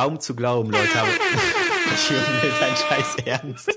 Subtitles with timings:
[0.00, 0.98] Kaum zu glauben, Leute.
[0.98, 1.10] Aber
[2.08, 2.24] Junge,
[2.58, 3.68] dein Scheiß Ernst.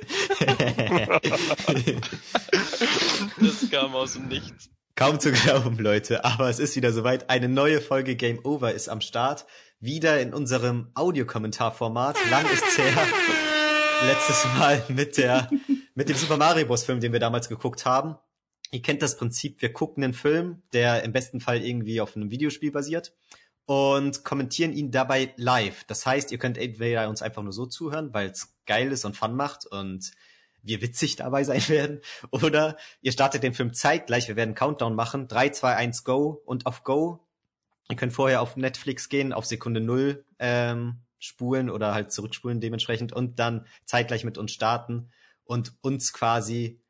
[3.42, 4.70] das kam aus dem Nichts.
[4.96, 6.23] Kaum zu glauben, Leute.
[6.23, 7.29] Aber es ist wieder soweit.
[7.29, 9.46] Eine neue Folge Game Over ist am Start.
[9.81, 12.15] Wieder in unserem Audiokommentarformat.
[12.31, 13.05] Lang ist's her.
[14.05, 15.49] Letztes Mal mit der,
[15.94, 16.85] mit dem Super Mario Bros.
[16.85, 18.16] Film, den wir damals geguckt haben.
[18.71, 19.62] Ihr kennt das Prinzip.
[19.62, 23.12] Wir gucken einen Film, der im besten Fall irgendwie auf einem Videospiel basiert
[23.66, 25.84] und kommentieren ihn dabei live.
[25.85, 29.16] Das heißt, ihr könnt entweder uns einfach nur so zuhören, weil es geil ist und
[29.16, 30.12] Fun macht und
[30.62, 32.02] wir witzig dabei sein werden.
[32.31, 34.27] Oder ihr startet den Film zeitgleich.
[34.27, 35.27] Wir werden Countdown machen.
[35.27, 36.41] 3, 2, 1, Go.
[36.45, 37.26] Und auf Go,
[37.90, 43.13] ihr könnt vorher auf Netflix gehen, auf Sekunde Null ähm, spulen oder halt zurückspulen dementsprechend
[43.13, 45.09] und dann zeitgleich mit uns starten
[45.45, 46.82] und uns quasi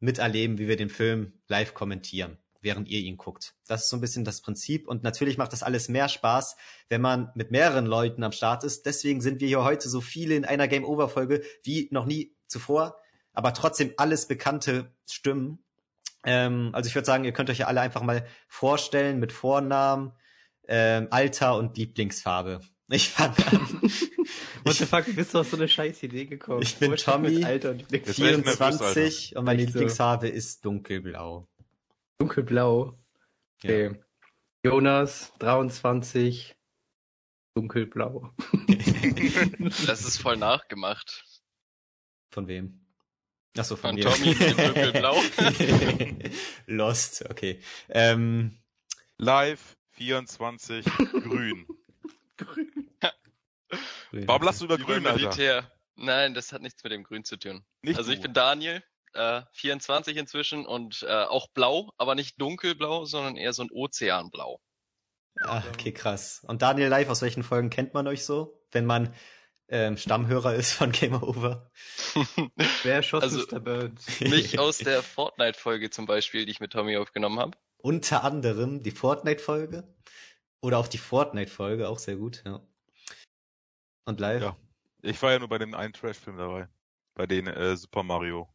[0.00, 3.54] miterleben, wie wir den Film live kommentieren während ihr ihn guckt.
[3.66, 4.88] Das ist so ein bisschen das Prinzip.
[4.88, 6.56] Und natürlich macht das alles mehr Spaß,
[6.88, 8.86] wenn man mit mehreren Leuten am Start ist.
[8.86, 12.34] Deswegen sind wir hier heute so viele in einer Game Over Folge wie noch nie
[12.46, 12.96] zuvor.
[13.32, 15.62] Aber trotzdem alles bekannte Stimmen.
[16.24, 20.12] Ähm, also ich würde sagen, ihr könnt euch ja alle einfach mal vorstellen mit Vornamen,
[20.66, 22.60] ähm, Alter und Lieblingsfarbe.
[22.90, 23.80] Ich fange an.
[24.64, 26.62] What the fuck, bist du auf so eine scheiß Idee gekommen?
[26.62, 31.46] Ich bin Tommy, 24 und meine Lieblingsfarbe ist dunkelblau.
[32.18, 32.98] Dunkelblau.
[33.58, 33.92] Okay.
[33.92, 33.98] Ja.
[34.64, 36.56] Jonas, 23,
[37.54, 38.34] dunkelblau.
[39.86, 41.24] das ist voll nachgemacht.
[42.30, 42.84] Von wem?
[43.56, 44.04] Achso, von, von mir.
[44.04, 45.16] Tommy, dunkelblau.
[46.66, 47.60] Lost, okay.
[47.88, 48.58] Ähm,
[49.16, 51.66] Live, 24, grün.
[52.36, 52.90] grün.
[54.12, 55.70] Warum lasst du über grün, Alter?
[55.96, 57.64] Nein, das hat nichts mit dem Grün zu tun.
[57.82, 63.04] Nicht also ich bin Daniel, äh, 24 inzwischen und äh, auch blau, aber nicht dunkelblau,
[63.04, 64.60] sondern eher so ein Ozeanblau.
[65.42, 66.42] Ach, okay, krass.
[66.46, 69.14] Und Daniel Live, aus welchen Folgen kennt man euch so, wenn man
[69.68, 71.70] ähm, Stammhörer ist von Game Over?
[72.82, 73.60] Wer schoss also, Mr.
[73.60, 74.20] Burns?
[74.20, 77.56] Mich aus der Fortnite-Folge zum Beispiel, die ich mit Tommy aufgenommen habe.
[77.76, 79.84] Unter anderem die Fortnite-Folge
[80.60, 82.60] oder auch die Fortnite-Folge, auch sehr gut, ja.
[84.04, 84.42] Und live?
[84.42, 84.56] Ja.
[85.02, 86.68] Ich war ja nur bei dem einen Trash-Film dabei.
[87.14, 88.48] Bei den äh, Super Mario.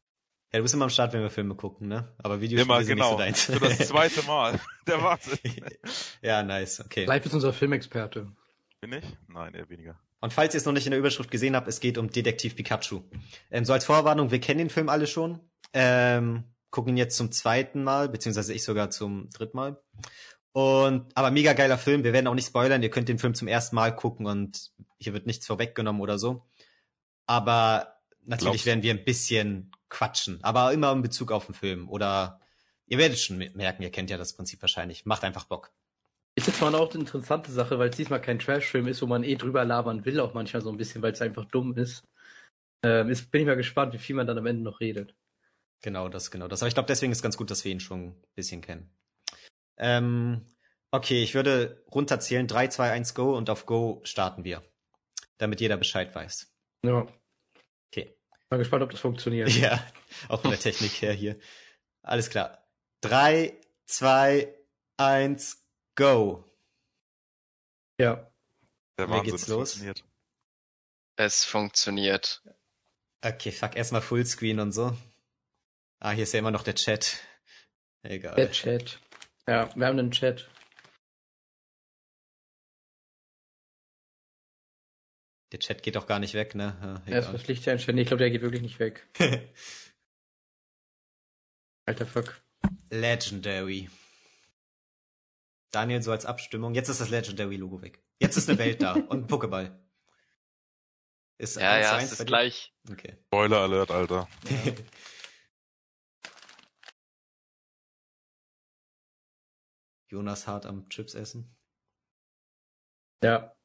[0.54, 2.14] Ja, du bist immer am Start, wenn wir Filme gucken, ne?
[2.20, 3.18] Aber Videospiele immer, sind genau.
[3.18, 3.60] nicht so deins.
[3.60, 4.60] Für das zweite Mal.
[4.88, 5.40] Der Wahnsinn.
[6.22, 7.06] ja, nice, okay.
[7.06, 8.32] Live ist unser Filmexperte.
[8.80, 9.04] Bin ich?
[9.28, 10.00] Nein, eher weniger.
[10.22, 12.56] Und falls ihr es noch nicht in der Überschrift gesehen habt, es geht um Detektiv
[12.56, 13.02] Pikachu.
[13.50, 15.40] Ähm, so als Vorwarnung, wir kennen den Film alle schon.
[15.74, 19.82] Ähm, gucken ihn jetzt zum zweiten Mal, beziehungsweise ich sogar zum dritten Mal.
[20.52, 22.04] Und, aber mega geiler Film.
[22.04, 22.84] Wir werden auch nicht spoilern.
[22.84, 26.46] Ihr könnt den Film zum ersten Mal gucken und hier wird nichts vorweggenommen oder so.
[27.26, 31.88] Aber natürlich werden wir ein bisschen quatschen, aber immer in Bezug auf den Film.
[31.88, 32.42] Oder
[32.88, 35.06] ihr werdet schon merken, ihr kennt ja das Prinzip wahrscheinlich.
[35.06, 35.72] Macht einfach Bock.
[36.36, 39.24] Ist jetzt mal auch eine interessante Sache, weil es diesmal kein Trash-Film ist, wo man
[39.24, 42.04] eh drüber labern will, auch manchmal so ein bisschen, weil es einfach dumm ist.
[42.84, 43.30] Ähm, ist.
[43.30, 45.16] Bin ich mal gespannt, wie viel man dann am Ende noch redet.
[45.84, 46.64] Genau, das, genau das.
[46.64, 48.90] Aber ich glaube, deswegen ist ganz gut, dass wir ihn schon ein bisschen kennen.
[49.78, 50.56] Ähm,
[50.90, 52.48] okay, ich würde runterzählen.
[52.48, 54.64] 3, 2, 1, Go und auf Go starten wir.
[55.38, 56.52] Damit jeder Bescheid weiß.
[56.84, 57.06] Ja.
[58.54, 59.50] Mal gespannt, ob das funktioniert.
[59.50, 59.84] Ja,
[60.30, 61.40] auch von der Technik her hier.
[62.04, 62.64] Alles klar.
[63.02, 64.56] Drei, zwei,
[64.96, 65.66] eins,
[65.96, 66.46] go.
[68.00, 68.32] Ja.
[69.00, 69.72] Der Wahnsinn, geht's los?
[69.72, 70.04] Funktioniert.
[71.16, 72.44] Es funktioniert.
[73.26, 74.96] Okay, fuck, erstmal Fullscreen und so.
[76.00, 77.22] Ah, hier ist ja immer noch der Chat.
[78.04, 78.36] Egal.
[78.36, 79.00] Der Chat.
[79.48, 80.48] Ja, wir haben einen Chat.
[85.54, 86.76] Der Chat geht auch gar nicht weg, ne?
[87.06, 88.00] Ja, er ist das Licht einstellen.
[88.00, 89.08] Ich glaube, der geht wirklich nicht weg.
[91.86, 92.42] Alter Fuck.
[92.90, 93.88] Legendary.
[95.70, 96.74] Daniel, so als Abstimmung.
[96.74, 98.04] Jetzt ist das Legendary-Logo weg.
[98.20, 99.80] Jetzt ist eine Welt da und ein Pokéball.
[101.38, 102.74] Ist ja, ja, es ist gleich.
[102.90, 103.18] Okay.
[103.28, 104.28] Spoiler Alert, Alter.
[104.50, 104.74] Ja.
[110.10, 111.56] Jonas hart am Chips essen.
[113.24, 113.56] Ja.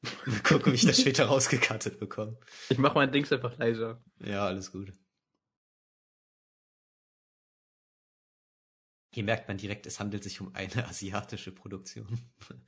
[0.43, 2.39] Gucken, wie ich das später rausgekattet bekomme.
[2.69, 4.01] Ich mach mein Dings einfach leiser.
[4.19, 4.93] Ja, alles gut.
[9.13, 12.07] Hier merkt man direkt, es handelt sich um eine asiatische Produktion.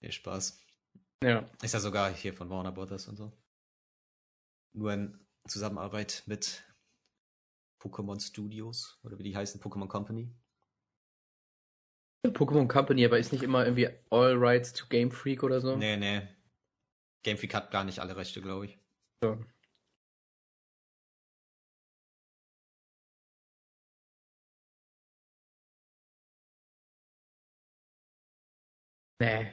[0.00, 0.60] nee, Spaß.
[1.22, 1.48] Ja.
[1.62, 3.32] Ist ja sogar hier von Warner Brothers und so.
[4.72, 6.64] Nur in Zusammenarbeit mit
[7.80, 10.34] Pokémon Studios oder wie die heißen, Pokémon Company.
[12.26, 15.76] Pokémon Company, aber ist nicht immer irgendwie All Rights to Game Freak oder so?
[15.76, 16.22] Nee, nee.
[17.22, 18.78] Game Freak hat gar nicht alle Rechte, glaube ich.
[19.22, 19.38] So.
[29.20, 29.52] Nee.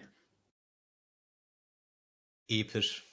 [2.47, 3.03] Episch.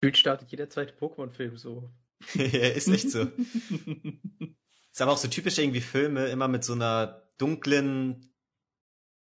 [0.00, 1.90] Gefühlt startet jeder zweite Pokémon-Film so.
[2.34, 3.22] ja, ist echt so.
[4.92, 8.31] ist aber auch so typisch irgendwie Filme, immer mit so einer dunklen,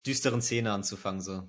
[0.06, 1.48] düsteren Szene anzufangen, so.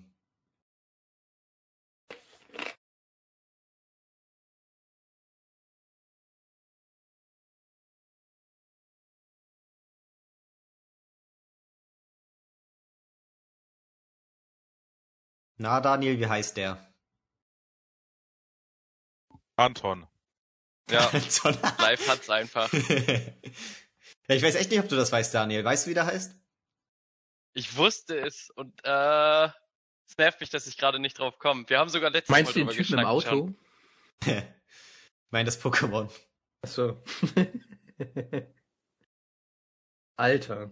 [15.59, 16.79] Na, Daniel, wie heißt der?
[19.57, 20.07] Anton.
[20.91, 21.59] Ja, Anton.
[21.79, 22.73] live hat's einfach.
[24.29, 25.63] ich weiß echt nicht, ob du das weißt, Daniel.
[25.63, 26.40] Weißt du, wie der heißt?
[27.53, 29.49] Ich wusste es und äh,
[30.07, 31.69] es nervt mich, dass ich gerade nicht drauf komme.
[31.69, 33.55] Wir haben sogar letztes Meinst du Mal den drüber Typen im Auto?
[35.31, 36.11] meine das Pokémon.
[36.63, 37.03] Achso.
[40.17, 40.71] Alter.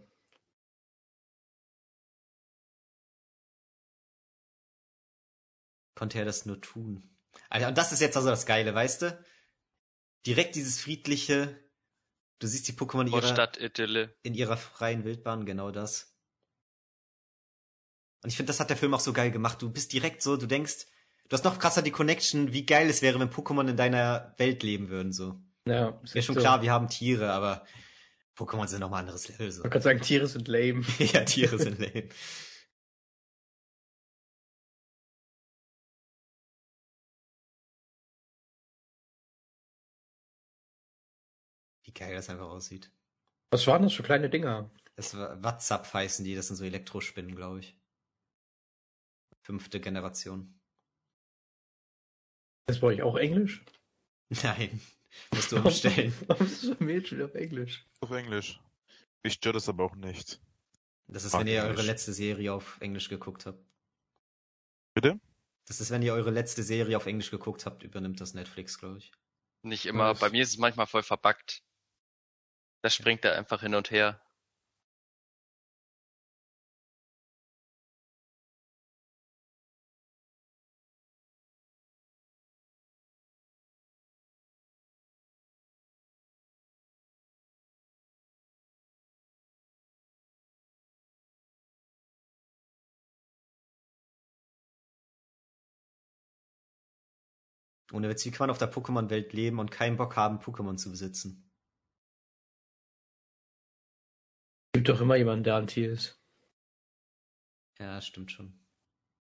[5.94, 7.02] Konnte er das nur tun?
[7.50, 9.25] Alter, und das ist jetzt also das Geile, weißt du?
[10.26, 11.58] Direkt dieses friedliche,
[12.38, 16.17] du siehst die Pokémon in ihrer, in ihrer freien Wildbahn, genau das.
[18.22, 19.62] Und ich finde, das hat der Film auch so geil gemacht.
[19.62, 20.86] Du bist direkt so, du denkst,
[21.28, 24.62] du hast noch krasser die Connection, wie geil es wäre, wenn Pokémon in deiner Welt
[24.62, 25.40] leben würden, so.
[25.66, 27.64] Ja, Ist ja schon klar, wir haben Tiere, aber
[28.36, 29.62] Pokémon sind nochmal anderes Level, so.
[29.62, 30.84] Man kann sagen, Tiere sind lame.
[30.98, 32.08] ja, Tiere sind lame.
[41.84, 42.90] Wie geil das einfach aussieht.
[43.50, 44.70] Was waren das für kleine Dinger?
[44.96, 47.77] Das war WhatsApp heißen die, das sind so Elektrospinnen, glaube ich.
[49.48, 50.60] Fünfte Generation.
[52.66, 53.64] Das war ich auch Englisch?
[54.42, 54.78] Nein,
[55.32, 56.12] musst du umstellen.
[56.26, 57.88] Warum ist das Mädchen auf Englisch?
[58.00, 58.60] Auf Englisch.
[59.22, 60.38] Mich stört das aber auch nicht.
[61.06, 63.64] Das ist, Ach, wenn ihr eure letzte Serie auf Englisch geguckt habt.
[64.92, 65.18] Bitte?
[65.66, 68.98] Das ist, wenn ihr eure letzte Serie auf Englisch geguckt habt, übernimmt das Netflix, glaube
[68.98, 69.12] ich.
[69.62, 70.10] Nicht immer.
[70.10, 70.20] Was?
[70.20, 71.62] Bei mir ist es manchmal voll verbuggt.
[72.82, 74.20] Da springt er einfach hin und her.
[97.93, 100.90] Ohne Witz, wie kann man auf der Pokémon-Welt leben und keinen Bock haben, Pokémon zu
[100.90, 101.50] besitzen?
[104.73, 106.20] Gibt doch immer jemanden, der anti ist.
[107.79, 108.58] Ja, stimmt schon.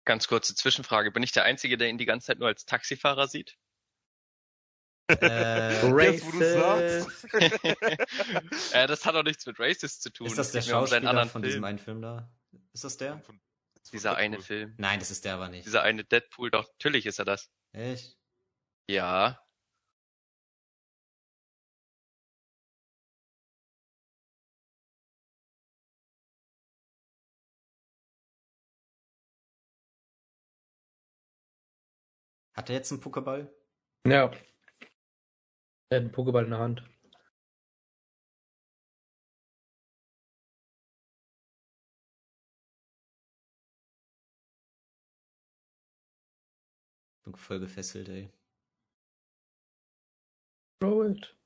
[0.04, 1.10] Ganz kurze Zwischenfrage.
[1.12, 3.56] Bin ich der Einzige, der ihn die ganze Zeit nur als Taxifahrer sieht?
[5.08, 7.34] Äh, du's sagst.
[8.74, 10.26] äh, das hat doch nichts mit Racist zu tun.
[10.26, 11.50] ist das der um seinen Schauspieler anderen von Film.
[11.50, 12.30] diesem einen Film da?
[12.72, 13.18] Ist das der?
[13.20, 13.40] Von-
[13.92, 14.46] Dieser eine Deadpool.
[14.46, 14.74] Film.
[14.78, 15.66] Nein, das ist der aber nicht.
[15.66, 17.50] Dieser eine Deadpool, doch, natürlich ist er das.
[17.72, 18.16] Echt?
[18.88, 19.38] Ja.
[32.54, 33.48] Hat er jetzt einen Pokéball?
[34.06, 34.30] Ja.
[35.90, 36.82] Er hat einen Pokéball in der Hand.
[47.24, 48.30] Bin voll gefesselt, ey.
[50.82, 51.36] It.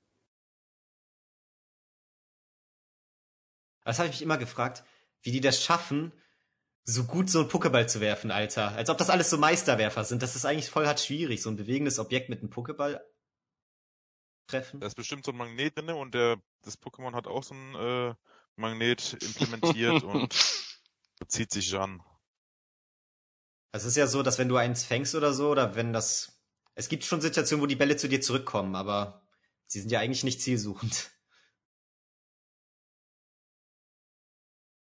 [3.84, 4.84] Das habe ich mich immer gefragt,
[5.22, 6.12] wie die das schaffen,
[6.84, 8.72] so gut so einen Pokéball zu werfen, Alter.
[8.72, 10.22] Als ob das alles so Meisterwerfer sind.
[10.22, 13.00] Das ist eigentlich voll hart schwierig, so ein bewegendes Objekt mit einem Pokéball
[14.46, 14.80] treffen.
[14.80, 17.74] Da ist bestimmt so ein Magnet drin und der, das Pokémon hat auch so ein
[17.74, 18.14] äh,
[18.56, 20.32] Magnet implementiert und
[21.28, 22.02] zieht sich an.
[23.72, 26.40] Es ist ja so, dass wenn du eins fängst oder so, oder wenn das.
[26.74, 29.25] Es gibt schon Situationen, wo die Bälle zu dir zurückkommen, aber
[29.66, 31.10] sie sind ja eigentlich nicht zielsuchend.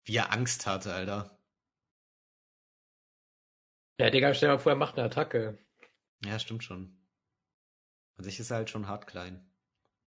[0.05, 1.37] Wie er Angst hatte, Alter.
[3.99, 5.57] Ja, Digga, stell dir mal vor, er macht eine Attacke.
[6.23, 6.97] Ja, stimmt schon.
[8.15, 9.43] An sich ist er halt schon hart klein.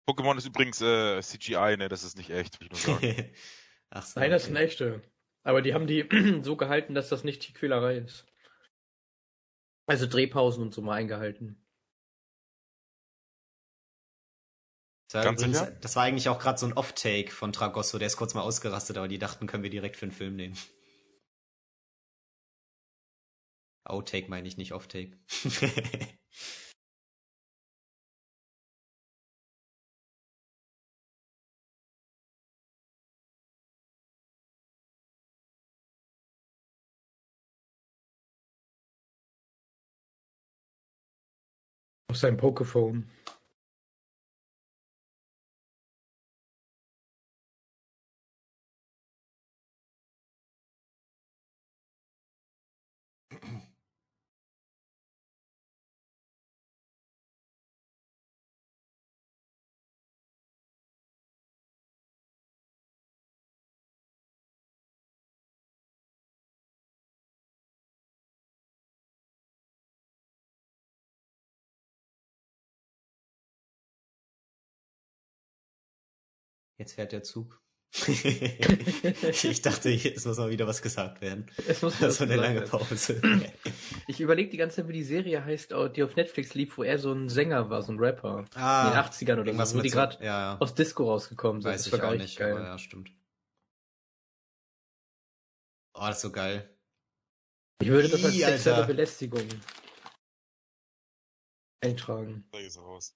[0.08, 1.90] Pokémon ist übrigens äh, CGI, ne?
[1.90, 3.34] Das ist nicht echt, will ich nur sagen.
[3.90, 4.20] Ach so.
[4.20, 4.66] Nein, das sind okay.
[4.66, 5.02] echte.
[5.44, 6.08] Aber die haben die
[6.44, 8.26] so gehalten, dass das nicht Tierquälerei ist.
[9.88, 11.61] Also Drehpausen und so mal eingehalten.
[15.12, 15.72] Das war, Ganz übrigens, sicher?
[15.82, 18.96] das war eigentlich auch gerade so ein Off-Take von Tragosso, der ist kurz mal ausgerastet,
[18.96, 20.58] aber die dachten, können wir direkt für einen Film nehmen.
[23.84, 25.18] Outtake meine ich nicht Off-Take.
[42.08, 43.10] Auf seinem Pokephone.
[76.82, 77.62] Jetzt fährt der Zug.
[78.08, 81.46] ich dachte, jetzt muss mal wieder was gesagt werden.
[81.68, 82.62] Es muss Das war eine lange.
[82.62, 83.22] Pause.
[84.08, 86.98] Ich überlege die ganze Zeit, wie die Serie heißt, die auf Netflix lief, wo er
[86.98, 88.40] so ein Sänger war, so ein Rapper.
[88.40, 90.58] In den 80ern oder irgendwas so, wo die so- gerade Ja, ja.
[90.60, 91.70] aus Disco rausgekommen sind.
[91.72, 92.54] Weiß das ich auch gar nicht, geil.
[92.54, 93.12] aber ja, stimmt.
[95.94, 96.76] Oh, das ist so geil.
[97.84, 98.88] Ich würde das als sexuelle.
[98.88, 99.48] Belästigung
[101.84, 102.48] eintragen.
[102.52, 103.16] Da ist er raus.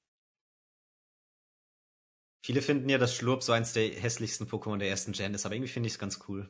[2.46, 5.56] Viele finden ja, dass Schlurp so eins der hässlichsten Pokémon der ersten Gen ist, aber
[5.56, 6.48] irgendwie finde ich es ganz cool.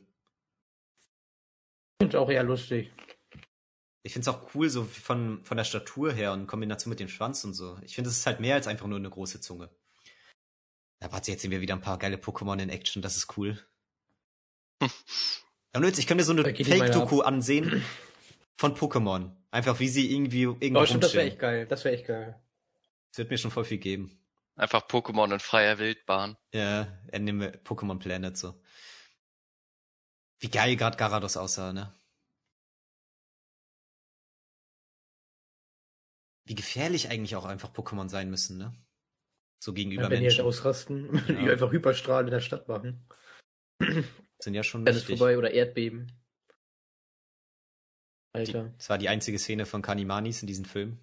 [2.02, 2.92] Und auch eher lustig.
[4.02, 7.00] Ich finde es auch cool, so von, von der Statur her und in Kombination mit
[7.00, 7.78] dem Schwanz und so.
[7.80, 9.70] Ich finde, es ist halt mehr als einfach nur eine große Zunge.
[11.02, 13.58] Ja, warte, jetzt sehen wir wieder ein paar geile Pokémon in Action, das ist cool.
[15.74, 17.82] Ja, Nils, ich kann mir so eine Fake-Doku ansehen
[18.58, 19.30] von Pokémon.
[19.50, 21.66] Einfach wie sie irgendwie irgendwo Oh, stimmt, das wäre echt geil.
[21.66, 22.38] Das wäre echt geil.
[23.12, 24.18] Das wird mir schon voll viel geben.
[24.56, 26.36] Einfach Pokémon in freier Wildbahn.
[26.52, 28.60] Ja, Anime Pokémon Planet so.
[30.38, 31.92] Wie geil gerade Garados aussah, ne?
[36.44, 38.72] Wie gefährlich eigentlich auch einfach Pokémon sein müssen, ne?
[39.62, 40.46] So gegenüber Ja, wenn die halt Menschen.
[40.46, 41.52] ausrasten, wenn die Ja.
[41.52, 43.06] einfach Hyperstrahl in der Stadt machen.
[44.38, 45.18] Sind ja schon wichtig.
[45.18, 46.12] vorbei oder Erdbeben.
[48.34, 48.74] Die, Alter.
[48.76, 50.98] das war die einzige Szene von Kanimanis in diesem Film.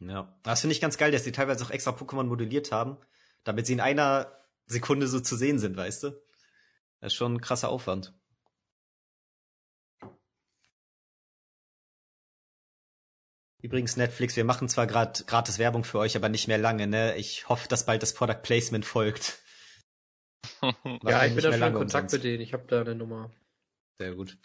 [0.00, 0.36] Ja.
[0.42, 2.98] Das finde ich ganz geil, dass die teilweise auch extra Pokémon modelliert haben,
[3.44, 4.32] damit sie in einer
[4.66, 6.10] Sekunde so zu sehen sind, weißt du?
[7.00, 8.14] Das ist schon ein krasser Aufwand.
[13.64, 17.16] Übrigens, Netflix, wir machen zwar gerade gratis Werbung für euch, aber nicht mehr lange, ne?
[17.16, 19.38] Ich hoffe, dass bald das Product Placement folgt.
[21.02, 22.12] Ja, ich bin da schon in Kontakt umsonst.
[22.12, 22.42] mit denen.
[22.42, 23.30] Ich habe da eine Nummer.
[23.98, 24.36] Sehr gut.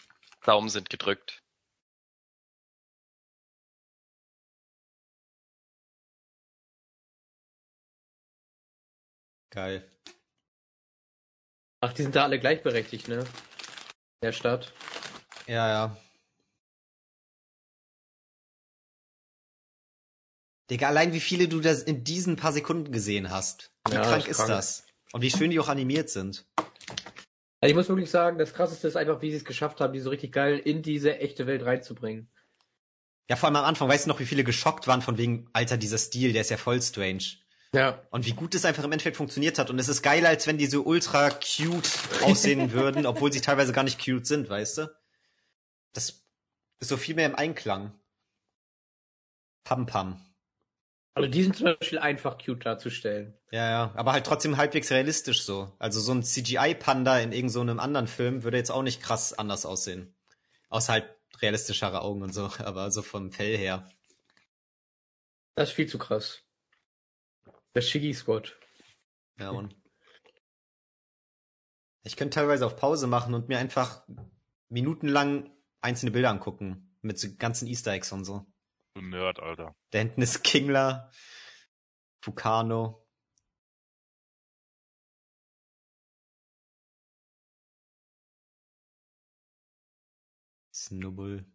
[0.46, 1.44] Daumen sind gedrückt.
[9.60, 9.84] Geil.
[11.82, 13.18] Ach, die sind da alle gleichberechtigt, ne?
[13.20, 13.26] In
[14.24, 14.72] der Stadt.
[15.48, 15.98] Ja, ja.
[20.70, 23.74] Digga, allein wie viele du das in diesen paar Sekunden gesehen hast.
[23.90, 24.48] Wie Ja, krank ist krank.
[24.48, 24.86] das?
[25.12, 26.48] Und wie schön die auch animiert sind.
[27.60, 30.00] Also ich muss wirklich sagen, das krasseste ist einfach, wie sie es geschafft haben, die
[30.00, 32.32] so richtig geil in diese echte Welt reinzubringen.
[33.30, 35.76] Ja, vor allem am Anfang, weißt du noch, wie viele geschockt waren von wegen, Alter,
[35.76, 37.26] dieser Stil, der ist ja voll strange.
[37.74, 38.02] Ja.
[38.10, 39.70] Und wie gut es einfach im Endeffekt funktioniert hat.
[39.70, 41.90] Und es ist geiler, als wenn die so ultra cute
[42.24, 44.96] aussehen würden, obwohl sie teilweise gar nicht cute sind, weißt du?
[45.94, 46.24] Das
[46.80, 47.94] ist so viel mehr im Einklang.
[49.64, 50.26] Pam Pam.
[51.14, 53.34] Also die sind zum Beispiel einfach cute darzustellen.
[53.52, 55.76] Ja, ja, aber halt trotzdem halbwegs realistisch so.
[55.78, 59.38] Also so ein CGI-Panda in irgendeinem so einem anderen Film würde jetzt auch nicht krass
[59.38, 60.16] anders aussehen.
[60.70, 61.10] Außer halt
[61.42, 63.88] realistischere Augen und so, aber so vom Fell her.
[65.56, 66.42] Das ist viel zu krass.
[67.76, 68.60] Der Shiggy-Squad.
[69.38, 69.76] Ja, und
[72.04, 74.08] ich könnte teilweise auf Pause machen und mir einfach
[74.70, 76.98] minutenlang einzelne Bilder angucken.
[77.02, 78.46] Mit so ganzen Easter Eggs und so.
[78.96, 79.76] Du Nerd, Alter.
[79.92, 81.12] Da hinten ist Kingler,
[82.22, 83.08] Fukano.
[90.74, 91.46] Snubble.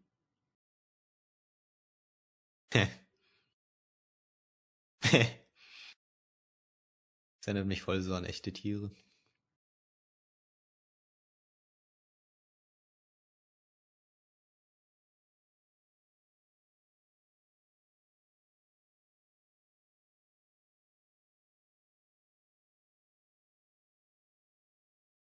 [7.44, 8.90] Das erinnert mich voll so an echte Tiere.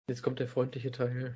[0.08, 1.36] Jetzt kommt der freundliche Teil.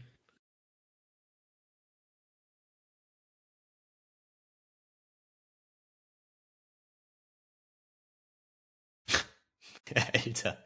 [10.28, 10.58] Alter.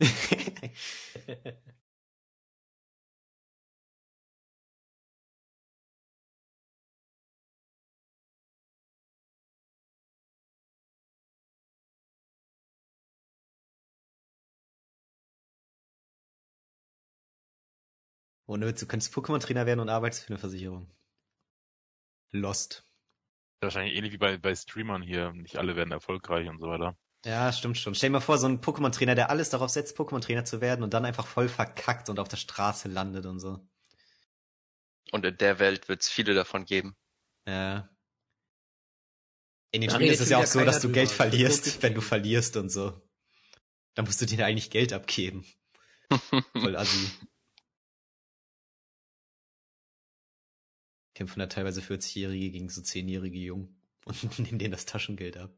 [18.50, 20.90] Ohne Witz, du könntest Pokémon-Trainer werden und arbeitest für eine Versicherung.
[22.32, 22.84] Lost.
[23.60, 25.32] Wahrscheinlich ähnlich wie bei, bei Streamern hier.
[25.32, 26.98] Nicht alle werden erfolgreich und so weiter.
[27.24, 27.94] Ja, stimmt schon.
[27.94, 30.94] Stell dir mal vor, so ein Pokémon-Trainer, der alles darauf setzt, Pokémon-Trainer zu werden und
[30.94, 33.64] dann einfach voll verkackt und auf der Straße landet und so.
[35.12, 36.96] Und in der Welt wird es viele davon geben.
[37.46, 37.88] Ja.
[39.70, 40.94] In den Spielen ist es ja auch so, dass du drüber.
[40.94, 43.00] Geld verlierst, wenn du verlierst und so.
[43.94, 45.46] Dann musst du denen eigentlich Geld abgeben.
[46.52, 47.12] Voll assi.
[51.20, 55.54] Kämpfen da teilweise 40-Jährige gegen so 10-jährige Jungen und nehmen denen das Taschengeld ab.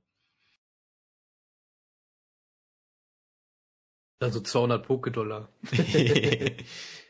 [4.18, 5.52] Also 200 Poké-Dollar.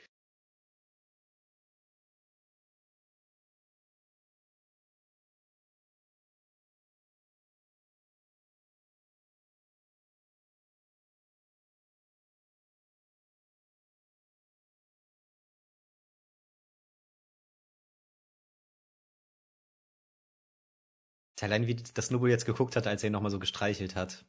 [21.42, 24.24] Allein wie das Nubo jetzt geguckt hat, als er ihn nochmal so gestreichelt hat.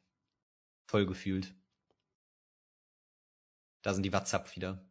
[0.88, 1.54] Voll gefühlt.
[3.84, 4.84] Da sind die WhatsApp wieder.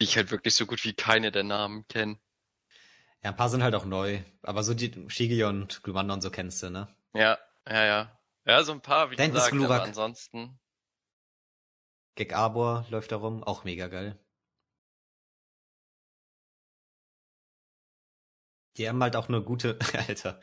[0.00, 2.18] Die ich halt wirklich so gut wie keine der Namen kenne.
[3.22, 4.22] Ja, ein paar sind halt auch neu.
[4.42, 6.88] Aber so die Shigi und Glumanda und so kennst du, ne?
[7.12, 7.38] Ja,
[7.68, 8.20] ja, ja.
[8.46, 10.58] Ja, so ein paar, wie ist gesagt, aber ansonsten.
[12.14, 14.18] Gek Arbor läuft da rum, auch mega geil.
[18.80, 20.40] Die haben halt auch eine gute, Alter,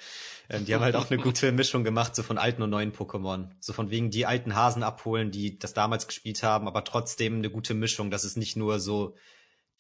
[0.48, 3.50] ähm, die haben halt auch eine gute Mischung gemacht, so von alten und neuen Pokémon.
[3.60, 7.50] So von wegen die alten Hasen abholen, die das damals gespielt haben, aber trotzdem eine
[7.50, 9.16] gute Mischung, dass es nicht nur so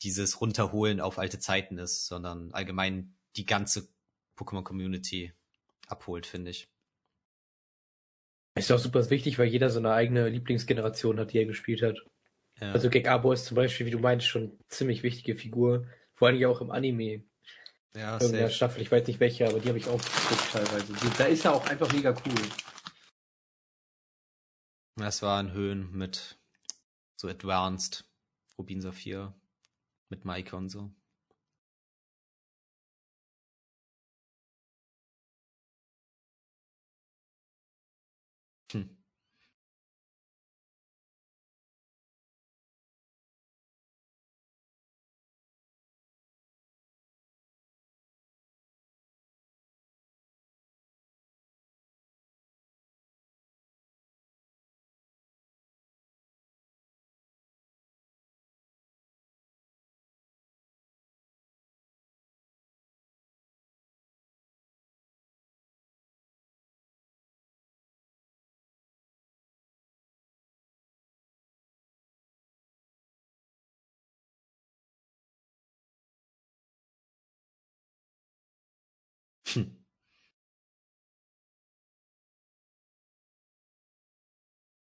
[0.01, 3.89] dieses Runterholen auf alte Zeiten ist, sondern allgemein die ganze
[4.35, 5.33] Pokémon-Community
[5.85, 6.67] abholt, finde ich.
[8.55, 11.97] Ist auch super wichtig, weil jeder so eine eigene Lieblingsgeneration hat, die er gespielt hat.
[12.59, 12.71] Ja.
[12.71, 15.85] Also Gek Abo ist zum Beispiel, wie du meinst, schon eine ziemlich wichtige Figur.
[16.15, 17.23] Vor allem ja auch im Anime.
[17.95, 18.55] Ja, Irgendeiner safe.
[18.55, 20.93] Staffel, ich weiß nicht welche, aber die habe ich auch geguckt teilweise.
[21.17, 22.41] Da ist er auch einfach mega cool.
[24.95, 26.37] Das waren Höhen mit
[27.15, 28.05] so Advanced,
[28.57, 29.35] Rubin Saphir,
[30.09, 30.91] mit Maike und so.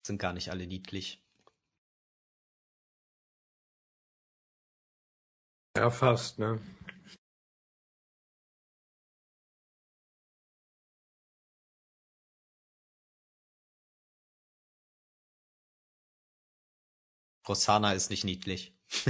[0.07, 1.23] Sind gar nicht alle niedlich.
[5.77, 6.61] Ja, fast, ne?
[17.49, 18.75] Rossana ist nicht niedlich.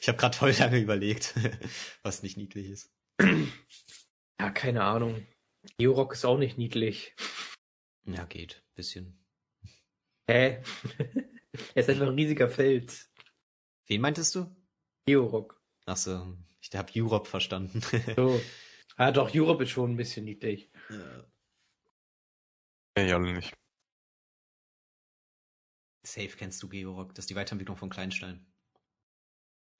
[0.00, 1.34] ich habe gerade voll lange überlegt,
[2.02, 2.90] was nicht niedlich ist.
[4.40, 5.26] Ja, keine Ahnung.
[5.78, 7.14] Georock ist auch nicht niedlich.
[8.04, 8.62] Ja, geht.
[8.74, 9.18] Bisschen.
[10.28, 10.62] Hä?
[11.74, 13.10] er ist einfach ein riesiger Fels.
[13.86, 14.54] Wen meintest du?
[15.06, 15.60] Georock.
[15.86, 17.80] Ach so, ich habe Europe verstanden.
[18.16, 18.40] So.
[18.96, 20.70] Ah, doch, Europe ist schon ein bisschen niedlich.
[20.90, 21.24] Ja.
[23.04, 23.54] Ja, alle nicht.
[26.04, 28.44] Safe kennst du Georock, das ist die Weiterentwicklung von Kleinstein.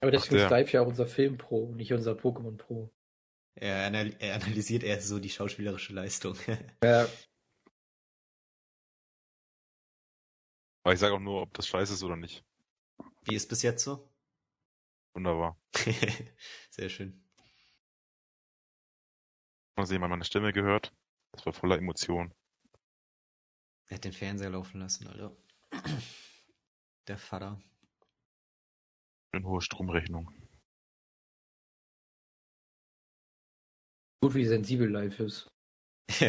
[0.01, 0.45] Aber deswegen der.
[0.45, 2.93] ist Live ja auch unser Film Pro, nicht unser Pokémon Pro.
[3.55, 6.37] Er, er analysiert eher so die schauspielerische Leistung.
[6.83, 7.07] Ja,
[10.83, 12.43] Aber ich sage auch nur, ob das scheiße ist oder nicht.
[13.23, 14.09] Wie ist bis jetzt so?
[15.13, 15.57] Wunderbar.
[16.69, 17.23] Sehr schön.
[19.77, 20.93] Haben Sie mal meine Stimme gehört?
[21.31, 22.33] Das war voller Emotion.
[23.87, 25.35] Er hat den Fernseher laufen lassen, Alter.
[27.07, 27.61] Der Vater.
[29.31, 30.31] Eine hohe Stromrechnung.
[34.21, 35.47] gut wie sensibel Live ist.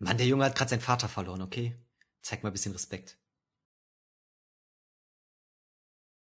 [0.00, 1.76] Mann, der Junge hat gerade seinen Vater verloren, okay?
[2.24, 3.18] Zeig mal ein bisschen Respekt.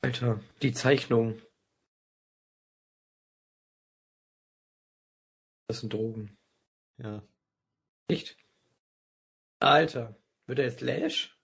[0.03, 1.41] Alter, die Zeichnung.
[5.69, 6.39] Das sind Drogen.
[6.99, 7.23] Ja.
[8.09, 8.37] Nicht?
[9.61, 11.37] Alter, Wird er jetzt Lash?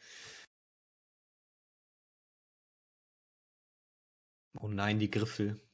[4.59, 5.64] oh nein, die Griffel.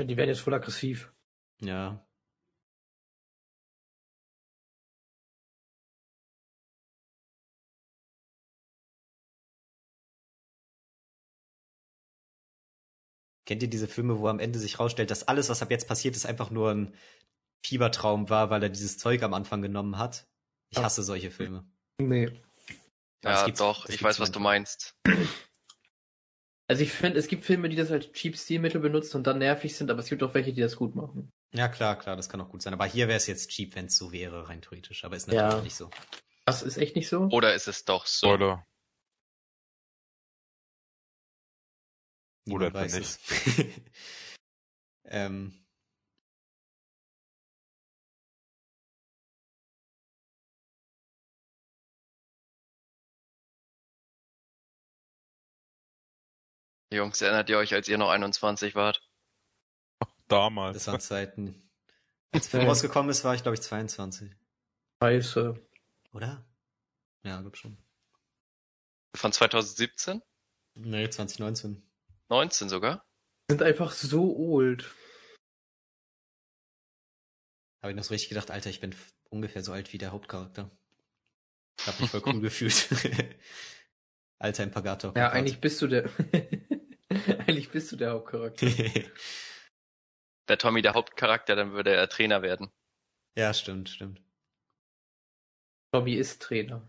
[0.00, 1.12] Die werden jetzt voll aggressiv.
[1.60, 2.04] Ja.
[13.44, 16.14] Kennt ihr diese Filme, wo am Ende sich rausstellt, dass alles, was ab jetzt passiert,
[16.14, 16.94] ist einfach nur ein
[17.64, 20.28] Fiebertraum war, weil er dieses Zeug am Anfang genommen hat?
[20.70, 21.66] Ich hasse solche Filme.
[21.98, 22.40] Nee.
[23.24, 24.96] Ja, ja doch, ich weiß, was du meinst.
[26.70, 29.74] Also ich finde, es gibt Filme, die das als cheap Stilmittel benutzen und dann nervig
[29.74, 31.32] sind, aber es gibt auch welche, die das gut machen.
[31.52, 32.74] Ja, klar, klar, das kann auch gut sein.
[32.74, 35.02] Aber hier wäre es jetzt cheap, wenn es so wäre, rein theoretisch.
[35.04, 35.62] Aber ist natürlich ja.
[35.62, 35.90] nicht so.
[36.44, 37.28] Das ist echt nicht so?
[37.30, 38.28] Oder ist es doch so?
[38.28, 38.66] Oder?
[42.50, 43.18] Oder weiß nicht.
[45.04, 45.54] ähm.
[56.90, 59.02] Jungs, erinnert ihr euch, als ihr noch 21 wart?
[60.28, 60.74] Damals.
[60.74, 61.70] Das waren Zeiten.
[62.32, 64.30] Als der Film rausgekommen ist, war ich, glaube ich, 22.
[65.02, 65.54] Scheiße.
[66.12, 66.46] Oder?
[67.22, 67.78] Ja, glaub schon.
[69.16, 70.22] Von 2017?
[70.74, 71.82] Nee, 2019.
[72.28, 73.06] 19 sogar?
[73.50, 74.84] Sind einfach so old.
[77.80, 78.94] Habe ich noch so richtig gedacht, Alter, ich bin
[79.30, 80.70] ungefähr so alt wie der Hauptcharakter.
[81.86, 82.88] Hab mich voll cool gefühlt.
[84.38, 85.16] Alter Impagator.
[85.16, 86.10] Ja, eigentlich bist du der.
[87.46, 88.66] eigentlich bist du der Hauptcharakter.
[90.46, 92.70] Wäre Tommy der Hauptcharakter, dann würde er Trainer werden.
[93.36, 94.22] Ja, stimmt, stimmt.
[95.92, 96.82] Tommy ist Trainer.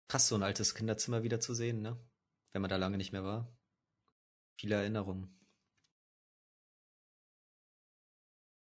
[0.08, 1.98] Krass, so ein altes Kinderzimmer wieder zu sehen, ne?
[2.52, 3.52] Wenn man da lange nicht mehr war.
[4.58, 5.35] Viele Erinnerungen.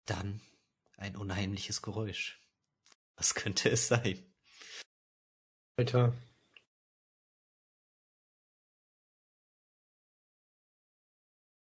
[0.08, 0.42] Dann
[0.96, 2.42] ein unheimliches Geräusch.
[3.18, 4.26] Was könnte es sein?
[5.78, 6.14] Alter.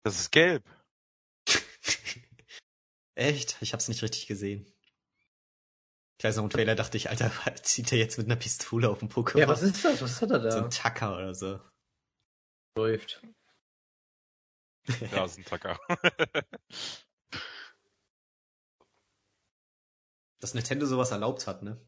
[0.03, 0.63] Das ist gelb.
[3.15, 3.57] Echt?
[3.61, 4.65] Ich hab's nicht richtig gesehen.
[6.17, 7.31] Ich weiß noch, im Trailer dachte ich, Alter,
[7.63, 9.39] zieht er jetzt mit einer Pistole auf den Pokémon?
[9.39, 10.01] Ja, was ist das?
[10.01, 10.51] Was hat er da?
[10.51, 11.59] So ein Tacker oder so.
[12.75, 13.21] Läuft.
[15.11, 15.79] Ja, ist ein Tacker.
[20.41, 21.79] Dass Nintendo sowas erlaubt hat, ne?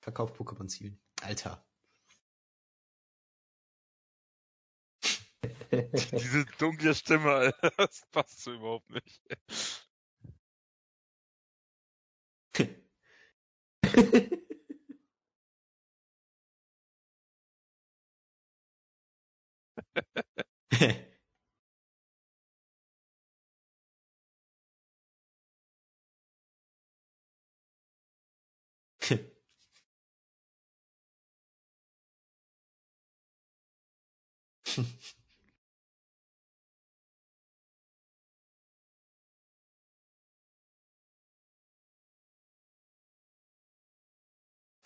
[0.00, 1.00] Verkauft Pokémon-Zielen.
[1.22, 1.64] Alter.
[6.12, 9.22] Diese dunkle Stimme, Alter, das passt so überhaupt nicht.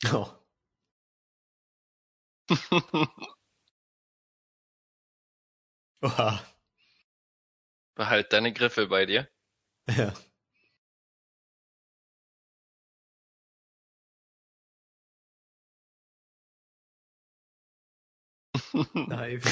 [0.08, 0.38] oh.
[6.02, 6.46] Oha.
[7.98, 9.28] Behalt deine Griffe bei dir.
[9.90, 10.14] Ja.
[18.96, 19.44] Nice.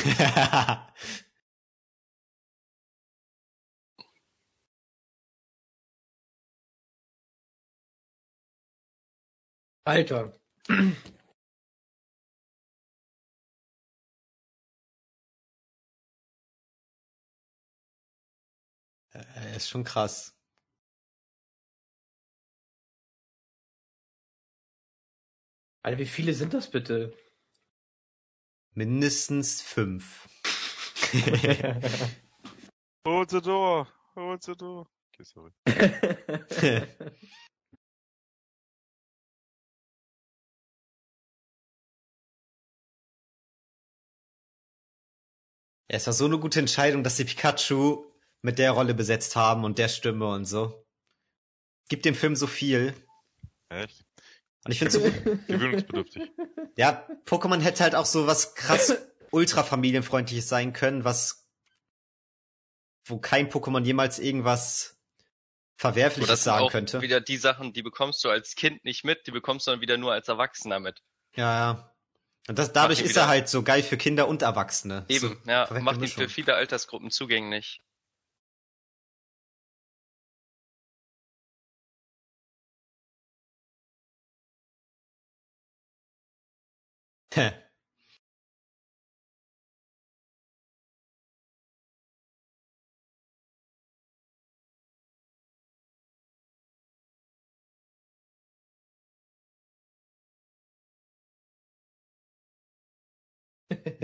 [9.85, 10.33] Alter.
[19.15, 20.35] Äh, ist schon krass.
[25.81, 27.13] Alter, wie viele sind das bitte?
[28.75, 30.27] Mindestens fünf.
[33.05, 33.87] Hold the door.
[34.15, 34.87] Hold the door.
[35.13, 35.51] Okay, sorry.
[45.93, 48.03] Ja, es war so eine gute Entscheidung, dass sie Pikachu
[48.41, 50.83] mit der Rolle besetzt haben und der Stimme und so.
[51.87, 52.95] Gibt dem Film so viel.
[53.69, 54.03] Echt?
[54.65, 54.99] Und ich finde so,
[55.47, 56.31] Gewöhnungsbedürftig.
[56.77, 58.95] ja, Pokémon hätte halt auch so was krass
[59.31, 61.47] ultra familienfreundliches sein können, was,
[63.05, 64.97] wo kein Pokémon jemals irgendwas
[65.75, 67.01] Verwerfliches das sagen auch könnte.
[67.01, 69.97] wieder die Sachen, die bekommst du als Kind nicht mit, die bekommst du dann wieder
[69.97, 71.01] nur als Erwachsener mit.
[71.35, 71.89] Ja, ja.
[72.47, 75.05] Und das, dadurch ist wieder- er halt so geil für Kinder und Erwachsene.
[75.09, 77.81] Eben, so, ja, macht ihn für viele Altersgruppen zugänglich.
[87.35, 87.63] Hä.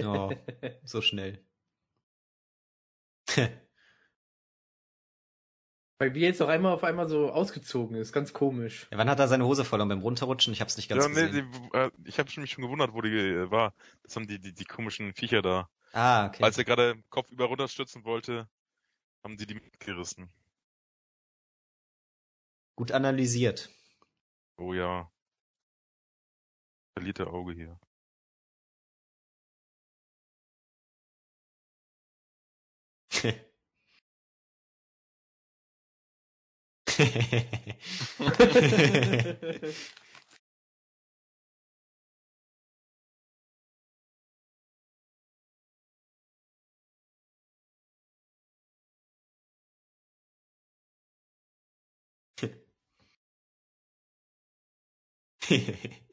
[0.04, 0.32] Oh,
[0.86, 1.38] so schnell.
[6.00, 8.88] Weil wir jetzt auch einmal auf einmal so ausgezogen ist, ganz komisch.
[8.90, 9.90] Ja, wann hat er seine Hose verloren?
[9.90, 10.54] Beim Runterrutschen?
[10.54, 11.52] Ich hab's nicht ganz Ja, nee, gesehen.
[11.74, 13.74] die, äh, ich habe mich schon gewundert, wo die äh, war.
[14.04, 15.70] Das haben die, die, die komischen Viecher da.
[15.92, 16.42] ah, okay.
[16.42, 18.48] Als er gerade Kopf über runterstürzen wollte,
[19.24, 20.30] haben die die mitgerissen.
[22.76, 23.70] Gut analysiert.
[24.58, 25.12] Oh ja.
[26.96, 27.80] Verlierte Auge hier.
[37.00, 37.66] Hehehe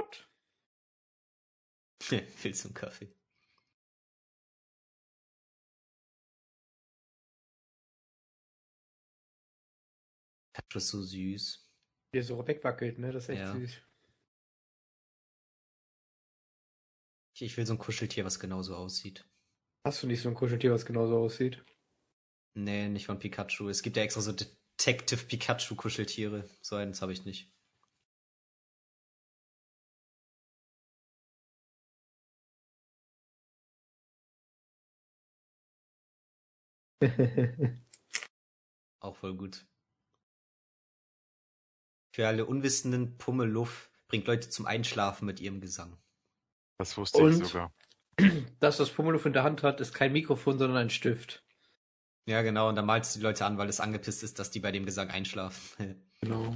[0.00, 0.26] What?
[2.42, 3.14] Willst du einen Kaffee?
[10.54, 11.70] Pikachu ist so süß.
[12.12, 13.12] Wie er so wegwackelt, ne?
[13.12, 13.52] Das ist echt Ja.
[13.52, 13.82] süß.
[17.38, 19.24] Ich, will so ein Kuscheltier, was genauso aussieht.
[19.86, 21.64] Hast du nicht so ein Kuscheltier, was genauso aussieht?
[22.54, 23.68] Nee, nicht von Pikachu.
[23.68, 26.48] Es gibt ja extra so Detective Pikachu Kuscheltiere.
[26.60, 27.50] So eins habe ich nicht.
[39.00, 39.66] Auch voll gut.
[42.12, 45.96] Für alle Unwissenden, Pummeluff bringt Leute zum Einschlafen mit ihrem Gesang.
[46.78, 47.42] Das wusste Und?
[47.42, 47.72] ich sogar.
[48.60, 51.42] Das, was Pummeluff in der Hand hat, ist kein Mikrofon, sondern ein Stift.
[52.26, 54.60] Ja, genau, und da malst du die Leute an, weil es angepisst ist, dass die
[54.60, 56.04] bei dem Gesang einschlafen.
[56.22, 56.54] Genau.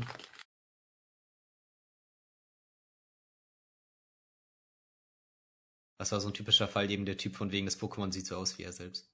[5.96, 8.36] Das war so ein typischer Fall, eben der Typ von wegen des Pokémon sieht so
[8.36, 9.13] aus wie er selbst.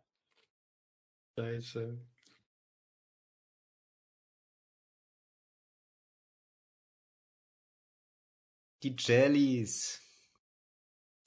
[1.38, 1.98] Scheiße.
[8.82, 10.00] Die Jellies.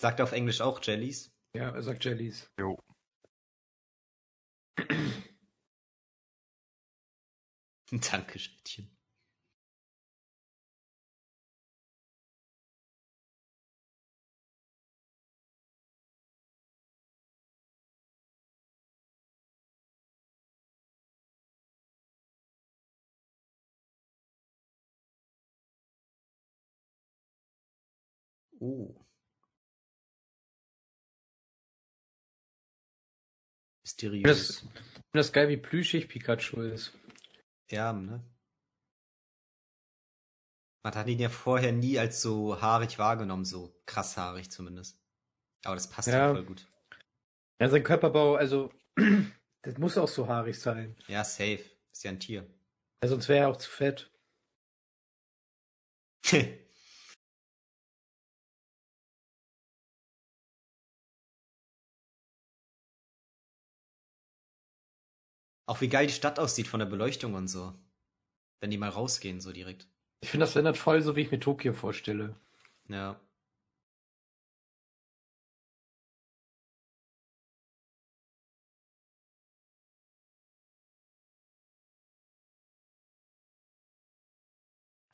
[0.02, 1.32] Sagt er auf Englisch auch Jellies?
[1.56, 2.52] Ja, er sagt Jellies.
[2.60, 2.78] Jo.
[7.92, 8.95] Danke, Schnittchen.
[28.66, 28.96] Oh.
[33.84, 34.24] Mysteriös.
[34.24, 34.68] Das-
[35.12, 36.94] das geil, wie plüschig Pikachu ist.
[37.70, 38.24] Ja, ne?
[40.84, 45.00] Man hat ihn ja vorher nie als so haarig wahrgenommen, so krass haarig zumindest.
[45.64, 46.34] Aber das passt ja Ja.
[46.34, 46.68] voll gut.
[47.60, 48.72] Ja, sein Körperbau, also,
[49.62, 50.96] das muss auch so haarig sein.
[51.08, 51.64] Ja, safe.
[51.92, 52.48] Ist ja ein Tier.
[53.02, 54.12] Ja, sonst wäre er auch zu fett.
[65.68, 67.74] Auch wie geil die Stadt aussieht von der Beleuchtung und so.
[68.62, 69.88] Wenn die mal rausgehen, so direkt.
[70.22, 72.36] Ich finde, das ändert voll so, wie ich mir Tokio vorstelle.
[72.90, 73.20] Ja.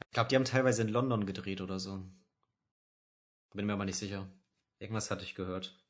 [0.06, 2.04] Ich glaube, die haben teilweise in London gedreht oder so.
[3.54, 4.28] Bin mir aber nicht sicher.
[4.80, 5.81] Irgendwas hatte ich gehört.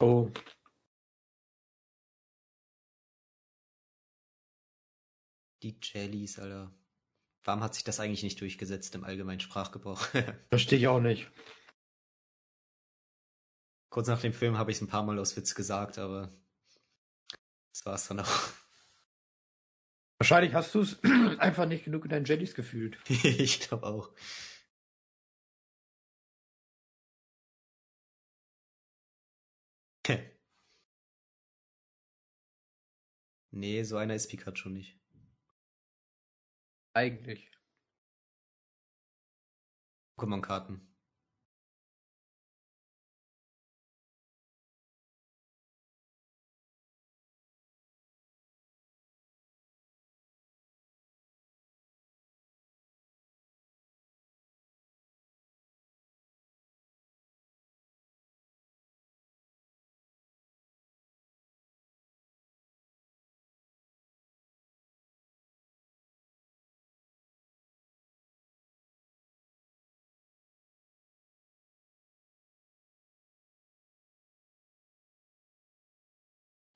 [0.00, 0.30] Oh.
[5.62, 6.72] Die Jellies, Alter.
[7.44, 10.00] Warum hat sich das eigentlich nicht durchgesetzt im allgemeinen Sprachgebrauch?
[10.48, 11.30] Verstehe ich auch nicht.
[13.90, 16.32] Kurz nach dem Film habe ich es ein paar Mal aus Witz gesagt, aber
[17.72, 18.50] das war es dann auch.
[20.18, 21.02] Wahrscheinlich hast du es
[21.38, 22.98] einfach nicht genug in deinen Jellies gefühlt.
[23.08, 24.10] ich glaube auch.
[33.50, 34.98] Nee, so einer ist Pikachu nicht.
[36.94, 37.50] Eigentlich.
[40.16, 40.89] Pokémon-Karten.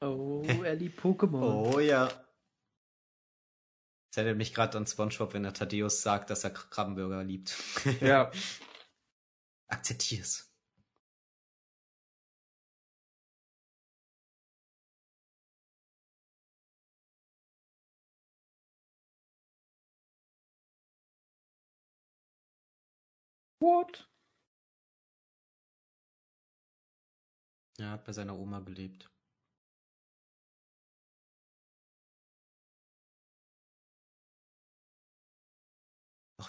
[0.06, 1.72] Oh, er liebt Pokémon.
[1.74, 2.06] Oh ja.
[4.10, 7.56] Das erinnert mich gerade an Spongebob, wenn der Thaddeus sagt, dass er Krabbenburger liebt.
[8.00, 8.30] Ja.
[9.68, 10.50] Akzeptier's.
[23.60, 24.06] What?
[27.78, 29.13] Er hat bei seiner Oma gelebt.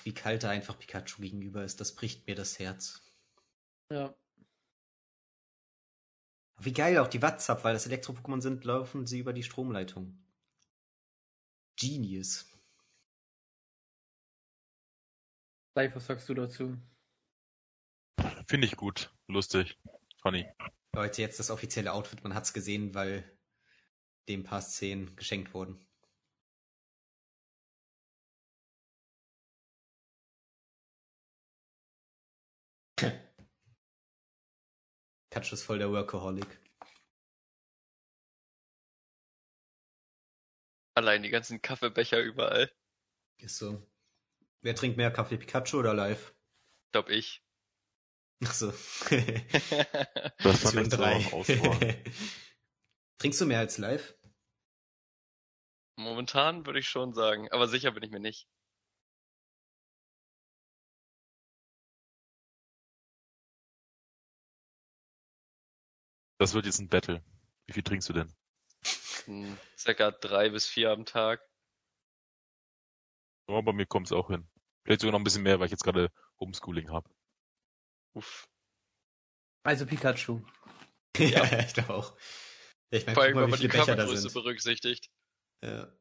[0.06, 3.12] Wie kalt er einfach Pikachu gegenüber ist, das bricht mir das Herz.
[3.92, 4.16] Ja.
[6.60, 10.24] Wie geil auch die WhatsApp, weil das Elektro-Pokémon sind, laufen sie über die Stromleitung.
[11.76, 12.50] Genius.
[15.76, 16.78] Live, was sagst du dazu?
[18.48, 19.12] Finde ich gut.
[19.28, 19.78] Lustig.
[20.22, 20.46] Funny.
[20.94, 23.38] Leute, jetzt das offizielle Outfit, man hat's gesehen, weil
[24.30, 25.84] dem paar Szenen geschenkt wurden.
[35.36, 36.48] Pikachu ist voll der Workaholic.
[40.94, 42.72] Allein die ganzen Kaffeebecher überall.
[43.38, 43.86] Ist so.
[44.62, 46.34] Wer trinkt mehr Kaffee, Pikachu oder live?
[46.94, 47.44] Glaub ich.
[48.46, 48.68] Ach so.
[50.40, 51.20] Das war nicht drei.
[53.18, 54.18] Trinkst du mehr als live?
[55.98, 58.48] Momentan würde ich schon sagen, aber sicher bin ich mir nicht.
[66.38, 67.24] Das wird jetzt ein Battle.
[67.68, 68.34] Wie viel trinkst du denn?
[69.26, 71.42] Hm, circa drei bis vier am Tag.
[73.48, 74.48] Oh, bei mir kommt's auch hin.
[74.84, 77.10] Vielleicht sogar noch ein bisschen mehr, weil ich jetzt gerade Homeschooling habe.
[78.14, 78.48] Uff.
[79.64, 80.42] Also Pikachu.
[81.18, 82.18] Ja, ich glaube auch.
[82.92, 85.10] Ja, ich meine, Vor allem, mal, wenn man die Körpergröße berücksichtigt.
[85.64, 85.92] Ja.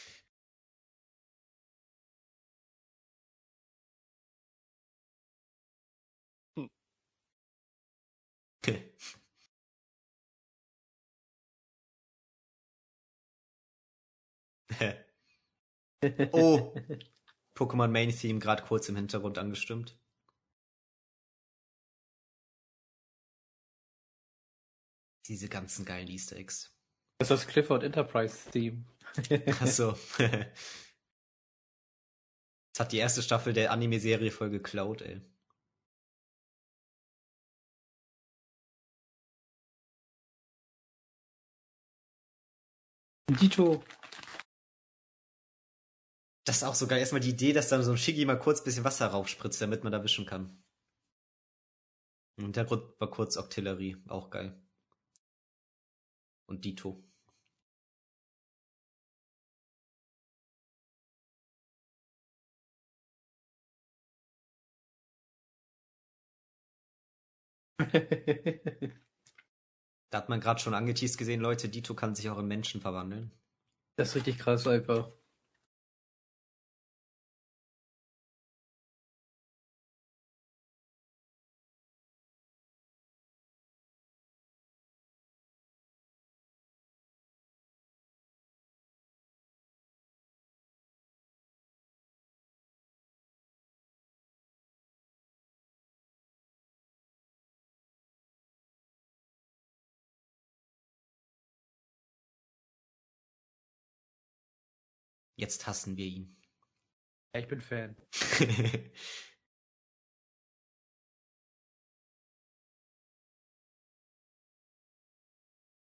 [16.32, 16.72] oh,
[17.54, 19.98] Pokémon Main Theme gerade kurz im Hintergrund angestimmt.
[25.26, 26.74] Diese ganzen geilen Easter Eggs.
[27.20, 28.84] Das ist das Clifford Enterprise Theme.
[29.60, 29.92] Achso.
[32.72, 35.20] Das hat die erste Staffel der Anime-Serie voll geklaut, ey.
[43.40, 43.84] Dito.
[46.46, 47.00] Das ist auch so geil.
[47.00, 49.84] Erstmal die Idee, dass dann so ein Shiggy mal kurz ein bisschen Wasser raufspritzt, damit
[49.84, 50.62] man da wischen kann.
[52.38, 54.02] Im Hintergrund war kurz Octillerie.
[54.08, 54.58] Auch geil.
[56.50, 57.09] und Dito.
[70.10, 73.30] Da hat man gerade schon angeteased gesehen, Leute, Dito kann sich auch in Menschen verwandeln.
[73.94, 75.12] Das ist richtig krass einfach.
[105.41, 106.36] Jetzt hassen wir ihn.
[107.34, 107.97] Ja, ich bin Fan.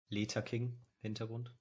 [0.09, 1.53] Leta King, Hintergrund.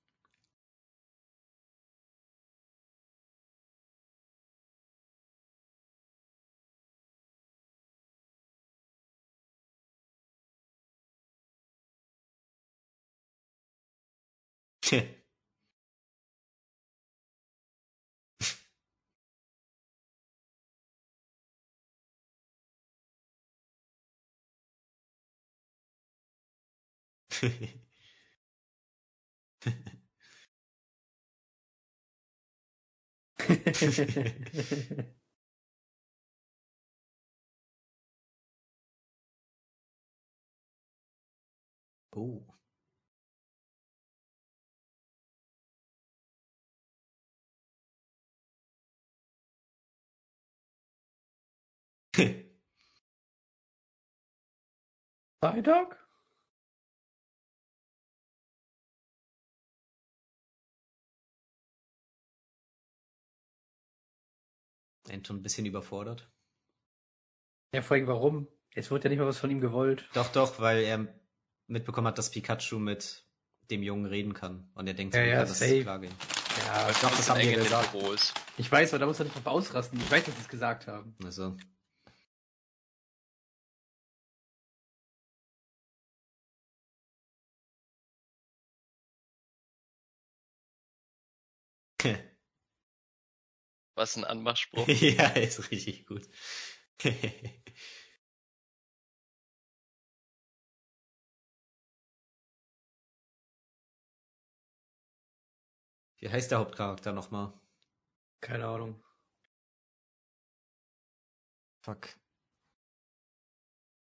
[42.16, 42.42] oh.
[65.06, 65.14] Freitag?
[65.14, 66.30] Anton ein bisschen überfordert.
[67.72, 68.48] Ja, vor allem warum?
[68.74, 70.08] Es wurde ja nicht mal was von ihm gewollt.
[70.14, 71.06] Doch, doch, weil er
[71.66, 73.24] mitbekommen hat, dass Pikachu mit
[73.70, 74.70] dem Jungen reden kann.
[74.74, 76.12] Und er denkt, Ja, so, ja, das ist klar gehen.
[76.66, 77.94] Ja, Ich glaube, das haben wir gesagt.
[78.58, 79.98] Ich weiß, aber da muss er nicht drauf ausrasten.
[79.98, 81.16] Ich weiß, dass sie es gesagt haben.
[81.24, 81.56] Also.
[93.96, 94.86] Was ein Anmachspruch.
[94.88, 96.28] ja, ist richtig gut.
[106.18, 107.52] Wie heißt der Hauptcharakter nochmal?
[108.40, 109.02] Keine Ahnung.
[111.80, 112.08] Fuck.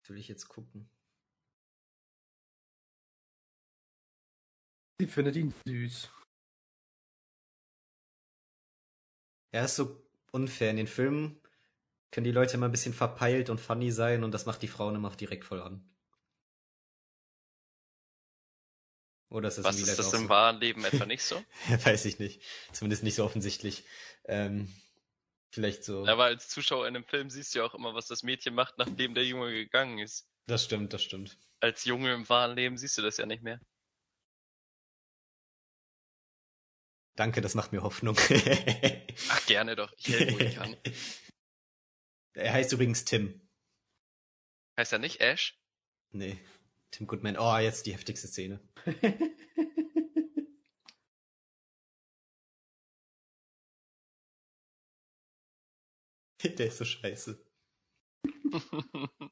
[0.07, 0.89] Will ich jetzt gucken?
[4.99, 6.09] Sie findet ihn süß.
[9.53, 10.71] Er ist so unfair.
[10.71, 11.41] In den Filmen
[12.11, 14.95] können die Leute immer ein bisschen verpeilt und funny sein und das macht die Frauen
[14.95, 15.89] immer direkt voll an.
[19.29, 20.29] Oder ist das Was ist das im so?
[20.29, 21.43] wahren Leben etwa nicht so?
[21.85, 22.43] Weiß ich nicht.
[22.73, 23.85] Zumindest nicht so offensichtlich.
[24.25, 24.73] Ähm,
[25.51, 26.07] vielleicht so.
[26.07, 28.79] Aber als Zuschauer in einem Film siehst du ja auch immer, was das Mädchen macht,
[28.79, 30.29] nachdem der Junge gegangen ist.
[30.47, 31.37] Das stimmt, das stimmt.
[31.61, 33.61] Als Junge im wahren Leben siehst du das ja nicht mehr.
[37.17, 38.17] Danke, das macht mir Hoffnung.
[39.31, 39.91] Ach, gerne doch.
[39.97, 40.77] Ich helfe, wo ich kann.
[42.35, 43.41] er heißt übrigens Tim.
[44.79, 45.59] Heißt er nicht Ash?
[46.11, 46.39] Nee.
[46.91, 47.39] Tim Goodman.
[47.39, 48.61] Oh, jetzt die heftigste Szene.
[56.59, 57.45] Der ist so scheiße.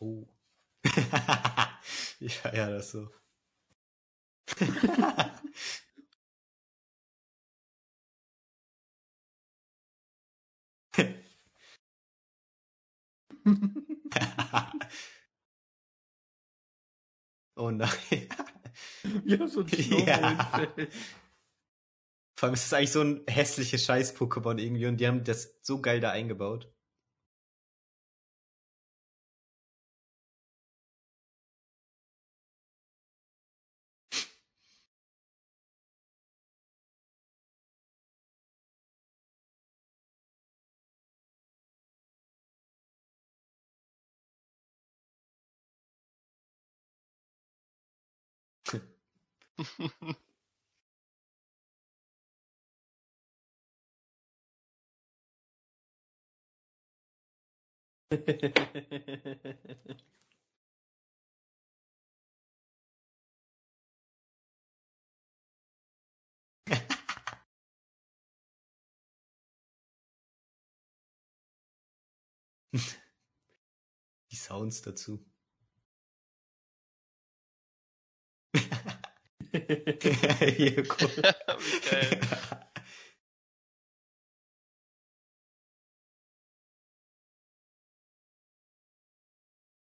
[0.00, 0.26] Oh.
[2.20, 3.08] ich feier das so.
[17.56, 17.88] oh nein.
[19.24, 19.66] ja, so ein
[20.06, 20.68] Ja.
[22.36, 25.80] Vor allem ist es eigentlich so ein hässliches Scheiß-Pokémon irgendwie und die haben das so
[25.80, 26.72] geil da eingebaut.
[74.32, 75.24] Die Sounds dazu.
[80.56, 81.52] Hier, geil.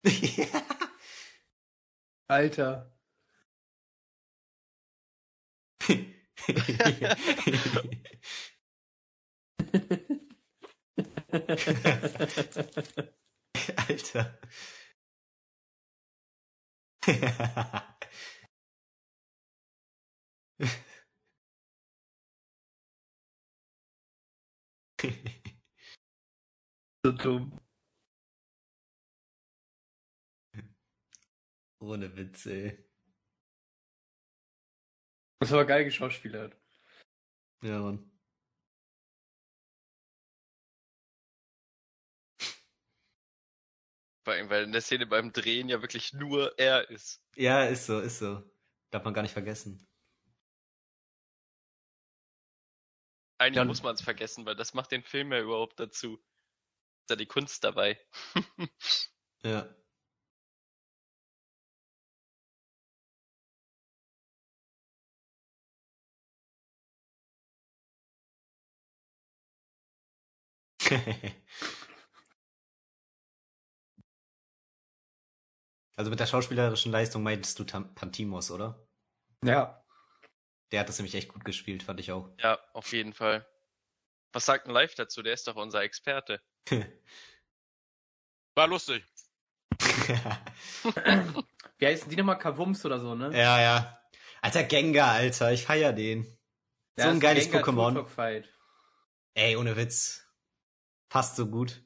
[2.30, 2.88] Alter.
[13.90, 14.38] Alter.
[27.04, 27.60] so dumm.
[31.80, 32.78] Ohne Witz, ey.
[35.40, 36.58] Das war geil geschauspielert.
[37.62, 38.12] Ja, Mann.
[44.24, 47.24] Vor allem, weil in der Szene beim Drehen ja wirklich nur er ist.
[47.36, 48.44] Ja, ist so, ist so.
[48.90, 49.87] Darf man gar nicht vergessen.
[53.40, 56.16] Eigentlich Dann- muss man es vergessen, weil das macht den Film ja überhaupt dazu.
[56.16, 58.00] Ist ja die Kunst dabei.
[59.44, 59.68] Ja.
[75.96, 78.88] Also mit der schauspielerischen Leistung meintest du Tam- Pantimos, oder?
[79.44, 79.84] Ja.
[80.72, 82.30] Der hat das nämlich echt gut gespielt, fand ich auch.
[82.40, 83.48] ja, auf jeden Fall.
[84.34, 85.22] Was sagt ein Live dazu?
[85.24, 86.42] Der ist doch unser Experte.
[88.56, 89.04] War lustig.
[91.78, 92.38] Wie heißen die nochmal?
[92.38, 93.32] Kavums oder so, ne?
[93.38, 94.02] ja, ja.
[94.42, 96.26] Alter Gengar, Alter, ich feier den.
[96.98, 98.44] Ja, so ein geiles Pokémon.
[99.36, 100.26] Ey, ohne Witz.
[101.10, 101.84] Passt so gut.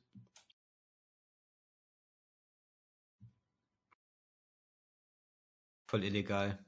[5.87, 6.65] Voll illegal.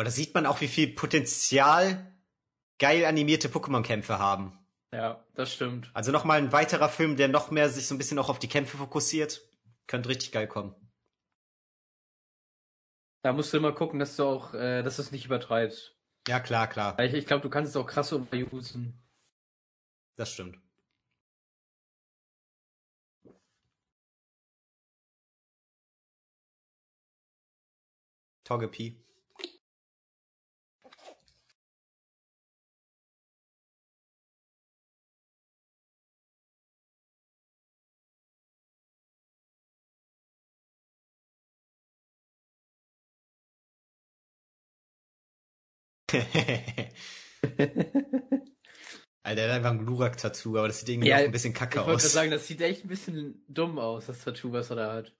[0.00, 2.10] Boah, da sieht man auch, wie viel Potenzial
[2.78, 4.58] geil animierte Pokémon-Kämpfe haben.
[4.94, 5.90] Ja, das stimmt.
[5.92, 8.48] Also nochmal ein weiterer Film, der noch mehr sich so ein bisschen auch auf die
[8.48, 9.42] Kämpfe fokussiert.
[9.86, 10.74] Könnte richtig geil kommen.
[13.20, 15.94] Da musst du immer gucken, dass du auch, äh, dass du es nicht übertreibst.
[16.26, 16.96] Ja, klar, klar.
[16.96, 19.06] Weil Ich, ich glaube, du kannst es auch krass überusen.
[20.16, 20.58] Das stimmt.
[28.44, 29.09] Togepi.
[49.22, 51.58] Alter, der hat einfach ein Glurak-Tattoo, aber das sieht irgendwie Ja, auch ein bisschen Ich
[51.58, 52.02] kacke wollte aus.
[52.02, 55.12] gerade sagen, das sieht echt ein bisschen dumm aus, das Tattoo, was er da hat.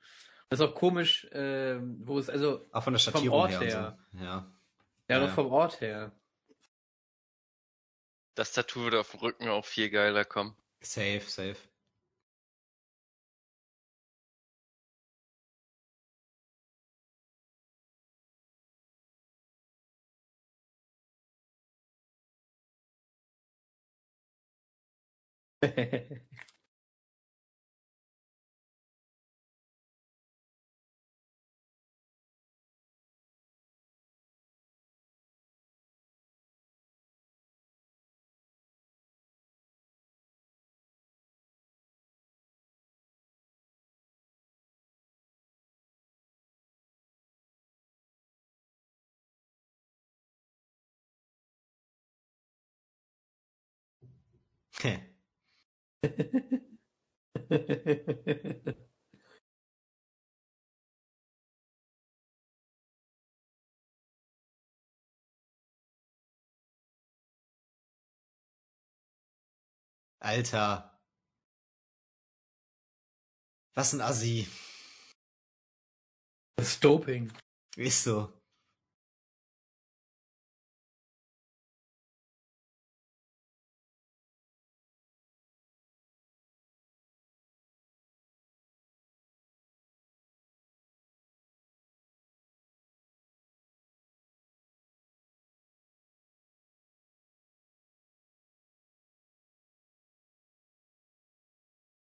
[0.48, 3.60] Das ist auch komisch, ähm, wo es, also, auch von der vom Schattierung Ort her,
[3.60, 3.98] her.
[4.12, 4.18] so.
[4.18, 4.24] Ja.
[4.24, 4.52] ja,
[5.08, 5.20] Ja.
[5.26, 6.12] doch vom Ort her.
[8.34, 10.56] Das Tattoo würde auf dem Rücken auch viel geiler kommen.
[10.80, 11.56] Safe, safe.
[25.62, 26.22] へへ
[54.84, 55.09] へへ
[70.22, 70.90] Alter.
[73.74, 74.46] Was ein Assi.
[76.56, 77.32] Das ist Doping.
[77.76, 78.39] Ist so.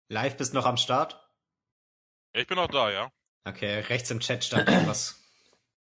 [0.09, 1.19] Live bist noch am Start?
[2.33, 3.11] Ich bin auch da, ja.
[3.45, 5.21] Okay, rechts im Chat stand irgendwas.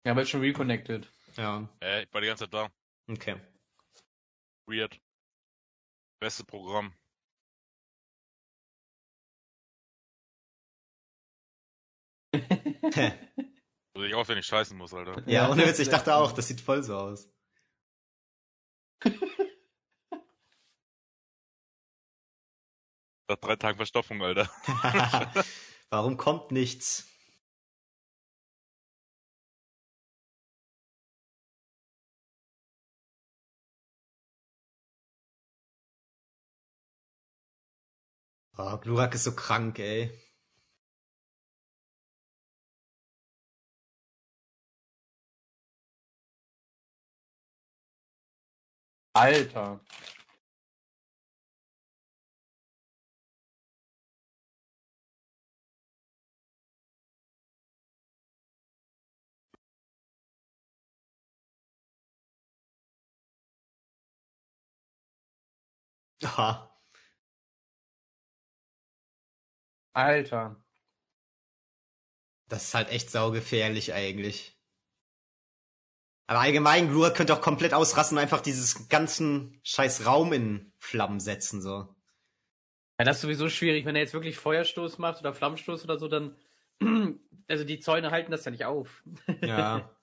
[0.05, 1.11] Ja, aber ist schon reconnected.
[1.37, 2.69] Ja, Äh, ich war die ganze Zeit da.
[3.09, 3.39] okay.
[4.67, 4.99] Weird.
[6.19, 6.93] Beste Programm.
[13.97, 15.23] Also ich auch, wenn ich scheißen muss, Alter.
[15.25, 17.29] ja, ohne Witz, ich dachte auch, das sieht voll so aus.
[23.27, 24.49] Nach drei Tagen Verstopfung, Alter.
[25.89, 27.07] Warum kommt nichts?
[38.57, 40.11] Oh, Glurak ist so krank, ey.
[49.13, 49.79] Alter.
[66.25, 66.75] Aha.
[69.93, 70.61] Alter.
[72.49, 74.55] Das ist halt echt saugefährlich eigentlich.
[76.27, 81.19] Aber allgemein, Glurak könnte auch komplett ausrasten und einfach dieses ganzen scheiß Raum in Flammen
[81.19, 81.95] setzen, so.
[82.97, 86.07] Ja, das ist sowieso schwierig, wenn er jetzt wirklich Feuerstoß macht oder Flammenstoß oder so,
[86.07, 86.35] dann.
[87.47, 89.03] Also die Zäune halten das ja nicht auf.
[89.41, 89.95] Ja.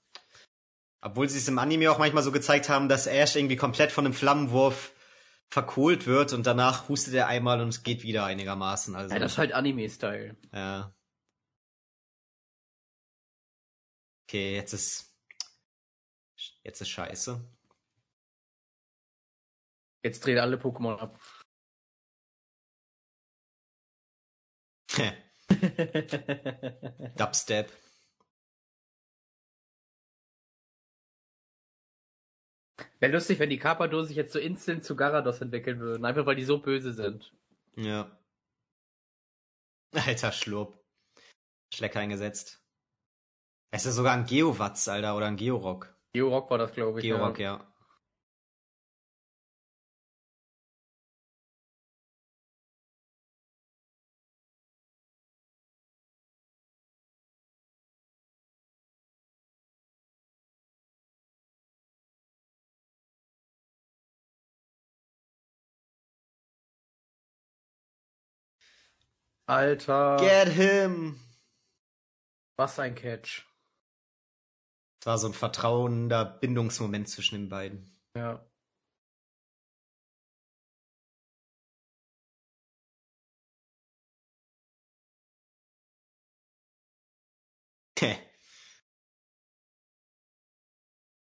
[1.01, 4.05] Obwohl sie es im Anime auch manchmal so gezeigt haben, dass Ash irgendwie komplett von
[4.05, 4.93] einem Flammenwurf
[5.53, 8.97] verkohlt wird und danach hustet er einmal und es geht wieder einigermaßen.
[8.97, 10.35] Also, Ja, das ist halt Anime-Style.
[10.53, 10.95] ja.
[14.27, 15.15] Okay, jetzt ist.
[16.63, 17.39] Jetzt ist scheiße.
[20.03, 21.21] Jetzt dreht alle Pokémon ab.
[27.19, 27.71] Dubstep.
[33.03, 36.05] Wäre lustig, wenn die Carpador sich jetzt so instant zu Garados entwickeln würden.
[36.05, 37.33] Einfach weil die so böse sind.
[37.75, 38.17] Ja.
[40.07, 40.81] Alter Schlurp.
[41.75, 42.63] Schleck eingesetzt.
[43.73, 45.93] Es ist sogar ein Geowatz, Alter, oder ein Georock.
[46.13, 47.05] Georock war das, glaube ich.
[47.05, 47.57] Georock, ja.
[47.57, 47.72] ja.
[69.47, 70.17] Alter.
[70.19, 71.21] Get him!
[72.57, 73.47] Was ein Catch.
[75.01, 77.91] Es war so ein vertrauender Bindungsmoment zwischen den beiden.
[78.17, 78.45] Ja.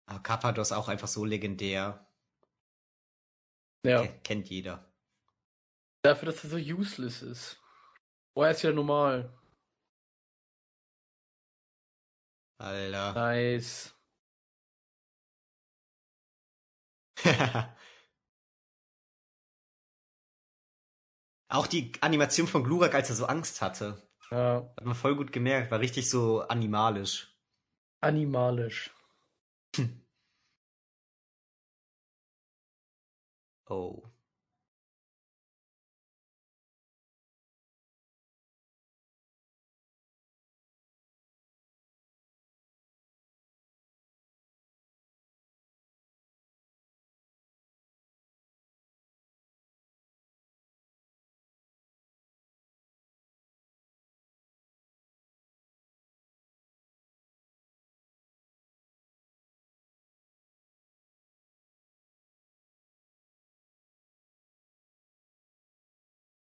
[0.09, 2.07] Aber Carpados auch einfach so legendär.
[3.85, 4.07] Ja.
[4.07, 4.93] Ke- Kennt jeder.
[6.03, 7.61] Dafür, dass er so useless ist.
[8.37, 9.31] Oh, er ist ja normal.
[12.59, 13.13] Alter.
[13.15, 13.95] Nice.
[21.49, 24.03] Auch die Animation von Glurak, als er so Angst hatte.
[24.31, 24.71] Ja.
[24.77, 25.71] Hat man voll gut gemerkt.
[25.71, 27.35] War richtig so animalisch.
[28.03, 28.91] Animalisch.
[33.69, 34.16] Oh.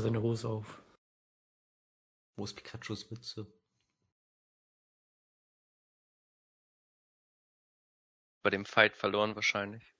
[0.00, 0.82] Seine Hose auf.
[2.36, 3.46] Wo ist Pikachus Mütze?
[8.42, 9.94] Bei dem Fight verloren wahrscheinlich.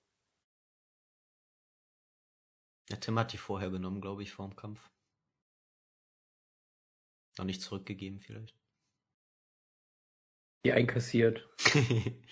[2.89, 4.89] Ja, Tim hat die vorher genommen, glaube ich, vor dem Kampf.
[7.39, 8.59] Noch nicht zurückgegeben vielleicht.
[10.65, 11.47] Die einkassiert.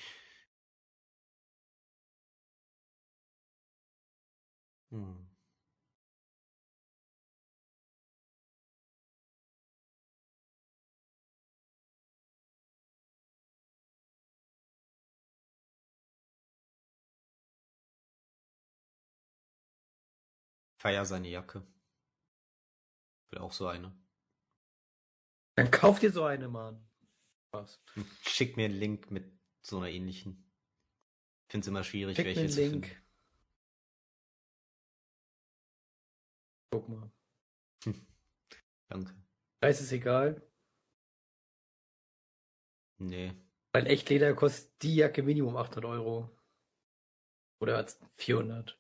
[4.91, 5.28] hm.
[20.79, 21.67] Feier seine Jacke.
[23.31, 23.93] Will auch so eine.
[25.57, 26.89] Dann kauf dir so eine, Mann.
[27.51, 27.83] Was?
[28.23, 30.51] Schick mir einen Link mit so einer ähnlichen.
[31.47, 32.87] Ich finde es immer schwierig, Schick welche mir einen zu Link.
[32.87, 33.03] finden.
[36.71, 37.11] Guck mal.
[38.89, 39.15] Danke.
[39.61, 40.43] Preis ist egal.
[42.99, 43.35] Nee.
[43.73, 46.31] Weil Echtleder kostet die Jacke Minimum 800 Euro.
[47.61, 48.78] Oder 400.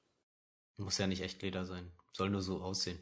[0.78, 1.90] Muss ja nicht echt Leder sein.
[2.12, 2.98] Soll nur so aussehen.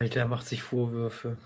[0.00, 1.36] Alter, er macht sich Vorwürfe.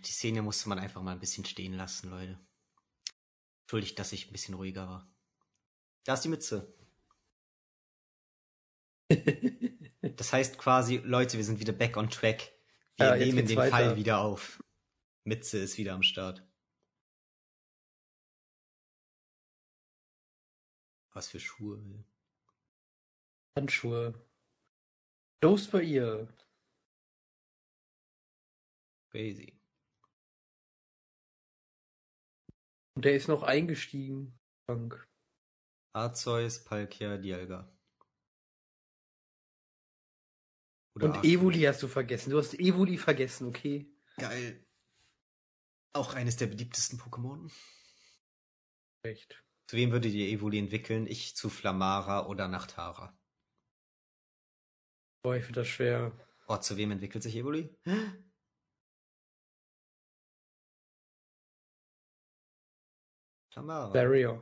[0.00, 2.38] Die Szene musste man einfach mal ein bisschen stehen lassen, Leute.
[3.62, 5.14] Entschuldigt, dass ich ein bisschen ruhiger war.
[6.04, 6.74] Da ist die Mütze.
[10.16, 12.52] Das heißt quasi, Leute, wir sind wieder back on track.
[12.96, 13.70] Wir Ja, nehmen den weiter.
[13.70, 14.62] Fall wieder auf.
[15.24, 16.42] Mütze ist wieder am Start.
[21.12, 22.04] Was für Schuhe.
[23.56, 24.14] Handschuhe.
[25.42, 26.28] Los bei ihr.
[29.10, 29.59] Crazy.
[33.00, 34.38] Und der ist noch eingestiegen.
[34.66, 35.08] Frank.
[35.94, 37.74] Arzeus, Palkia, Dialga.
[40.94, 41.30] Oder Und Arthur.
[41.30, 42.28] Evoli hast du vergessen.
[42.28, 43.90] Du hast Evoli vergessen, okay?
[44.18, 44.66] Geil.
[45.94, 47.50] Auch eines der beliebtesten Pokémon.
[49.02, 49.42] Echt.
[49.66, 51.06] Zu wem würdet ihr Evoli entwickeln?
[51.06, 53.18] Ich zu Flamara oder Nachtara.
[55.22, 56.12] Boah, ich finde das schwer.
[56.48, 57.74] Oh, zu wem entwickelt sich Evoli?
[63.50, 63.90] Flamara.
[63.92, 64.40] Barrier.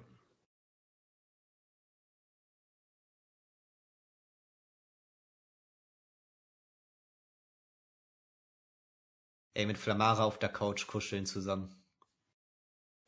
[9.54, 11.74] Ey, mit Flamara auf der Couch kuscheln zusammen.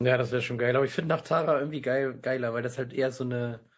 [0.02, 0.74] Ja, das wäre schon geil.
[0.74, 3.70] Aber ich finde Nachtara irgendwie geil, geiler, weil das halt eher so eine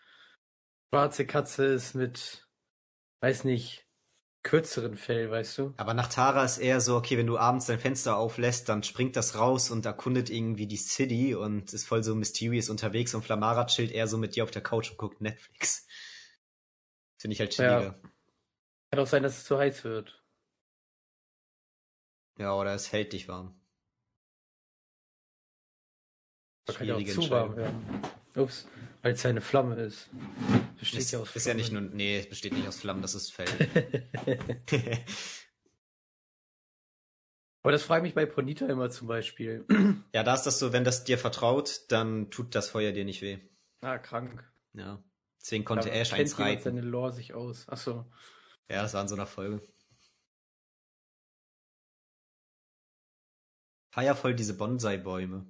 [0.88, 2.48] schwarze Katze ist mit,
[3.20, 3.88] weiß nicht,
[4.42, 5.74] kürzeren Fell, weißt du?
[5.76, 9.38] Aber Nachtara ist eher so, okay, wenn du abends dein Fenster auflässt, dann springt das
[9.38, 13.92] raus und erkundet irgendwie die City und ist voll so mysterious unterwegs und Flamara chillt
[13.92, 15.86] eher so mit dir auf der Couch und guckt Netflix.
[17.18, 17.78] Finde ich halt Ja.
[17.78, 18.00] chilliger.
[18.90, 20.22] Kann auch sein, dass es zu heiß wird.
[22.38, 23.54] Ja, oder es hält dich warm.
[26.66, 28.02] Da kann ja auch zu warm werden.
[28.36, 28.66] Ups,
[29.02, 30.08] weil es ja eine Flamme ist.
[30.78, 31.88] Besteht Ist, ja aus ist ja nicht Flammen.
[31.88, 33.46] nur, nee, es besteht nicht aus Flammen, das ist Fell.
[37.62, 39.64] Aber das frage ich mich bei Ponita immer zum Beispiel.
[40.12, 43.22] ja, da ist das so, wenn das dir vertraut, dann tut das Feuer dir nicht
[43.22, 43.38] weh.
[43.82, 44.44] ah, krank.
[44.72, 45.02] Ja.
[45.40, 46.62] Deswegen konnte Aber Ash eins reiten.
[46.62, 47.68] seine Lore sich aus.
[47.68, 48.10] Achso.
[48.68, 49.60] Ja, das war in so einer Folge.
[53.90, 55.46] Feier voll diese Bonsai-Bäume.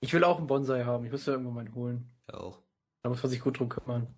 [0.00, 1.04] Ich will auch einen Bonsai haben.
[1.04, 2.10] Ich muss ja irgendwann mal einen holen.
[2.30, 2.62] Ja, auch.
[3.02, 4.14] Da muss man sich gut drum kümmern.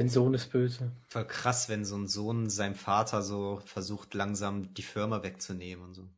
[0.00, 0.92] Dein Sohn ist böse.
[1.08, 5.92] Voll krass, wenn so ein Sohn seinem Vater so versucht, langsam die Firma wegzunehmen und
[5.94, 6.08] so.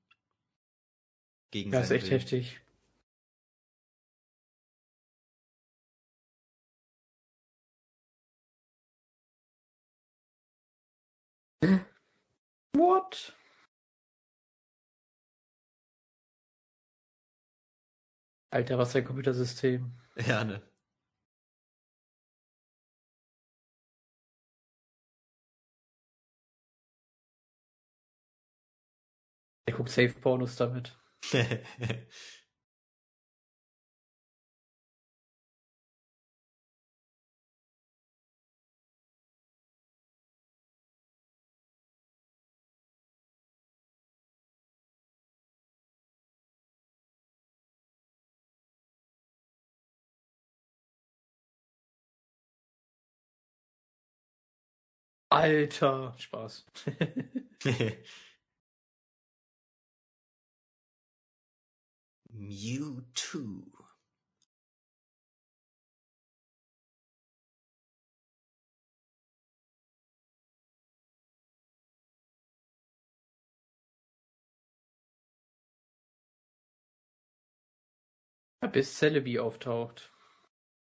[1.50, 2.20] Gegen Ja, ist echt Willen.
[2.20, 2.60] heftig.
[12.74, 13.32] What?
[18.50, 19.92] Alter, was für ein Computersystem.
[20.26, 20.62] Ja, ne.
[29.66, 30.96] Der guckt Safe Pornos damit.
[55.32, 56.66] Alter, Spaß.
[62.30, 63.64] Mewtwo.
[78.62, 80.12] Ja, bis Celebi auftaucht.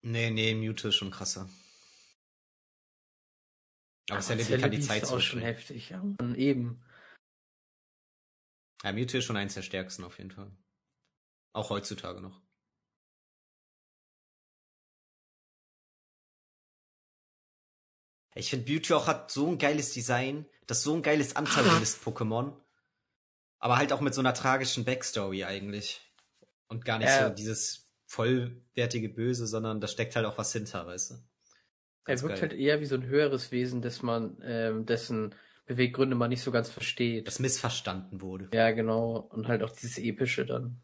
[0.03, 1.49] Nee, nee, Mewtwo ist schon krasser.
[4.11, 5.89] Aber Celebi kann die Zeit ist auch schon heftig.
[5.89, 6.83] Ja, Mann, eben.
[8.83, 10.51] Ja, Mewtwo ist schon eins der stärksten auf jeden Fall.
[11.53, 12.41] Auch heutzutage noch.
[18.35, 22.55] Ich finde, Mewtwo auch hat so ein geiles Design, das ist so ein geiles Antagonist-Pokémon.
[23.59, 26.01] Aber halt auch mit so einer tragischen Backstory eigentlich.
[26.67, 27.27] Und gar nicht Ja.
[27.29, 31.30] so dieses vollwertige Böse, sondern da steckt halt auch was hinter, weißt du?
[32.05, 32.49] Er Ganz wirkt geil.
[32.49, 35.35] halt eher wie so ein höheres Wesen, dass man, ähm, dessen
[35.65, 37.27] Beweggründe man nicht so ganz versteht.
[37.27, 38.49] Das missverstanden wurde.
[38.53, 39.17] ja, genau.
[39.17, 40.81] Und halt auch dieses Epische dann.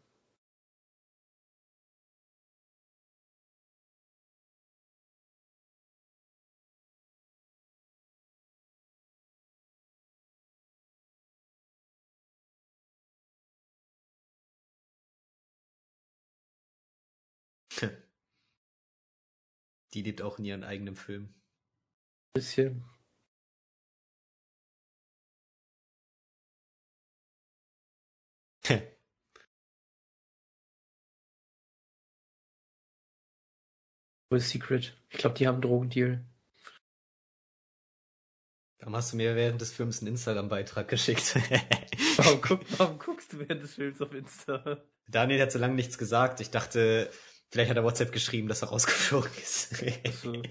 [19.94, 21.34] Die lebt auch in ihrem eigenen Film.
[22.34, 22.84] Bisschen.
[34.30, 34.94] Wo ist Secret?
[35.10, 36.24] Ich glaube, die haben einen Drogendeal.
[38.80, 41.34] Warum hast du mir während des Films einen Instagram-Beitrag geschickt?
[42.16, 44.82] Warum, guck, warum guckst du während des Films auf Insta?
[45.08, 46.40] Daniel hat so lange nichts gesagt.
[46.40, 47.10] Ich dachte,
[47.52, 49.76] vielleicht hat er WhatsApp geschrieben, dass er rausgeflogen ist.
[50.22, 50.32] so.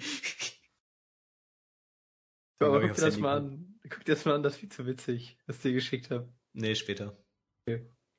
[2.59, 3.79] Aber guck dir das mal an.
[3.89, 6.33] Guck dir das mal an, das ist viel zu witzig, was ich dir geschickt habe.
[6.53, 7.17] Nee, später.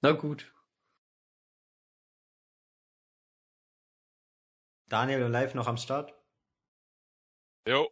[0.01, 0.55] Na gut.
[4.89, 6.15] Daniel und live noch am Start?
[7.67, 7.91] Jo,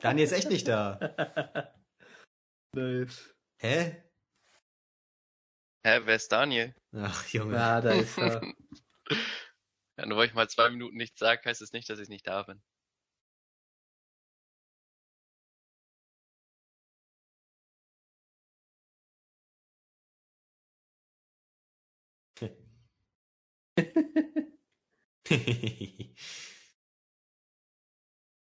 [0.00, 0.98] Daniel ist echt nicht da.
[2.74, 3.34] nice.
[3.60, 4.02] Hä?
[5.86, 6.74] Hä, wer ist Daniel?
[6.94, 7.54] Ach, Junge.
[7.54, 8.42] Ja, da ist er.
[9.98, 12.26] Ja, nur weil ich mal zwei Minuten nichts sage, heißt es nicht, dass ich nicht
[12.26, 12.60] da bin.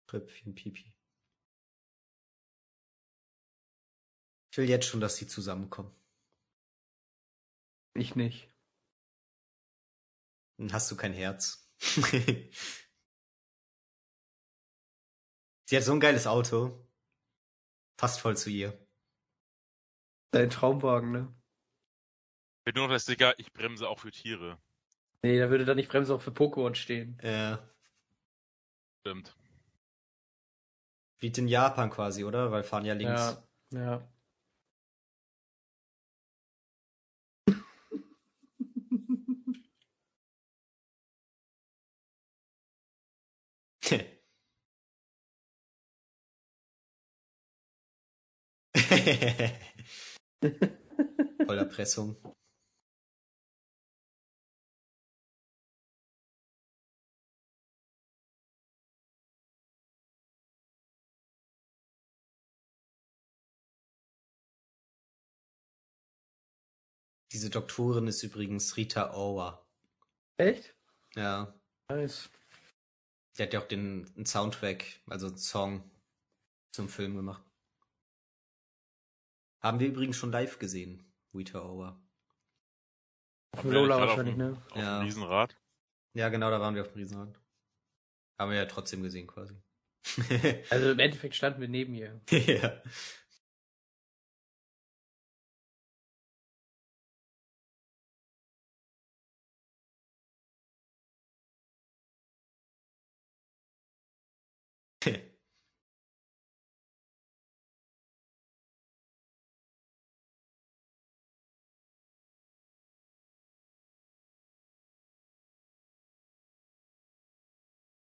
[0.06, 0.92] Tröpfchen Pipi.
[4.50, 5.97] Ich will jetzt schon, dass sie zusammenkommen.
[7.98, 8.48] Ich nicht.
[10.56, 11.68] Dann hast du kein Herz.
[11.80, 12.50] sie
[15.76, 16.86] hat so ein geiles Auto.
[17.96, 18.78] Passt voll zu ihr.
[20.30, 21.34] Dein Traumwagen, ne?
[22.64, 24.58] Wird nur noch das Digga, ich bremse auch für Tiere.
[25.22, 27.18] Nee, da würde da nicht Bremse auch für Pokémon stehen.
[27.20, 27.56] Äh,
[29.00, 29.34] Stimmt.
[31.18, 32.52] wie in Japan quasi, oder?
[32.52, 33.42] Weil fahren ja links.
[33.70, 34.08] Ja, ja.
[51.46, 52.16] Voller Pressung.
[67.32, 69.66] Diese Doktorin ist übrigens Rita Ora.
[70.38, 70.74] Echt?
[71.14, 71.54] Ja.
[71.90, 72.30] Nice.
[73.36, 75.90] Der hat ja auch den Soundtrack, also einen Song
[76.72, 77.47] zum Film gemacht.
[79.60, 81.02] Haben wir übrigens schon live gesehen,
[81.34, 82.00] Rita Hour.
[83.52, 84.62] Auf dem Lola wahrscheinlich, auf dem, ne?
[84.70, 84.98] Auf Ja.
[85.00, 85.56] dem Riesenrad.
[86.14, 87.40] Ja, genau, da waren wir auf dem Riesenrad.
[88.38, 89.54] Haben wir ja trotzdem gesehen quasi.
[90.70, 92.20] Also im Endeffekt standen wir neben ihr.
[92.30, 92.82] ja.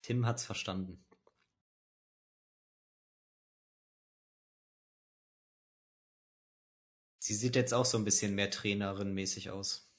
[0.09, 1.05] Tim hat's verstanden.
[7.23, 9.93] Sie sieht jetzt auch so ein bisschen mehr Trainerin-mäßig aus.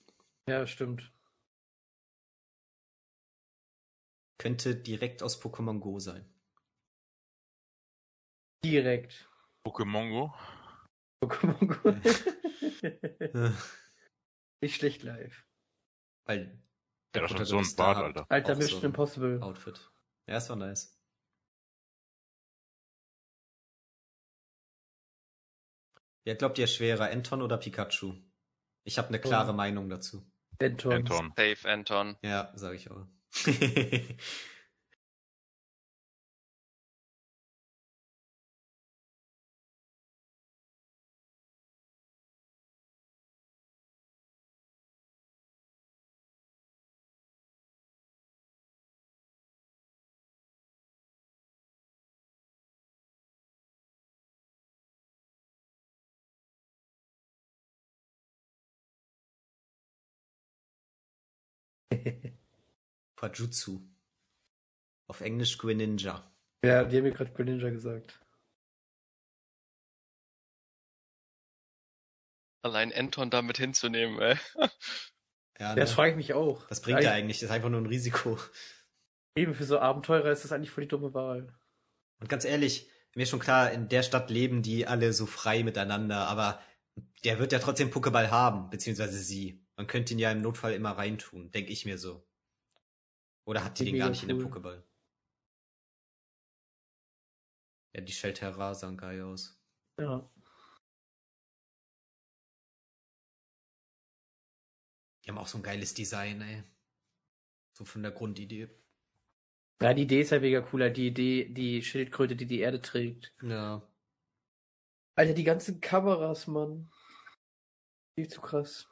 [0.47, 1.13] Ja, stimmt.
[4.39, 6.27] Könnte direkt aus Pokémon Go sein.
[8.65, 9.29] Direkt.
[9.63, 10.33] Pokémon Go.
[11.23, 11.91] Pokémon Go.
[14.63, 15.45] Nicht schlecht live.
[16.25, 16.59] Weil
[17.13, 18.25] Der hat schon so ein Bart, Alter.
[18.27, 19.39] Alter Mission so ein Impossible.
[19.43, 19.91] Outfit.
[20.29, 20.95] Ja, es war nice.
[26.23, 28.13] Wer glaubt ihr schwerer, Anton oder Pikachu?
[28.83, 29.55] Ich habe eine klare Oh.
[29.55, 30.29] Meinung dazu.
[30.61, 30.93] Anton.
[30.93, 31.33] Anton.
[31.35, 32.17] Safe, Anton.
[32.21, 33.07] Ja, sage ich auch.
[63.15, 63.81] Quajutsu.
[65.07, 66.31] Auf Englisch Greninja.
[66.63, 68.19] Ja, die haben mir gerade Greninja gesagt.
[72.61, 74.37] Allein Anton damit hinzunehmen, ey.
[75.59, 75.95] Ja, Das ne?
[75.95, 76.69] frage ich mich auch.
[76.69, 77.37] Was bringt er Eigentlich- eigentlich?
[77.39, 78.37] Das ist einfach nur ein Risiko.
[79.35, 81.53] Eben für so Abenteurer ist das eigentlich voll die dumme Wahl.
[82.19, 85.63] Und ganz ehrlich, mir ist schon klar, in der Stadt leben die alle so frei
[85.63, 86.61] miteinander, aber
[87.23, 89.65] der wird ja trotzdem Pokéball haben, beziehungsweise sie.
[89.79, 92.27] Man könnte ihn ja im Notfall immer reintun, denke ich mir so.
[93.45, 94.47] Oder hat die den gar nicht in dem cool.
[94.47, 94.83] Pokéball?
[97.93, 99.57] Ja, die Shelterra sahen geil aus.
[99.97, 100.29] Ja.
[105.23, 106.61] Die haben auch so ein geiles Design, ey.
[107.71, 108.67] So von der Grundidee.
[109.81, 110.89] Ja, die Idee ist ja mega cooler.
[110.89, 113.33] Die Idee, die Schildkröte, die die Erde trägt.
[113.41, 113.81] Ja.
[115.15, 116.91] Alter, die ganzen Kameras, Mann.
[118.17, 118.89] Viel zu krass.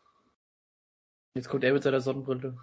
[1.37, 2.57] Jetzt kommt er mit seiner Sonnenbrille.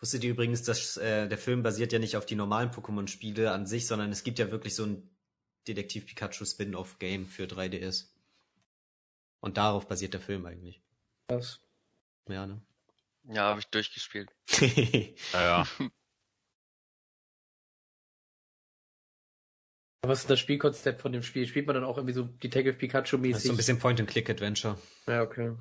[0.00, 3.66] Wusstet ihr übrigens, dass äh, der Film basiert ja nicht auf die normalen Pokémon-Spiele an
[3.66, 5.08] sich, sondern es gibt ja wirklich so ein
[5.68, 8.08] Detektiv Pikachu Spin-off-Game für 3DS.
[9.38, 10.82] Und darauf basiert der Film eigentlich.
[11.28, 11.60] Krass.
[12.28, 12.60] Ja, ne?
[13.28, 14.28] Ja, habe ich durchgespielt.
[15.32, 15.64] Ja,
[20.04, 21.46] Was ist das Spielkonzept von dem Spiel?
[21.46, 23.36] Spielt man dann auch irgendwie so Detective Das Pikachu-mäßig?
[23.36, 24.76] ist so ein bisschen Point-and-Click-Adventure.
[25.06, 25.56] Ja, okay.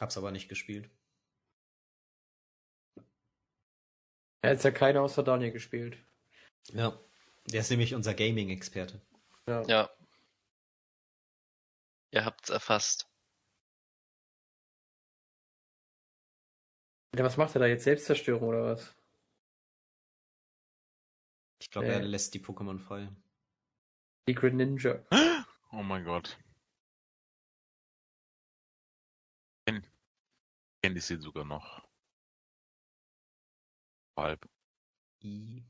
[0.00, 0.90] Hab's aber nicht gespielt.
[4.42, 5.98] Er hat ja keiner außer Daniel gespielt.
[6.72, 6.98] Ja.
[7.46, 9.00] Der ist nämlich unser Gaming-Experte.
[9.46, 9.62] Ja.
[9.66, 9.90] Ja.
[12.10, 13.07] Ihr habt's erfasst.
[17.16, 17.84] Ja, was macht er da jetzt?
[17.84, 18.94] Selbstzerstörung oder was?
[21.60, 21.92] Ich glaube, Äh.
[21.94, 23.08] er lässt die Pokémon frei.
[24.28, 25.04] Secret Ninja.
[25.70, 26.38] Oh mein Gott.
[29.66, 29.86] Ken-
[30.82, 31.86] Kennt ich sie sogar noch.
[34.16, 34.48] Halb.
[35.22, 35.62] I.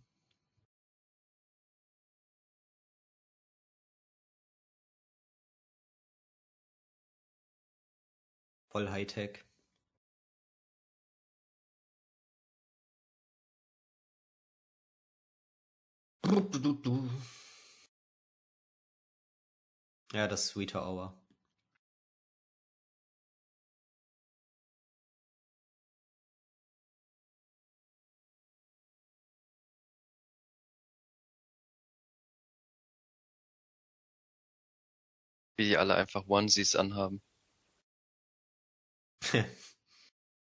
[8.70, 9.44] Voll Hightech.
[20.12, 21.14] Ja, das Sweeter Hour.
[35.56, 37.22] Wie die alle einfach Onesies anhaben.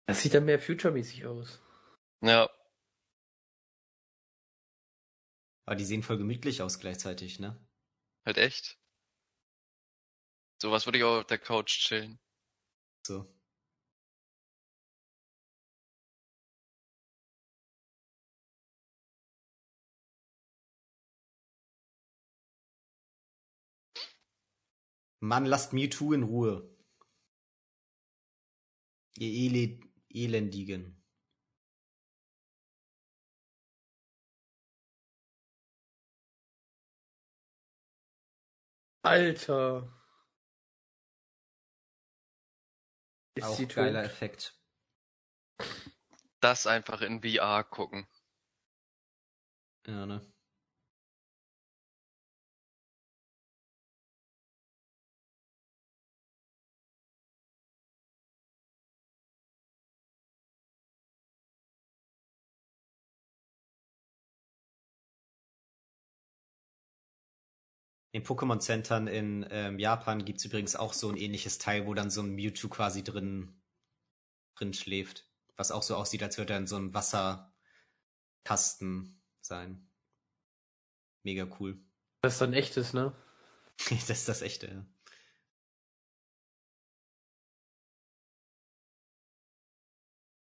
[0.07, 1.61] Das sieht dann mehr Future-mäßig aus.
[2.21, 2.49] Ja,
[5.69, 7.55] Aber die sehen voll gemütlich aus gleichzeitig, ne?
[8.25, 8.79] halt echt.
[10.59, 12.17] Sowas würde ich auch auf der Couch chillen.
[13.05, 13.31] So.
[25.19, 26.75] Mann, lasst Mewtwo in Ruhe.
[29.19, 30.98] Ihr Ele Elendigen.
[39.09, 39.91] Alter.
[43.33, 43.77] Ist Auch sie tot?
[43.77, 44.55] geiler Effekt.
[46.41, 48.07] Das einfach in VR gucken.
[49.87, 50.21] Ja, ne?
[68.11, 72.21] In Pokémon-Centern in ähm, Japan gibt's übrigens auch so ein ähnliches Teil, wo dann so
[72.21, 73.61] ein Mewtwo quasi drin,
[74.55, 75.27] drin schläft.
[75.55, 79.87] Was auch so aussieht, als würde er in so einem Wasserkasten sein.
[81.23, 81.79] Mega cool.
[82.21, 83.13] Das ist dann echtes, ne?
[83.89, 84.85] das ist das echte, ja.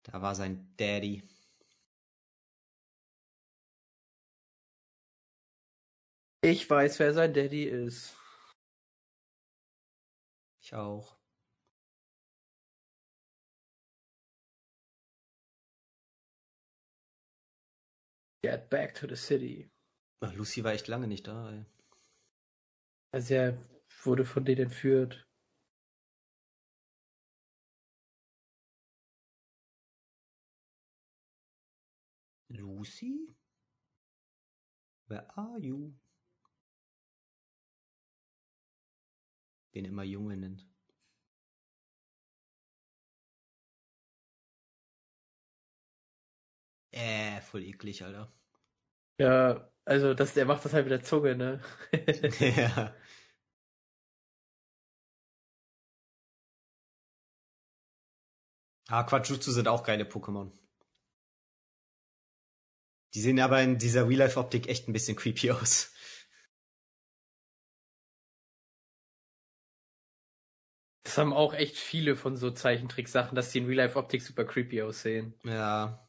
[0.03, 1.28] Da war sein Daddy.
[6.41, 8.15] Ich weiß, wer sein Daddy ist.
[10.61, 11.17] Ich auch.
[18.41, 19.69] Get back to the city.
[20.21, 21.65] Ach, Lucy war echt lange nicht da, ey.
[23.11, 23.57] Also er
[24.03, 25.27] wurde von denen entführt.
[32.49, 33.35] Lucy?
[35.07, 35.93] Where are you?
[39.79, 40.67] Den immer Junge nennt.
[46.91, 48.29] Äh, voll eklig, Alter.
[49.19, 51.61] Ja, also das, der macht das halt mit der Zunge, ne?
[52.39, 52.95] ja.
[58.89, 60.51] Ah, Quajutsu sind auch geile Pokémon.
[63.13, 65.91] Die sehen aber in dieser Real-Life-Optik echt ein bisschen creepy aus.
[71.09, 75.33] Das haben auch echt viele von so Zeichentricksachen, dass die in Real-Life-Optik super creepy aussehen.
[75.43, 76.07] Ja.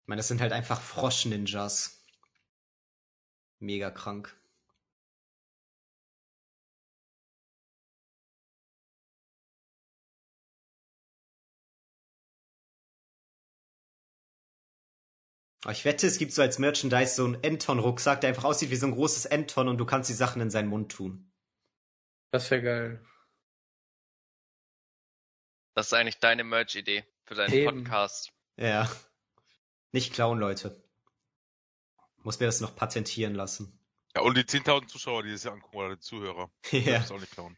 [0.00, 2.02] Ich meine, das sind halt einfach Frosch-Ninjas.
[3.60, 4.34] Mega krank.
[15.64, 18.76] Aber ich wette, es gibt so als Merchandise so einen Enton-Rucksack, der einfach aussieht wie
[18.76, 21.30] so ein großes Enton und du kannst die Sachen in seinen Mund tun.
[22.34, 23.06] Das wäre geil.
[25.74, 27.84] Das ist eigentlich deine Merch-Idee für deinen Eben.
[27.84, 28.32] Podcast.
[28.56, 28.90] Ja.
[29.92, 30.82] Nicht klauen, Leute.
[32.24, 33.78] Muss mir das noch patentieren lassen.
[34.16, 36.50] Ja, und die 10.000 Zuschauer, die das hier angucken, oder die Zuhörer.
[36.72, 36.98] ja.
[36.98, 37.56] Das auch nicht klauen.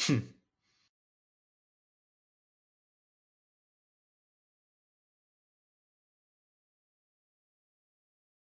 [0.00, 0.39] Hm.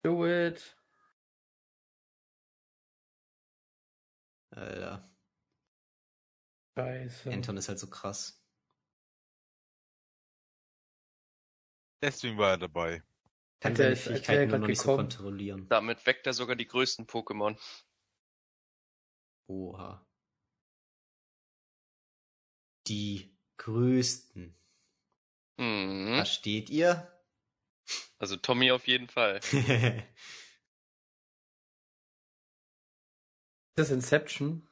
[0.02, 0.76] Do it.
[4.50, 5.10] Alter.
[6.76, 7.30] Scheiße.
[7.30, 8.42] Anton ist halt so krass.
[12.02, 13.02] Deswegen war er dabei.
[13.60, 15.68] Kann Als seine Fähigkeiten nur noch nicht so kontrollieren.
[15.68, 17.58] Damit weckt er sogar die größten Pokémon.
[19.48, 20.06] Oha.
[22.86, 24.56] Die größten.
[25.58, 26.14] Mhm.
[26.14, 27.19] Versteht ihr?
[28.18, 29.40] Also Tommy auf jeden Fall.
[33.76, 34.68] Ist das Inception?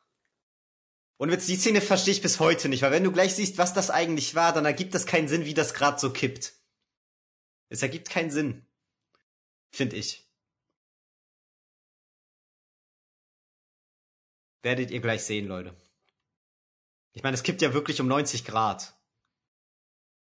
[1.17, 3.75] Und Witz, die Szene verstehe ich bis heute nicht, weil wenn du gleich siehst, was
[3.75, 6.53] das eigentlich war, dann ergibt das keinen Sinn, wie das gerade so kippt.
[7.69, 8.67] Es ergibt keinen Sinn.
[9.71, 10.27] Find ich.
[14.63, 15.75] Werdet ihr gleich sehen, Leute.
[17.13, 18.95] Ich meine, es kippt ja wirklich um 90 Grad.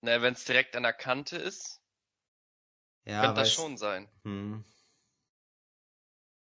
[0.01, 1.81] Na, wenn es direkt an der Kante ist,
[3.06, 4.64] Ja, könnte das schon sein, Hm.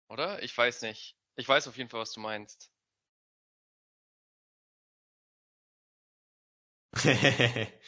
[0.09, 0.43] oder?
[0.43, 1.17] Ich weiß nicht.
[1.37, 2.71] Ich weiß auf jeden Fall, was du meinst.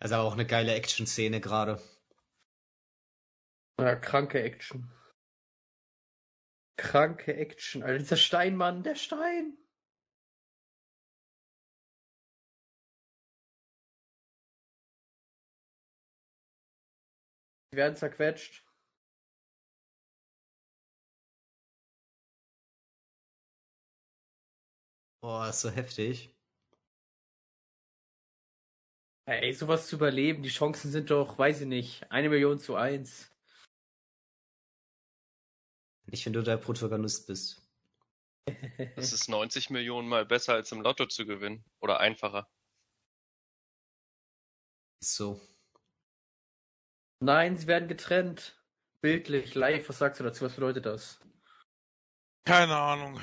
[0.00, 1.80] Also auch eine geile Action-Szene gerade.
[3.78, 4.90] Ja, kranke Action.
[6.76, 7.84] Kranke Action.
[7.84, 9.56] Alter, dieser Steinmann, der Stein.
[17.72, 18.62] Die werden zerquetscht.
[25.22, 26.36] Boah, ist so heftig.
[29.24, 33.32] Ey, sowas zu überleben, die Chancen sind doch, weiß ich nicht, eine Million zu eins.
[36.06, 37.62] Nicht, wenn du der Protagonist bist.
[38.96, 41.64] Das ist 90 Millionen mal besser als im Lotto zu gewinnen.
[41.80, 42.48] Oder einfacher.
[45.00, 45.51] Ist so.
[47.22, 48.60] Nein, sie werden getrennt.
[49.00, 50.44] Bildlich, live, was sagst du dazu?
[50.44, 51.20] Was bedeutet das?
[52.44, 53.20] Keine Ahnung.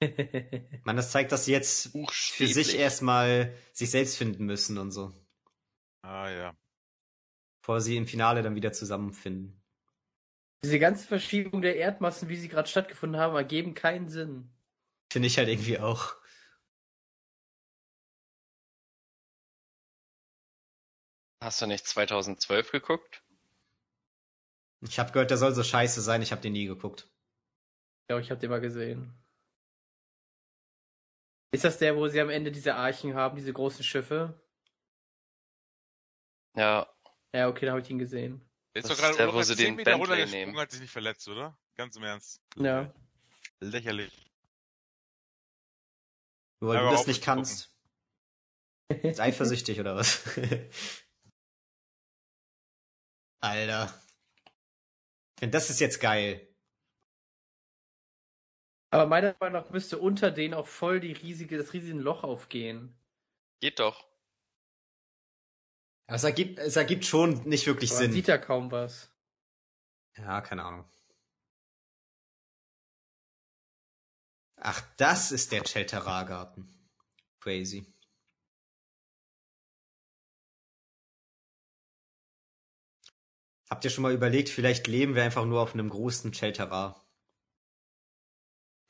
[0.82, 5.12] Man, das zeigt, dass sie jetzt für sich erstmal sich selbst finden müssen und so.
[6.02, 6.56] Ah ja.
[7.60, 9.62] Bevor sie im Finale dann wieder zusammenfinden.
[10.64, 14.50] Diese ganze Verschiebung der Erdmassen, wie sie gerade stattgefunden haben, ergeben keinen Sinn.
[15.12, 16.16] Finde ich halt irgendwie auch.
[21.42, 23.24] Hast du nicht 2012 geguckt?
[24.80, 27.10] Ich habe gehört, der soll so scheiße sein, ich habe den nie geguckt.
[28.08, 29.12] Ja, ich habe den mal gesehen.
[31.50, 34.40] Ist das der, wo sie am Ende diese Archen haben, diese großen Schiffe?
[36.54, 36.86] Ja,
[37.34, 38.48] Ja, okay, da habe ich ihn gesehen.
[38.74, 40.56] Der ist doch gerade der, wo sie 10 den Meter Bentley nehmen.
[40.56, 41.58] hat sich nicht verletzt, oder?
[41.74, 42.40] Ganz im Ernst.
[42.54, 42.94] Ja.
[43.58, 44.30] Lächerlich.
[46.60, 47.74] Nur weil du das nicht kannst.
[48.88, 50.22] Ist eifersüchtig oder was?
[53.42, 53.92] Alter.
[55.38, 56.48] Finde, das ist jetzt geil.
[58.90, 62.94] Aber meiner Meinung nach müsste unter denen auch voll die riesige, das riesige Loch aufgehen.
[63.60, 64.06] geht doch.
[66.06, 68.12] Aber es ergibt, es ergibt schon nicht wirklich Aber man Sinn.
[68.12, 69.10] sieht da kaum was.
[70.16, 70.84] Ja, keine Ahnung.
[74.56, 76.68] Ach, das ist der Cheltera-Garten.
[77.40, 77.91] Crazy.
[83.72, 87.02] Habt ihr schon mal überlegt, vielleicht leben wir einfach nur auf einem großen Cheltera?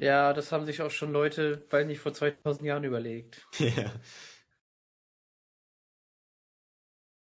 [0.00, 3.46] Ja, das haben sich auch schon Leute, weiß nicht, vor 2000 Jahren überlegt.
[3.60, 3.92] Ja.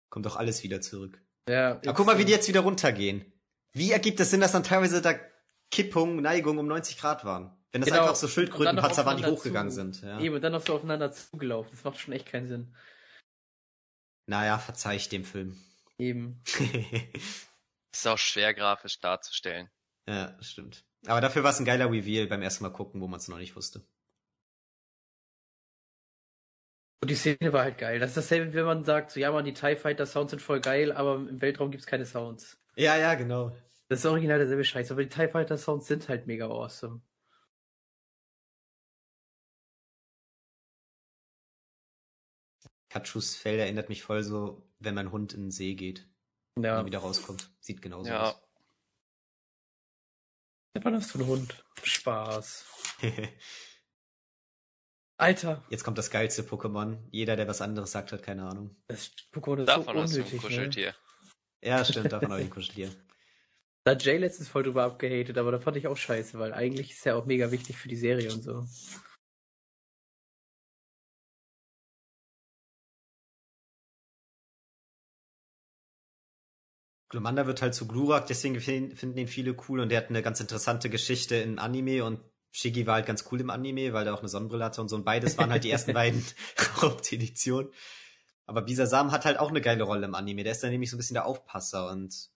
[0.10, 1.22] Kommt doch alles wieder zurück.
[1.50, 3.26] Ja, Aber guck mal, wie die jetzt wieder runtergehen.
[3.74, 5.14] Wie ergibt es Sinn, dass dann teilweise da
[5.72, 7.52] Kippung, Neigung um 90 Grad waren?
[7.74, 8.04] Wenn das Genau.
[8.04, 9.76] einfach so Schildkrötenpatzer waren, die hochgegangen zu.
[9.76, 10.02] sind.
[10.04, 10.22] Ja.
[10.22, 11.72] Eben, und dann noch so aufeinander zugelaufen.
[11.72, 12.74] Das macht schon echt keinen Sinn.
[14.26, 15.58] Naja, verzeih ich dem Film.
[16.02, 16.42] Eben.
[17.94, 19.70] Ist auch schwer grafisch darzustellen.
[20.08, 20.84] ja, stimmt.
[21.06, 23.38] Aber dafür war es ein geiler Reveal beim ersten Mal gucken, wo man es noch
[23.38, 23.86] nicht wusste.
[27.04, 28.00] Und die Szene war halt geil.
[28.00, 30.60] Das ist dasselbe, wenn man sagt, so ja man, die TIE Fighter Sounds sind voll
[30.60, 32.60] geil, aber im Weltraum gibt's keine Sounds.
[32.76, 33.56] Ja, ja, genau.
[33.88, 37.02] Das ist original derselbe Scheiß, aber die TIE Fighter Sounds sind halt mega awesome.
[42.90, 46.08] Katschus Fell erinnert mich voll so, wenn mein Hund in den See geht
[46.56, 46.76] und Ja.
[46.78, 47.50] dann wieder rauskommt.
[47.60, 48.42] Sieht genauso Ja, aus.
[50.74, 51.64] Was war das für ein Hund?
[51.84, 52.66] Spaß.
[55.18, 56.98] Alter, Jetzt kommt das geilste Pokémon.
[57.12, 58.76] Jeder, der was anderes sagt, hat keine Ahnung.
[58.88, 60.40] das Pokémon ist davon so hast du ein unnötig, ne?
[60.48, 60.96] Kuscheltier.
[61.62, 62.92] Ja, stimmt, davon habe ich ein Kuscheltier.
[63.84, 66.92] Da hat Jay letztens voll drüber abgehatet, aber da fand ich auch scheiße, weil eigentlich
[66.92, 68.66] ist er auch mega wichtig für die Serie und so.
[77.12, 80.22] Glumanda wird halt zu Glurak, deswegen fin- finden ihn viele cool und der hat eine
[80.24, 82.22] ganz interessante Geschichte in Anime und
[82.54, 84.96] Shiggy war halt ganz cool im Anime, weil der auch eine Sonnenbrille hatte und so
[84.96, 86.26] und beides waren halt die ersten beiden
[86.82, 87.72] Haupteditionen.
[88.46, 90.96] Aber Bisasam hat halt auch eine geile Rolle im Anime, der ist dann nämlich so
[90.96, 92.30] ein bisschen der Aufpasser und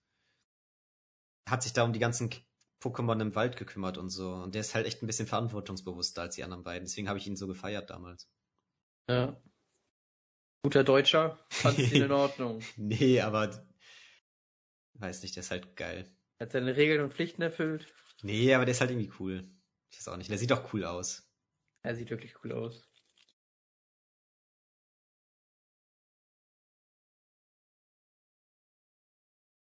[1.49, 2.30] hat sich da um die ganzen
[2.81, 6.35] Pokémon im Wald gekümmert und so und der ist halt echt ein bisschen verantwortungsbewusster als
[6.35, 8.30] die anderen beiden, deswegen habe ich ihn so gefeiert damals.
[9.10, 9.41] Ja.
[10.64, 12.61] Guter Deutscher, fand ihn in Ordnung.
[12.76, 13.65] Nee, aber
[15.02, 16.10] weiß nicht, der ist halt geil.
[16.40, 17.94] Hat seine Regeln und Pflichten erfüllt.
[18.22, 19.50] Nee, aber der ist halt irgendwie cool.
[19.92, 20.30] Ich weiß auch nicht.
[20.30, 21.30] Der sieht doch cool aus.
[21.84, 22.84] Er sieht wirklich cool aus.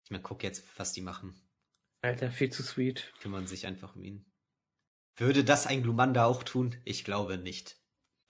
[0.06, 1.36] Ich meine, guck jetzt, was die machen.
[2.02, 3.14] Alter, viel zu sweet.
[3.22, 4.26] Kümmern sich einfach um ihn.
[5.16, 6.76] Würde das ein Glumanda auch tun?
[6.84, 7.78] Ich glaube nicht.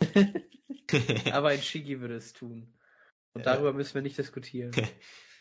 [1.32, 2.78] Aber ein Shigi würde es tun.
[3.34, 3.54] Und Ja.
[3.54, 4.72] darüber müssen wir nicht diskutieren.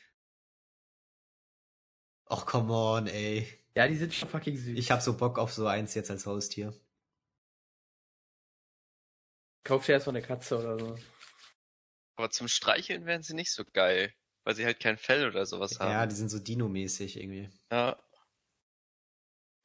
[2.33, 3.47] Och, come on, ey.
[3.75, 4.79] ja, die sind schon fucking süß.
[4.79, 6.73] Ich hab so Bock auf so eins jetzt als Haustier.
[9.65, 10.99] Kauf dir erstmal eine Katze oder so.
[12.17, 14.15] Aber zum Streicheln wären sie nicht so geil,
[14.45, 16.09] weil sie halt kein Fell oder sowas Ja, haben.
[16.09, 17.51] die sind so Dino-mäßig irgendwie.
[17.71, 18.03] Ja,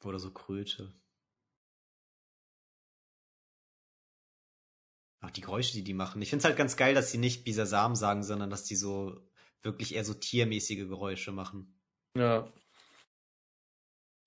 [0.04, 0.94] Oder so Kröte.
[5.20, 6.22] Auch die Geräusche, die die machen.
[6.22, 9.20] Ich find's halt ganz geil, dass sie nicht Bisasam sagen, sondern dass die so
[9.62, 11.77] wirklich eher so tiermäßige Geräusche machen.
[12.14, 12.48] Ja.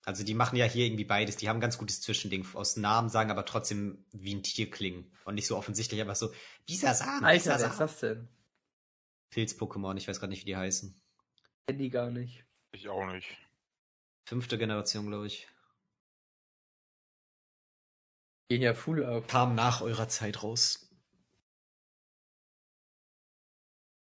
[0.04, 1.36] Also die machen ja hier irgendwie beides.
[1.36, 5.12] Die haben ein ganz gutes Zwischending aus Namen sagen, aber trotzdem wie ein Tier klingen.
[5.24, 6.32] Und nicht so offensichtlich einfach so,
[6.66, 8.28] Bisasam, Alter, wer ist das denn?
[9.30, 11.00] Pilz-Pokémon, ich weiß gerade nicht, wie die heißen.
[11.66, 12.44] Kenn die gar nicht.
[12.72, 13.28] Ich auch nicht.
[14.24, 15.48] Fünfte Generation, glaube ich.
[18.48, 19.28] Gehen ja full ab.
[19.28, 20.90] Kam nach eurer Zeit raus.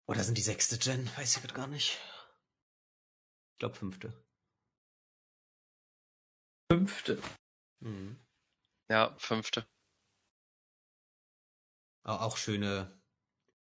[0.07, 1.09] Oder sind die sechste Gen?
[1.17, 1.99] Weiß ich gerade gar nicht.
[3.59, 4.13] Ich glaube fünfte.
[6.71, 7.21] Fünfte.
[7.81, 8.17] Mhm.
[8.89, 9.67] Ja, fünfte.
[12.05, 12.97] Au- Auch schöne,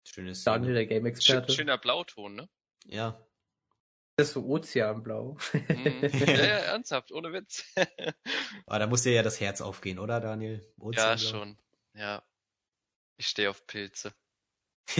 [0.05, 0.43] schönes.
[0.43, 1.53] Daniel, der Schön, Game-Experte.
[1.53, 2.49] schöner Blauton, ne?
[2.83, 3.25] Ja.
[4.17, 5.37] Das ist so Ozeanblau.
[5.53, 5.63] Mhm.
[6.27, 7.63] ja, ja, ernsthaft, ohne Witz.
[8.65, 10.59] Aber da muss dir ja das Herz aufgehen, oder, Daniel?
[10.77, 11.17] ja, Ozeanblau?
[11.29, 11.57] schon.
[11.93, 12.21] Ja.
[13.15, 14.13] Ich stehe auf Pilze.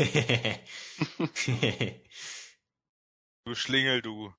[3.48, 4.34] Du Schlingel, du.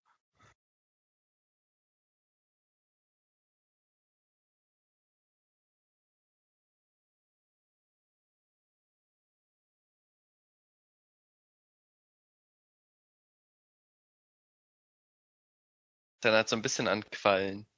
[16.27, 17.69] Dann hat so ein bisschen an Quallen.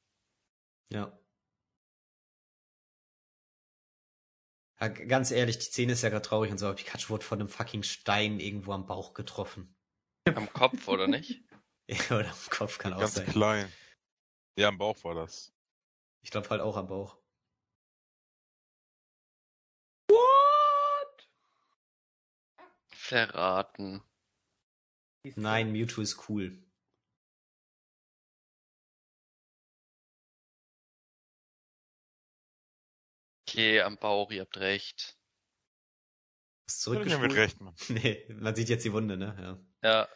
[0.90, 1.12] ja.
[4.80, 7.40] Ja, ganz ehrlich, die Szene ist ja gerade traurig und so, aber Pikachu wurde von
[7.40, 9.76] einem fucking Stein irgendwo am Bauch getroffen.
[10.34, 11.42] Am Kopf, oder nicht?
[12.10, 13.26] Oder am Kopf kann auch Ganz sein.
[13.26, 13.72] klein.
[14.56, 15.52] Ja, im Bauch war das.
[16.22, 17.18] Ich glaube halt auch am Bauch.
[20.08, 21.28] What?
[22.90, 24.02] Verraten.
[25.36, 26.62] Nein, Mewtwo ist cool.
[33.48, 35.16] Okay, am Bauch, ihr habt recht.
[36.66, 37.22] Ist Würde ich ja zurückgespult.
[37.22, 37.74] mit recht, Mann.
[37.88, 39.64] Nee, man sieht jetzt die Wunde, ne?
[39.82, 39.90] Ja.
[39.90, 40.08] Ja.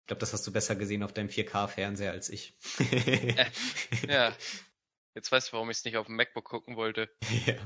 [0.00, 2.56] Ich glaube, das hast du besser gesehen auf deinem 4K-Fernseher als ich.
[4.08, 4.32] Ja.
[5.14, 7.10] Jetzt weißt du, warum ich es nicht auf dem MacBook gucken wollte.
[7.46, 7.56] ja.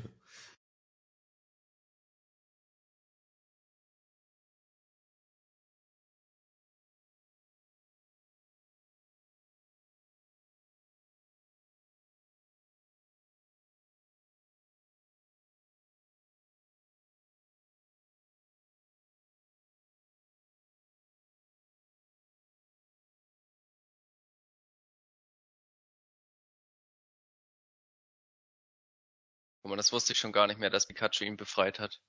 [29.72, 32.02] Mal, das wusste ich schon gar nicht mehr, dass Pikachu ihn befreit hat.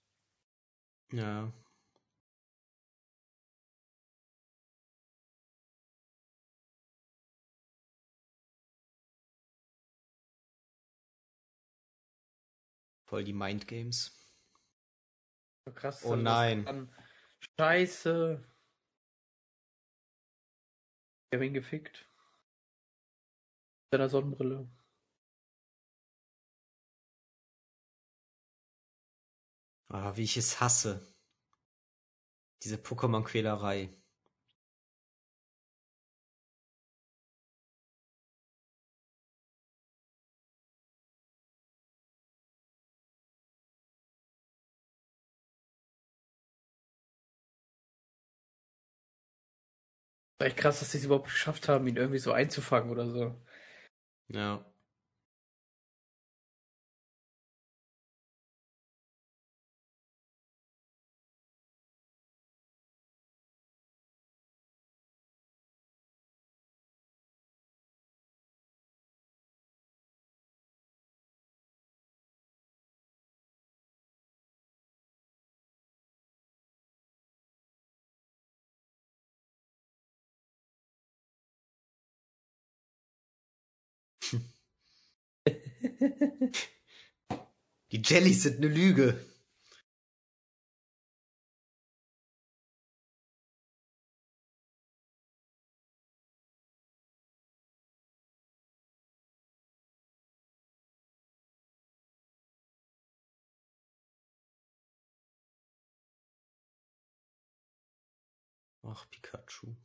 [1.13, 1.49] Ja.
[13.05, 14.11] Voll die Mind Games.
[15.65, 16.03] So krass.
[16.03, 16.65] Oh nein.
[16.65, 16.93] kann.
[17.57, 18.43] Scheiße.
[21.31, 22.09] Ich hab ihn gefickt.
[23.85, 24.67] Mit seiner Sonnenbrille.
[29.93, 31.13] Ah, wie ich es hasse.
[32.63, 33.93] Diese Pokémon-Quälerei.
[50.39, 53.35] Echt krass, dass sie es überhaupt geschafft haben, ihn irgendwie so einzufangen oder so.
[54.29, 54.65] Ja.
[87.91, 89.25] Die Jellys sind eine Lüge.
[108.83, 109.75] Ach, Pikachu.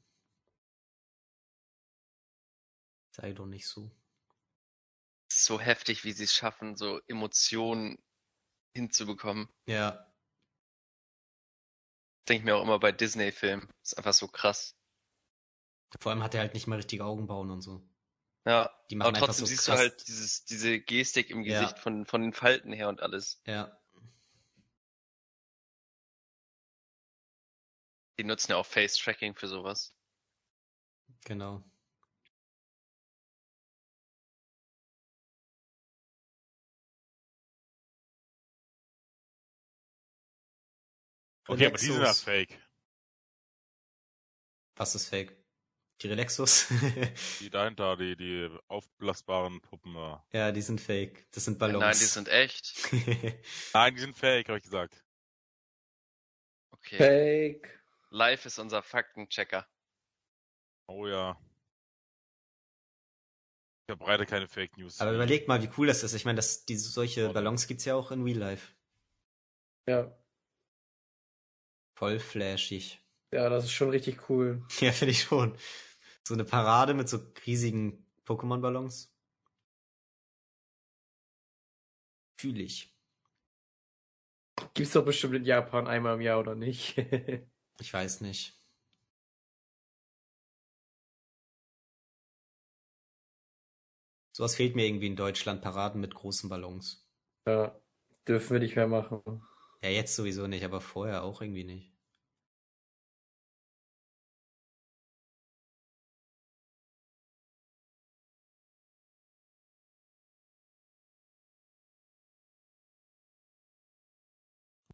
[3.10, 3.90] Sei doch nicht so.
[5.44, 7.98] So heftig, wie sie es schaffen, so Emotionen
[8.74, 9.48] hinzubekommen.
[9.66, 10.04] Ja,
[12.28, 13.70] Denke ich mir auch immer bei Disney-Filmen.
[13.82, 14.76] Ist einfach so krass.
[15.98, 17.82] vor allem hat er halt nicht mal richtige Augenbrauen und so.
[18.46, 21.60] Ja, Die machen aber trotzdem so siehst krass- du halt dieses, diese Gestik im Ja.
[21.60, 23.40] Gesicht von, von den Falten her und alles.
[23.46, 23.80] Ja.
[28.18, 29.94] Die nutzen ja auch Face-Tracking für sowas.
[31.24, 31.62] Genau.
[41.48, 42.58] Okay, aber die sind ja fake.
[44.76, 45.36] Was ist fake?
[46.02, 46.68] Die Relaxos?
[47.40, 49.94] Die dahinter, die, die aufblasbaren Puppen.
[49.94, 50.24] da.
[50.32, 51.26] ja, die sind fake.
[51.32, 51.80] Das sind Ballons.
[51.80, 52.74] Nein, die sind echt.
[53.74, 55.02] Nein, die sind fake, habe ich gesagt.
[56.70, 56.96] Okay.
[56.96, 57.82] Fake.
[58.10, 59.66] Live ist unser Faktenchecker.
[60.86, 61.36] Oh ja.
[63.80, 65.00] Ich verbreite keine Fake News.
[65.00, 66.14] Aber überleg mal, wie cool das ist.
[66.14, 67.30] Ich meine, solche.
[67.30, 68.74] Ballons gibt's ja auch in Real Life.
[69.88, 70.14] Ja.
[71.98, 73.00] Voll flashig.
[73.32, 74.62] Ja, das ist schon richtig cool.
[74.80, 75.56] Ja, finde ich schon.
[76.22, 79.12] So eine Parade mit so riesigen Pokémon-Ballons.
[82.40, 82.94] Fühl ich.
[84.74, 86.96] Gibt's doch bestimmt in Japan einmal im Jahr, oder nicht?
[87.80, 88.60] Ich weiß nicht.
[94.32, 95.62] Sowas fehlt mir irgendwie in Deutschland.
[95.62, 97.08] Paraden mit großen Ballons.
[97.46, 97.80] ja,
[98.26, 99.42] dürfen wir nicht mehr machen.
[99.82, 101.92] Ja, jetzt sowieso nicht, aber vorher auch irgendwie nicht.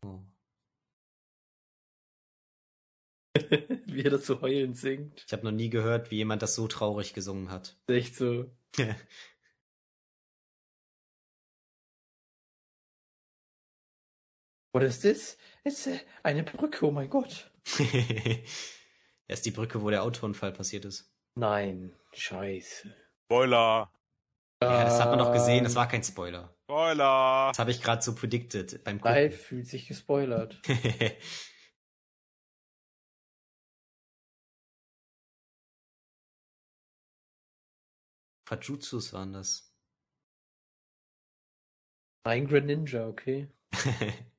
[0.05, 0.21] Oh.
[3.87, 5.25] Wie er das so heulend singt.
[5.27, 7.77] Ich habe noch nie gehört, wie jemand das so traurig gesungen hat.
[7.89, 8.51] Echt so.
[14.75, 15.39] What is this?
[15.63, 17.49] It's äh, eine Brücke, oh mein Gott.
[19.27, 21.11] Er ist die Brücke, wo der Autounfall passiert ist.
[21.37, 22.95] Nein, scheiße.
[23.25, 23.91] Spoiler!
[24.63, 26.55] Ja, das hat man doch gesehen, das Ähm, war kein Spoiler.
[26.65, 27.49] Spoiler!
[27.51, 29.15] Das habe ich gerade so predicted beim Gucken.
[29.15, 30.61] Live fühlt sich gespoilert.
[38.49, 39.73] Fajutsus waren das.
[42.27, 43.49] Ein Greninja, okay.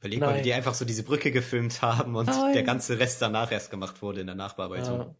[0.00, 2.54] Überleg mal, wie die einfach so diese Brücke gefilmt haben und Nein.
[2.54, 4.98] der ganze Rest danach erst gemacht wurde in der Nachbearbeitung.
[4.98, 5.14] Ja.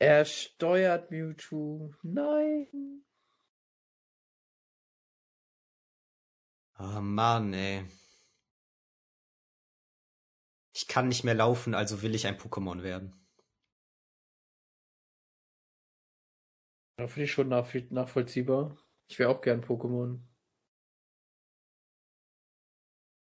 [0.00, 1.92] Er steuert Mewtwo.
[2.02, 3.04] Nein.
[6.78, 7.86] Oh Mann, ey.
[10.74, 13.14] Ich kann nicht mehr laufen, also will ich ein Pokémon werden.
[16.96, 18.78] Da finde ich schon nach nachvollziehbar.
[19.08, 20.20] Ich wäre auch gern Pokémon.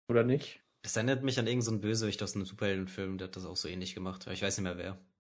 [0.10, 0.64] Oder nicht?
[0.82, 3.68] Das erinnert mich an irgendeinen so Bösewicht aus einem Superheldenfilm, der hat das auch so
[3.68, 4.24] ähnlich gemacht.
[4.24, 5.13] Aber ich weiß nicht mehr wer.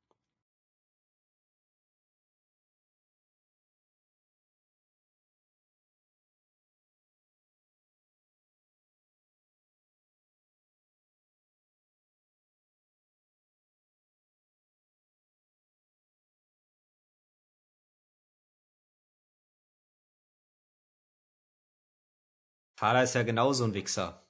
[22.84, 24.28] Vater ist ja genauso ein Wichser.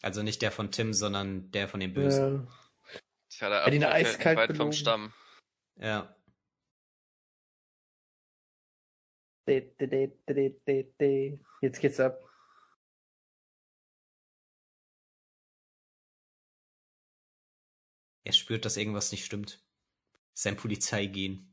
[0.00, 2.46] Also nicht der von Tim, sondern der von dem Bösen.
[2.46, 2.52] Ja.
[3.30, 4.70] Tja, der Apfel nicht eiskalt weit vom.
[4.70, 5.12] Stamm.
[5.74, 6.14] Ja.
[9.48, 9.76] Jetzt
[11.80, 12.22] geht's ab.
[18.22, 19.66] Er spürt, dass irgendwas nicht stimmt.
[20.32, 21.49] Sein Polizeigehen.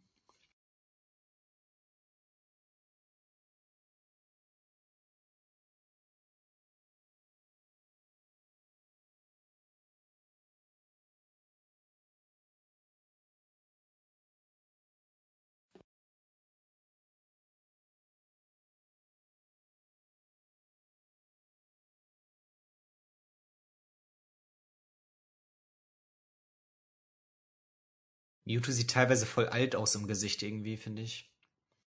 [28.48, 31.30] Mewtwo sieht teilweise voll alt aus im Gesicht irgendwie, finde ich.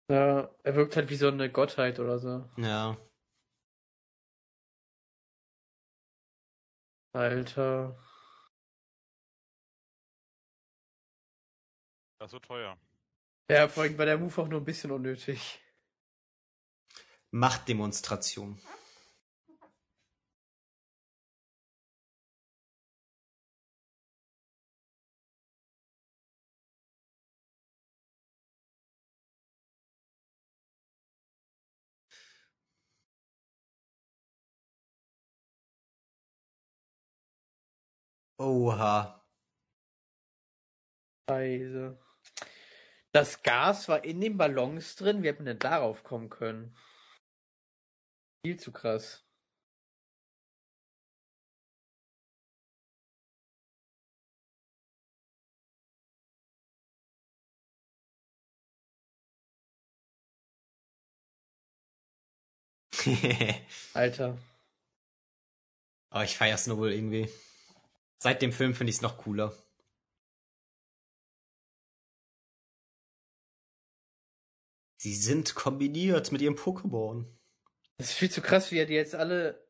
[0.10, 2.50] Ja, er wirkt halt wie so eine Gottheit oder so.
[2.58, 2.98] Ja.
[7.14, 7.98] Alter.
[12.20, 12.78] Das ist so teuer.
[13.50, 15.60] Ja, vor allem war der Move auch nur ein bisschen unnötig.
[17.32, 18.62] Machtdemonstration.
[38.40, 39.22] Oha.
[41.30, 41.98] Scheiße.
[43.12, 45.24] Das Gas war in den Ballons drin.
[45.24, 46.76] Wie hätten wir denn darauf kommen können?
[48.46, 49.26] Viel zu krass.
[63.94, 64.38] Alter.
[66.10, 67.30] Aber ich feier Snowball irgendwie.
[68.26, 69.56] Seit dem Film finde ich es noch cooler.
[75.00, 77.32] Sie sind kombiniert mit ihrem Pokémon.
[77.98, 79.64] Das ist viel zu krass, wie er die jetzt alle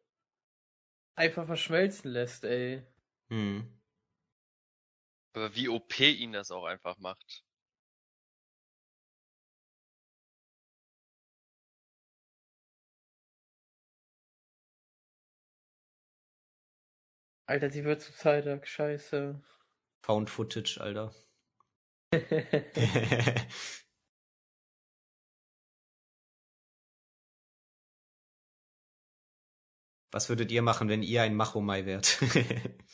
[1.15, 2.88] einfach verschmelzen lässt, ey.
[3.27, 3.77] Hm.
[5.34, 7.45] Aber wie OP ihn das auch einfach macht.
[17.48, 19.42] Alter, sie wird zu Psyduck, scheiße.
[20.04, 21.14] Found Footage, Alter.
[30.12, 32.22] Was würdet ihr machen, wenn ihr ein Machomai wärt?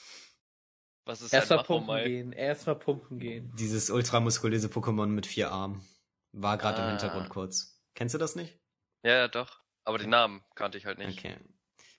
[1.06, 3.54] Was ist Erstmal ein pumpen gehen, erstmal pumpen gehen.
[3.58, 5.86] Dieses ultramuskulöse Pokémon mit vier Armen.
[6.32, 6.90] War gerade im Ah.
[6.92, 7.82] Hintergrund kurz.
[7.96, 8.60] Kennst du das nicht?
[9.04, 9.62] Ja, ja, doch.
[9.84, 11.20] Aber den Namen kannte ich halt nicht.
[11.20, 11.38] Okay.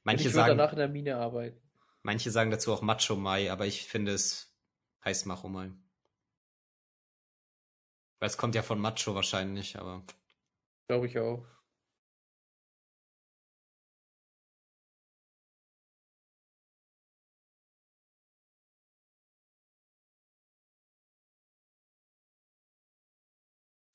[0.04, 1.60] Manche ich würde sagen, danach in der Mine arbeiten.
[2.02, 4.54] Manche sagen dazu auch Macho Mai, aber ich finde es
[5.04, 5.72] heißt Machomai.
[8.20, 10.04] Weil es kommt ja von Macho wahrscheinlich, aber
[10.88, 11.46] Glaube ich auch.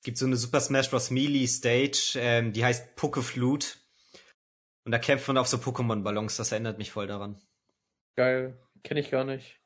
[0.00, 1.10] es gibt so eine Super Smash Bros.
[1.10, 3.78] Melee Stage, ähm, die heißt Pokeflut.
[4.84, 7.40] Und da kämpft man auf so Pokémon-Ballons, das erinnert mich voll daran.
[8.18, 8.58] Geil.
[8.82, 9.60] Kenne ich gar nicht.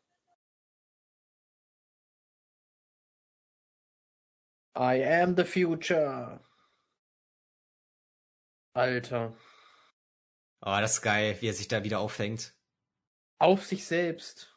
[4.76, 6.38] I am the future.
[8.74, 9.34] Alter.
[10.60, 12.54] Oh, das ist geil, wie er sich da wieder aufhängt.
[13.38, 14.54] Auf sich selbst.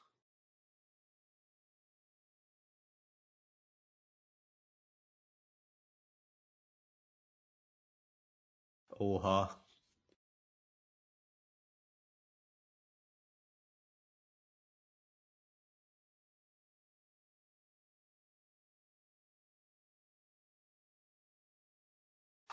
[8.90, 9.65] Oha.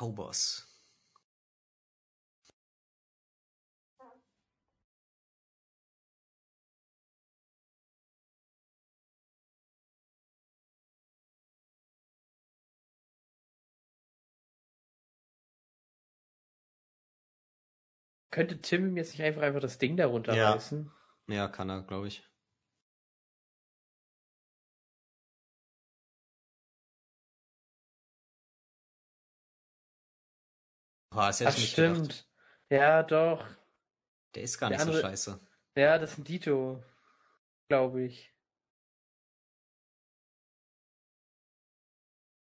[0.03, 0.66] Pauboss.
[18.33, 20.91] Könnte Tim jetzt nicht einfach einfach das Ding da runterreißen?
[21.29, 22.29] Ja, kann er, glaube ich.
[31.13, 31.97] Boah, ist Ach, jetzt nicht gedacht.
[31.97, 32.29] stimmt.
[32.71, 33.47] Ja, doch.
[34.35, 35.41] Der ist gar Der nicht so andere- scheiße.
[35.77, 36.83] Ja, das ist ein Dito.
[37.69, 38.33] Glaube ich.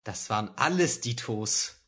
[0.04, 1.82] Das waren alles Ditos.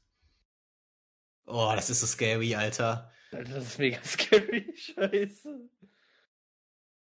[1.46, 3.12] Oh, das ist so scary, Alter.
[3.30, 4.74] Alter, das ist mega scary.
[4.76, 5.70] Scheiße.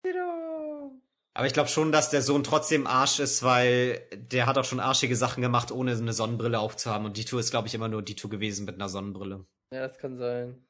[0.05, 1.01] Dito.
[1.39, 4.81] Aber ich glaube schon, dass der Sohn trotzdem Arsch ist, weil der hat auch schon
[4.81, 7.07] arschige Sachen gemacht, ohne eine Sonnenbrille aufzuhaben.
[7.07, 9.47] Und Dito ist, glaube ich, immer nur Dito gewesen mit einer Sonnenbrille.
[9.73, 10.67] Ja, das kann sein.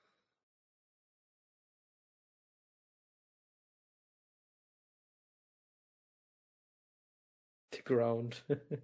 [7.73, 8.45] The Ground.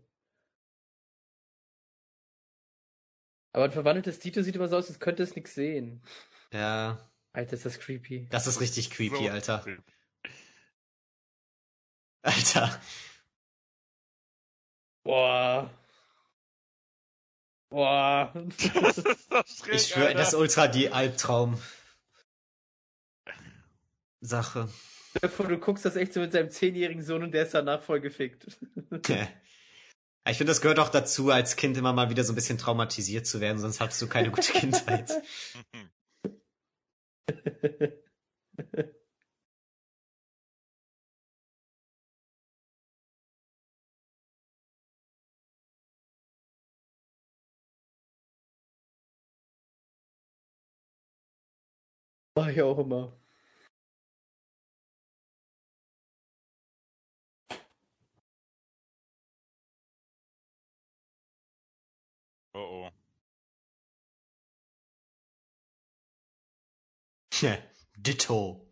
[3.52, 6.02] Aber ein verwandeltes Dito sieht immer so aus, als könnte es nichts sehen.
[6.50, 8.26] Ja, Alter, ist das creepy.
[8.30, 9.58] das ist richtig creepy, So Alter.
[9.58, 9.93] creepy.
[12.24, 12.80] Alter.
[15.04, 15.70] Boah.
[17.68, 18.32] Boah.
[18.34, 21.60] Das ist doch schräg, Ich schwöre, das ist ultra die Albtraum.
[24.20, 24.70] Sache.
[25.20, 28.00] Bevor du guckst das echt so mit seinem zehnjährigen Sohn und der ist danach voll
[28.00, 28.46] gefickt.
[30.26, 33.26] Ich finde, das gehört auch dazu, als Kind immer mal wieder so ein bisschen traumatisiert
[33.26, 35.12] zu werden, sonst hattest du keine gute Kindheit.
[52.36, 53.12] mache ich auch immer.
[62.54, 62.90] Oh oh.
[67.30, 67.58] Tja,
[67.96, 68.64] Ditto.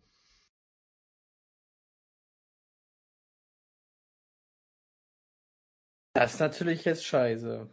[6.15, 7.69] Das ist natürlich jetzt scheiße.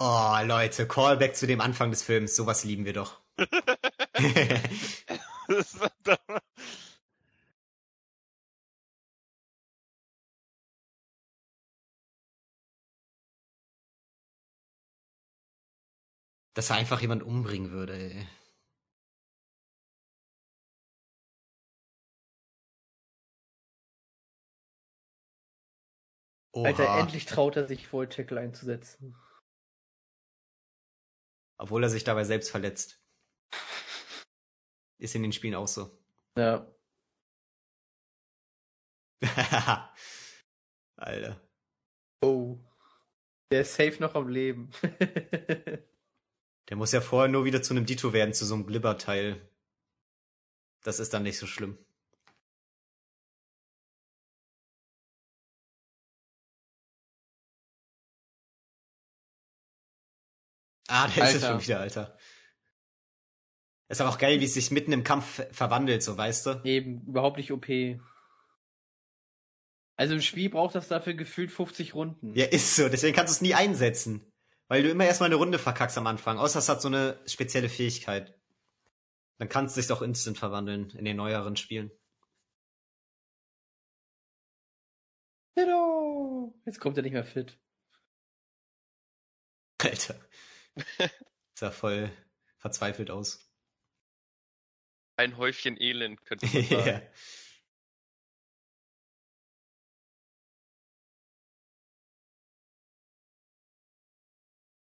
[0.00, 3.20] Oh, Leute, Callback zu dem Anfang des Films, sowas lieben wir doch.
[16.54, 18.26] Dass er einfach jemand umbringen würde, ey.
[26.52, 26.68] Oha.
[26.68, 29.14] Alter, endlich traut er sich Voll Tackle einzusetzen.
[31.58, 33.00] Obwohl er sich dabei selbst verletzt.
[34.98, 35.90] Ist in den Spielen auch so.
[36.36, 36.72] Ja.
[40.96, 41.40] Alter.
[42.22, 42.58] Oh.
[43.50, 44.70] Der ist safe noch am Leben.
[46.68, 49.40] Der muss ja vorher nur wieder zu einem Dito werden, zu so einem Glibberteil.
[50.82, 51.78] Das ist dann nicht so schlimm.
[60.88, 61.54] Ah, der ist es Alter.
[61.54, 62.18] schon wieder, Alter.
[63.88, 66.60] Ist aber auch geil, wie es sich mitten im Kampf ver- verwandelt, so weißt du?
[66.64, 67.66] Eben, überhaupt nicht OP.
[69.96, 72.34] Also im Spiel braucht das dafür gefühlt 50 Runden.
[72.34, 72.88] Ja, ist so.
[72.88, 74.30] Deswegen kannst du es nie einsetzen.
[74.68, 76.38] Weil du immer erstmal eine Runde verkackst am Anfang.
[76.38, 78.38] Außer es hat so eine spezielle Fähigkeit.
[79.38, 81.90] Dann kannst du dich auch instant verwandeln in den neueren Spielen.
[85.56, 86.54] Hello.
[86.66, 87.58] Jetzt kommt er nicht mehr fit.
[89.82, 90.14] Alter.
[91.54, 92.10] Sah voll
[92.58, 93.47] verzweifelt aus.
[95.18, 96.86] Ein Häufchen Elend, könnte man sagen.
[96.86, 97.02] ja.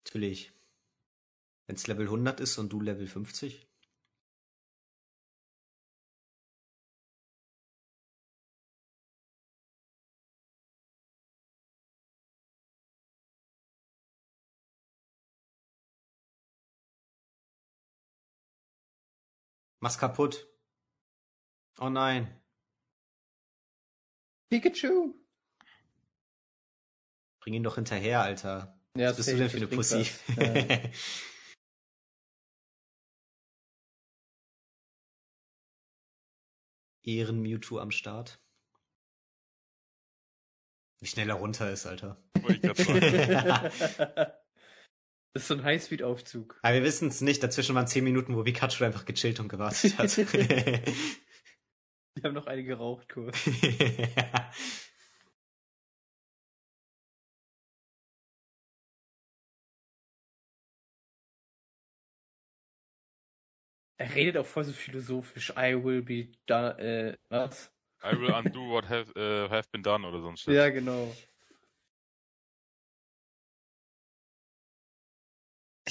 [0.05, 0.51] Natürlich.
[1.67, 3.70] Wenn's Level 100 ist und du Level 50.
[19.81, 20.47] Mach's kaputt.
[21.79, 22.39] Oh nein.
[24.49, 25.15] Pikachu.
[27.39, 28.79] Bring ihn doch hinterher, Alter.
[28.95, 30.05] Ja, Was bist du denn für eine Pussy?
[30.37, 30.79] Ja.
[37.03, 38.39] Ehren Mewtwo am Start.
[40.99, 42.21] Wie schnell er runter ist, Alter.
[42.41, 44.31] Wollte ich grad sagen.
[45.33, 46.59] Das ist so ein Highspeed-Aufzug.
[46.61, 47.41] Aber wir wissen es nicht.
[47.41, 50.17] Dazwischen waren zehn Minuten, wo Pikachu einfach gechillt und gewartet hat.
[52.15, 53.37] Wir haben noch eine geraucht kurz.
[64.01, 65.51] Er redet auch voll so philosophisch.
[65.51, 66.75] I will be done.
[66.79, 67.71] Äh, was?
[68.03, 70.55] I will undo what have, äh, have been done oder sonst was.
[70.55, 71.15] Ja, genau.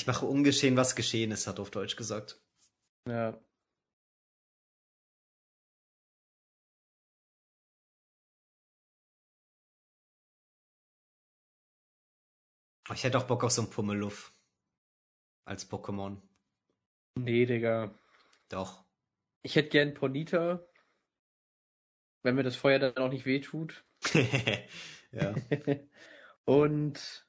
[0.01, 2.41] Ich mache ungeschehen, was geschehen ist, hat er auf Deutsch gesagt.
[3.07, 3.39] Ja.
[12.95, 14.33] Ich hätte auch Bock auf so einen Pummeluff.
[15.45, 16.23] Als Pokémon.
[17.17, 17.95] Nee, Digga.
[18.49, 18.85] Doch.
[19.43, 20.67] Ich hätte gern Ponita.
[22.23, 23.85] Wenn mir das Feuer dann auch nicht wehtut.
[25.13, 25.35] ja.
[26.47, 27.27] Und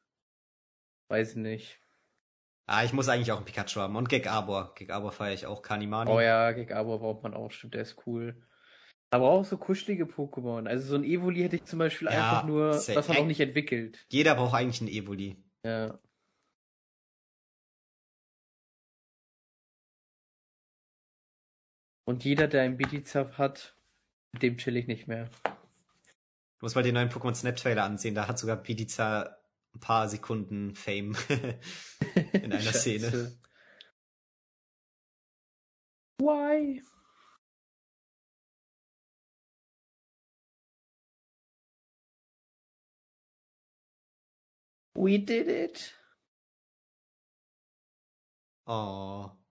[1.09, 1.80] weiß ich nicht.
[2.73, 3.97] Ah, ich muss eigentlich auch einen Pikachu haben.
[3.97, 4.73] Und Gekabor.
[4.75, 5.61] Gekabor feiere ich auch.
[5.61, 6.09] Kanimani.
[6.09, 8.41] Oh ja, Gekabor braucht man auch, stimmt, der ist cool.
[9.13, 10.67] Aber auch so kuschelige Pokémon.
[10.69, 12.97] Also so ein Evoli hätte ich zum Beispiel Ja, einfach nur, safe.
[12.97, 14.05] was man auch nicht entwickelt.
[14.09, 15.43] Jeder braucht eigentlich einen Evoli.
[15.65, 15.99] Ja.
[22.07, 23.75] Und jeder, der einen Bidizap hat,
[24.33, 25.29] mit dem chill ich nicht mehr.
[25.43, 28.15] Du musst mal den neuen Pokémon Snap Trailer ansehen.
[28.15, 29.40] Da hat sogar Pidizza
[29.73, 31.15] ein paar Sekunden Fame
[32.33, 33.37] in einer Szene.
[36.19, 36.81] Why?
[44.95, 45.93] We did it.
[48.67, 49.31] Oh.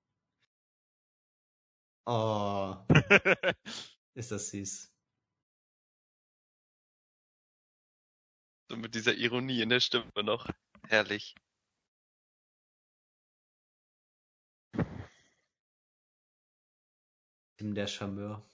[2.06, 2.76] Oh.
[4.14, 4.89] Ist das süß.
[8.70, 10.46] So mit dieser Ironie in der Stimme noch.
[10.86, 11.34] Herrlich.
[17.56, 18.48] Tim der Charmeur.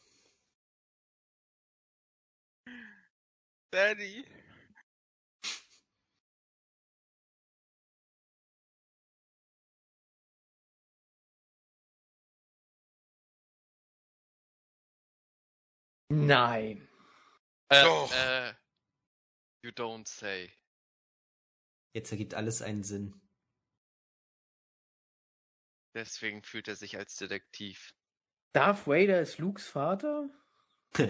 [3.70, 4.24] Daddy.
[16.08, 16.88] Nein.
[17.68, 18.10] Äh, Doch.
[18.14, 18.54] äh,
[19.66, 20.52] You don't say.
[21.92, 23.20] Jetzt ergibt alles einen Sinn.
[25.92, 27.92] Deswegen fühlt er sich als Detektiv.
[28.52, 30.30] Darth Vader ist Lukes Vater?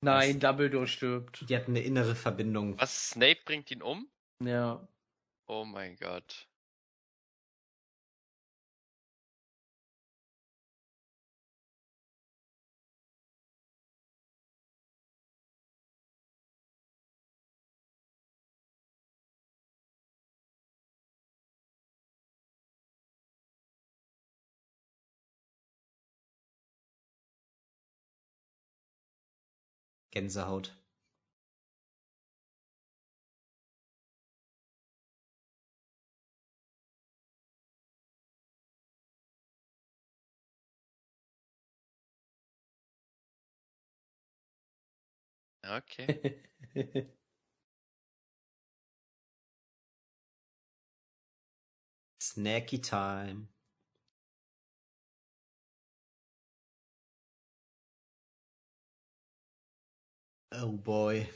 [0.00, 1.44] Nein, Dumbledore stirbt.
[1.46, 2.80] Die hatten eine innere Verbindung.
[2.80, 3.10] Was?
[3.10, 4.10] Snape bringt ihn um?
[4.42, 4.88] Ja.
[5.46, 6.48] Oh mein Gott.
[30.10, 30.72] Gänsehaut.
[45.64, 46.42] Okay.
[52.20, 53.48] Snacky time.
[60.60, 61.26] Oh boy.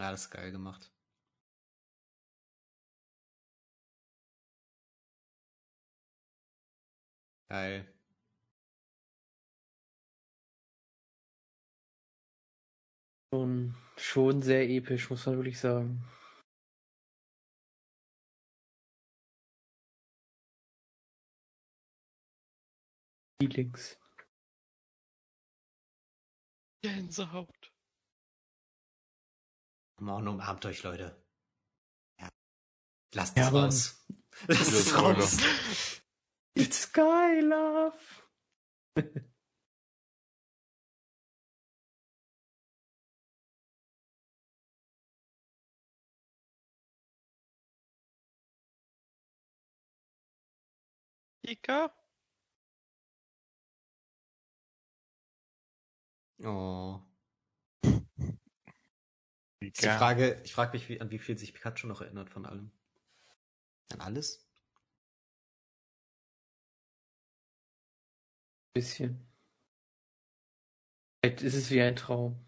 [0.00, 0.90] Ja, das ist geil gemacht.
[7.48, 7.95] Geil.
[13.32, 16.04] Schon, schon sehr episch, muss man wirklich sagen.
[23.42, 23.98] Feelings.
[26.82, 27.72] Gänsehaut.
[30.00, 31.22] Morgen umarmt euch, Leute.
[32.20, 32.28] Ja.
[33.14, 33.64] Lasst es Ja, Mann.
[33.64, 34.06] raus.
[34.48, 36.00] Lasst es raus.
[36.54, 37.98] It's Sky Love.
[51.46, 51.94] Pika?
[56.42, 57.00] Oh.
[59.60, 62.46] Ist die Frage, ich frage mich, wie, an wie viel sich Pikachu noch erinnert von
[62.46, 62.72] allem.
[63.92, 64.44] An alles?
[68.74, 69.24] Bisschen.
[71.22, 72.44] Vielleicht ist es wie ein Traum.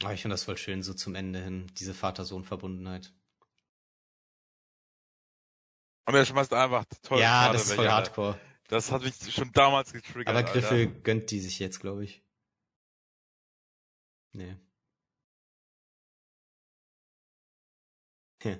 [0.00, 3.12] Aber ich finde das voll schön, so zum Ende hin, diese Vater-Sohn-Verbundenheit.
[6.08, 7.20] Und er schmeißt einfach toll.
[7.20, 7.96] ja, das ist voll Alter.
[7.96, 8.40] hardcore.
[8.68, 10.28] Das hat mich schon damals getriggert.
[10.34, 11.00] Aber Griffel Alter.
[11.02, 12.22] gönnt die sich jetzt, glaube ich.
[14.32, 14.56] Nee.
[18.42, 18.58] Hm.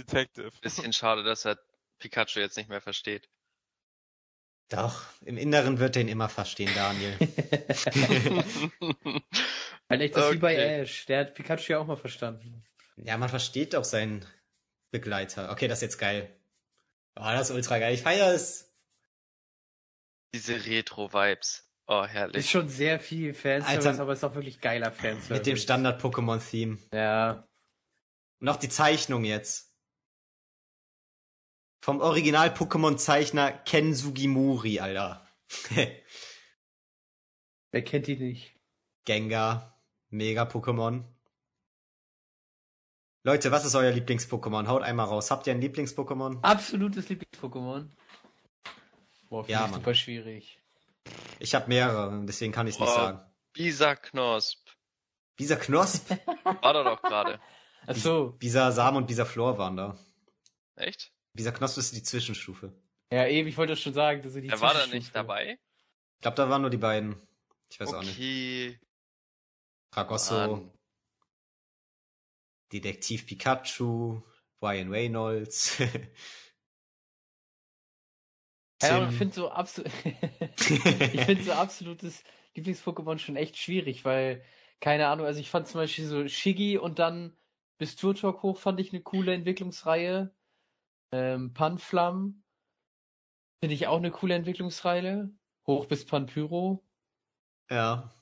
[0.00, 0.50] Detective.
[0.62, 1.60] Bisschen schade, dass er
[2.00, 3.28] Pikachu jetzt nicht mehr versteht.
[4.70, 7.16] Doch, im Inneren wird er ihn immer verstehen, Daniel.
[9.88, 10.80] Echt das wie bei Okay.
[10.82, 11.06] Ash.
[11.06, 12.64] Der hat Pikachu ja auch mal verstanden.
[12.96, 14.24] ja, man versteht doch seinen
[14.90, 15.50] Begleiter.
[15.50, 16.34] Okay, das ist jetzt geil.
[17.16, 17.94] Oh, das ist ultra geil.
[17.94, 18.72] Ich feier es.
[20.34, 21.68] Diese Retro-Vibes.
[21.86, 22.50] Oh, Ist herrlich.
[22.50, 25.30] schon sehr viel Fanservice, Alter, aber ist auch wirklich geiler Fanservice.
[25.30, 26.78] Mit dem Standard-Pokémon-Theme.
[26.92, 27.46] Ja.
[28.40, 29.63] Und auch die Zeichnung jetzt.
[31.84, 35.28] Vom Original-Pokémon-Zeichner Ken Sugimori, Alter.
[37.72, 38.58] Wer kennt die nicht?
[39.04, 39.78] Gengar.
[40.08, 41.04] Mega Pokémon.
[43.22, 44.66] Leute, was ist euer Lieblings-Pokémon?
[44.66, 45.30] Haut einmal raus.
[45.30, 46.40] Habt ihr ein Lieblings-Pokémon?
[46.40, 47.90] Absolutes Lieblings-Pokémon.
[49.28, 49.74] Boah, Ja, ich Mann.
[49.80, 50.58] super schwierig.
[51.38, 53.20] Ich habe mehrere, deswegen kann ich es nicht sagen.
[53.52, 54.66] Bisa Knosp.
[55.36, 56.12] Bisa Knosp,
[56.62, 57.38] War da doch gerade.
[57.86, 58.30] Ach so.
[58.38, 59.98] Bisa Samen und Bisa Flor waren da.
[60.76, 61.13] Echt?
[61.34, 62.72] Bisa Knosp ist die Zwischenstufe.
[63.12, 64.22] Ja, eben, ich wollte das schon sagen.
[64.22, 65.58] Dass so die Er war da nicht dabei?
[66.16, 67.16] Ich glaube, da waren nur die beiden.
[67.70, 68.16] Ich weiß auch nicht.
[68.16, 68.78] Okay.
[69.92, 70.70] Fragosso.
[72.72, 74.22] Detektiv Pikachu,
[74.62, 75.76] Ryan Reynolds.
[78.82, 79.90] Ja, ich finde so absolut.
[80.04, 82.22] ich finde so absolutes
[82.54, 84.44] Lieblings-Pokémon schon echt schwierig, weil,
[84.80, 87.34] keine Ahnung, also ich fand zum Beispiel so Shiggy und dann
[87.78, 90.34] bis Turtok hoch fand ich eine coole Entwicklungsreihe.
[91.14, 92.42] Ähm, Panflam
[93.62, 95.30] finde ich auch eine coole Entwicklungsreihe.
[95.64, 96.84] Hoch bis Panpyro.
[97.70, 98.12] ja.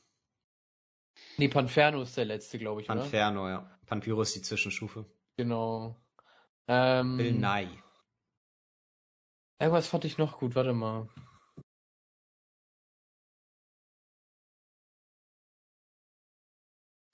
[1.38, 3.00] Nee, Panferno ist der letzte, glaube ich, oder?
[3.00, 3.78] Panferno, ja.
[3.86, 5.06] Panpyro ist die Zwischenstufe.
[5.36, 5.96] Genau.
[6.68, 7.82] Ähm, Bill Nye.
[9.58, 11.08] Irgendwas fand ich noch gut, warte mal.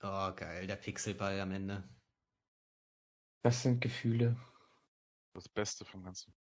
[0.02, 1.88] Oh, geil, der Pixelball am Ende.
[3.42, 4.36] Das sind Gefühle.
[5.38, 6.34] Das Beste vom Ganzen.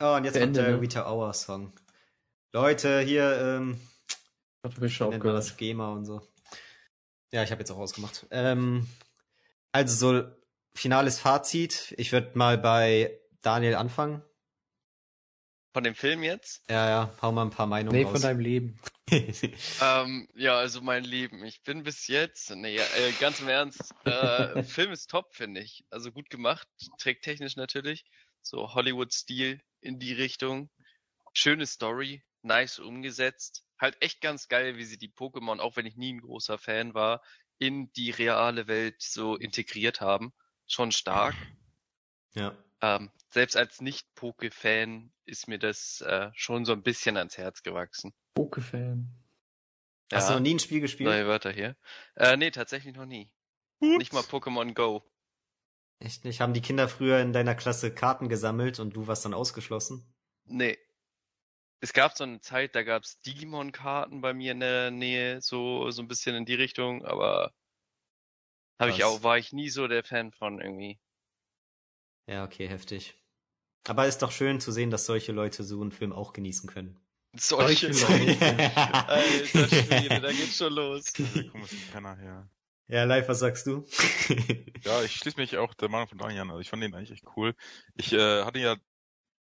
[0.00, 0.80] Oh, und jetzt Zu kommt Ende, der ne?
[0.80, 1.72] Rita Ora Song.
[2.52, 3.80] Leute, hier, ähm,
[4.64, 6.20] Ich hab ich schon nennt man das GEMA und so.
[7.30, 8.26] Ja, ich habe jetzt auch ausgemacht.
[8.32, 8.88] Ähm,
[9.70, 10.28] also so
[10.74, 11.94] finales Fazit.
[11.96, 14.24] Ich würde mal bei Daniel anfangen.
[15.74, 16.62] Von dem Film jetzt?
[16.70, 18.12] Ja, ja, hau mal ein paar Meinungen Nee, raus.
[18.12, 18.78] von deinem Leben.
[19.80, 21.44] Ähm, ja, also mein Leben.
[21.44, 25.84] Ich bin bis jetzt, nee, äh, ganz im Ernst, äh, Film ist top, finde ich.
[25.90, 26.66] Also gut gemacht,
[26.98, 28.04] trägt technisch natürlich.
[28.42, 30.70] So Hollywood-Stil in die Richtung.
[31.34, 33.64] Schöne Story, nice umgesetzt.
[33.78, 36.94] Halt echt ganz geil, wie sie die Pokémon, auch wenn ich nie ein großer Fan
[36.94, 37.22] war,
[37.58, 40.32] in die reale Welt so integriert haben.
[40.66, 41.34] Schon stark.
[42.34, 42.56] ja.
[42.84, 48.12] Ähm, selbst als Nicht-Poke-Fan ist mir das äh, schon so ein bisschen ans Herz gewachsen.
[48.34, 49.08] Poke-Fan.
[50.12, 51.08] Hast du noch nie ein Spiel gespielt?
[51.08, 51.76] Neue Wörter hier.
[52.14, 53.30] Äh, nee, tatsächlich noch nie.
[53.80, 55.02] Nicht mal Pokémon Go.
[55.98, 56.42] Echt nicht?
[56.42, 60.06] Haben die Kinder früher in deiner Klasse Karten gesammelt und du warst dann ausgeschlossen?
[60.44, 60.78] Nee.
[61.80, 66.02] Es gab so eine Zeit, da gab's Digimon-Karten bei mir in der Nähe, so, so
[66.02, 67.54] ein bisschen in die Richtung, aber
[68.78, 70.98] hab ich auch, war ich nie so der Fan von irgendwie.
[72.26, 73.14] Ja, okay, heftig.
[73.86, 76.98] Aber ist doch schön zu sehen, dass solche Leute so einen Film auch genießen können.
[77.36, 78.40] Solche Leute.
[79.08, 81.12] Alter Schwede, da geht's schon los.
[81.92, 82.48] Penner hier.
[82.88, 83.84] ja, live, was sagst du?
[84.84, 86.50] Ja, ich schließe mich auch der Meinung von Daniel an.
[86.50, 87.54] Also ich fand den eigentlich echt cool.
[87.96, 88.76] Ich äh, hatte ja,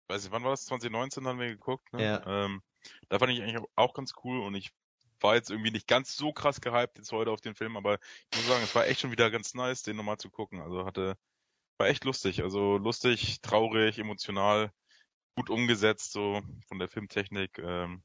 [0.09, 0.67] weiß ich, wann war das?
[0.67, 1.93] 2019 haben wir geguckt.
[1.93, 2.03] Ne?
[2.03, 2.45] Ja.
[2.45, 2.63] Ähm,
[3.09, 4.73] da fand ich eigentlich auch ganz cool und ich
[5.21, 7.99] war jetzt irgendwie nicht ganz so krass gehypt jetzt heute auf den Film, aber
[8.31, 10.61] ich muss sagen, es war echt schon wieder ganz nice, den nochmal zu gucken.
[10.61, 11.17] Also hatte,
[11.79, 12.43] war echt lustig.
[12.43, 14.71] Also lustig, traurig, emotional,
[15.37, 17.59] gut umgesetzt, so von der Filmtechnik.
[17.59, 18.03] Ähm,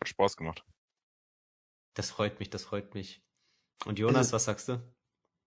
[0.00, 0.62] hat Spaß gemacht.
[1.94, 3.22] Das freut mich, das freut mich.
[3.86, 4.82] Und Jonas, was sagst du?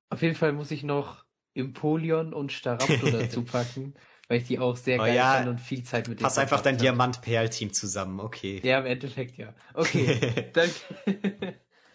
[0.09, 3.93] Auf jeden Fall muss ich noch Empoleon und Staraptor dazu packen,
[4.27, 6.37] weil ich die auch sehr Oh geil ja, fand und viel Zeit mit denen Pass
[6.37, 6.77] einfach dein.
[6.77, 8.59] Diamant-Perl-Team zusammen, okay.
[8.63, 9.53] Ja, im Endeffekt ja.
[9.73, 10.69] Okay, dann.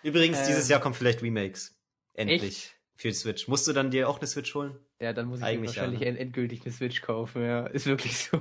[0.03, 1.77] Übrigens, Ähm, dieses Jahr kommen vielleicht Remakes.
[2.15, 2.75] Endlich.
[2.97, 3.49] Für die Switch.
[3.49, 4.79] Musst du dann dir auch eine Switch holen?
[5.05, 6.07] Ja, dann muss ich Eigentlich ja, wahrscheinlich ne?
[6.07, 7.43] end endgültig eine Switch kaufen.
[7.45, 8.41] Ja, ist wirklich so.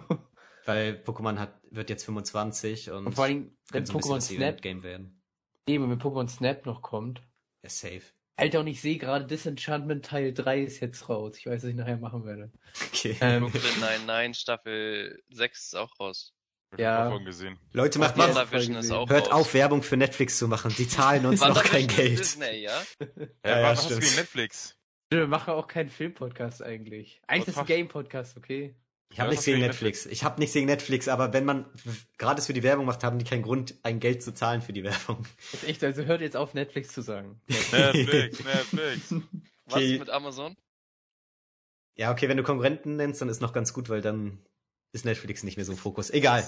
[0.65, 4.81] Weil Pokémon hat, wird jetzt 25 und, Und vor allem, wenn so Pokémon Snap, Game
[4.83, 5.21] werden.
[5.67, 7.21] eben, wenn Pokémon Snap noch kommt.
[7.63, 8.01] Ja, safe.
[8.35, 11.37] Alter, und ich sehe gerade Disenchantment Teil 3 ist jetzt raus.
[11.37, 12.51] Ich weiß, was ich nachher machen werde.
[12.87, 13.15] Okay.
[13.21, 16.33] Ähm, Brooklyn 99 Staffel 6 ist auch raus.
[16.77, 17.03] Ja.
[17.05, 17.59] Davon gesehen.
[17.73, 18.49] Leute, macht Ja, mal,
[19.07, 19.31] hört raus.
[19.31, 20.73] auf, Werbung für Netflix zu machen.
[20.77, 22.17] Die zahlen uns noch kein Geld.
[22.17, 22.81] Disney, ja?
[22.99, 23.07] Ja,
[23.45, 24.01] Ja, ja, was hast du stimmt.
[24.05, 24.77] gegen Netflix?
[25.17, 27.21] Wir machen auch keinen Film-Podcast eigentlich.
[27.27, 28.75] Eigentlich Was ist es ein Game-Podcast, okay?
[29.09, 30.05] Ich habe Ja, nichts gegen gegen Netflix.
[30.07, 31.65] Ich habe nichts gegen Netflix, aber wenn man
[32.17, 34.73] gerade es für die Werbung macht, haben die keinen Grund, ein Geld zu zahlen für
[34.73, 35.25] die Werbung.
[35.51, 37.39] Ist echt, also hört jetzt auf, Netflix zu sagen.
[37.71, 39.11] Netflix, Netflix.
[39.65, 39.99] Was Okay.
[39.99, 40.55] mit Amazon?
[41.95, 44.39] Ja, okay, wenn du Konkurrenten nennst, dann ist noch ganz gut, weil dann
[44.93, 46.09] ist Netflix nicht mehr so im Fokus.
[46.09, 46.43] Egal.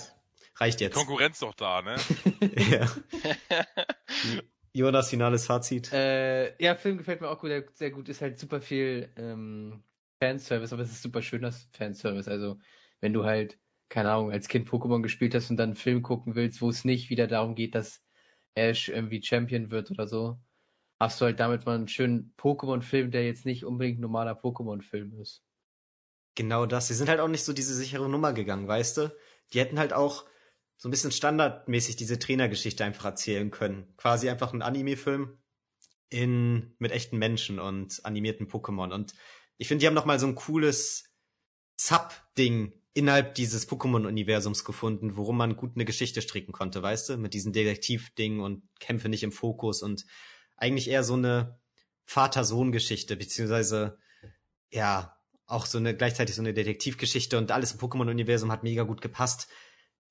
[0.56, 0.96] Reicht jetzt.
[0.96, 1.98] Konkurrenz doch da, ne?
[2.70, 2.90] ja.
[4.76, 5.94] Jonas, finales Fazit.
[5.94, 8.10] Äh, ja, Film gefällt mir auch gut, sehr gut.
[8.10, 9.82] Ist halt super viel ähm,
[10.20, 12.30] Fanservice, aber es ist super schöner Fanservice.
[12.30, 12.60] Also,
[13.00, 13.58] wenn du halt,
[13.88, 16.84] keine Ahnung, als Kind Pokémon gespielt hast und dann einen Film gucken willst, wo es
[16.84, 18.04] nicht wieder darum geht, dass
[18.54, 20.40] Ash irgendwie Champion wird oder so,
[21.00, 25.14] hast du halt damit mal einen schönen Pokémon-Film, der jetzt nicht unbedingt ein normaler Pokémon-Film
[25.22, 25.42] ist.
[26.36, 26.90] Genau das.
[26.90, 29.16] Sie sind halt auch nicht so diese sichere Nummer gegangen, weißt du?
[29.54, 30.26] Die hätten halt auch
[30.78, 33.94] so ein bisschen standardmäßig diese Trainergeschichte einfach erzählen können.
[33.98, 35.38] Quasi einfach ein Anime-Film
[36.10, 38.94] in, mit echten Menschen und animierten Pokémon.
[38.94, 39.14] Und
[39.58, 41.06] ich finde, die haben noch mal so ein cooles
[41.78, 47.18] Sub-Ding innerhalb dieses Pokémon-Universums gefunden, worum man gut eine Geschichte stricken konnte, weißt du?
[47.18, 50.06] Mit diesen Detektiv-Ding und Kämpfe nicht im Fokus und
[50.56, 51.60] eigentlich eher so eine
[52.06, 53.98] Vater-Sohn-Geschichte, beziehungsweise,
[54.70, 59.02] ja, auch so eine, gleichzeitig so eine Detektivgeschichte und alles im Pokémon-Universum hat mega gut
[59.02, 59.48] gepasst.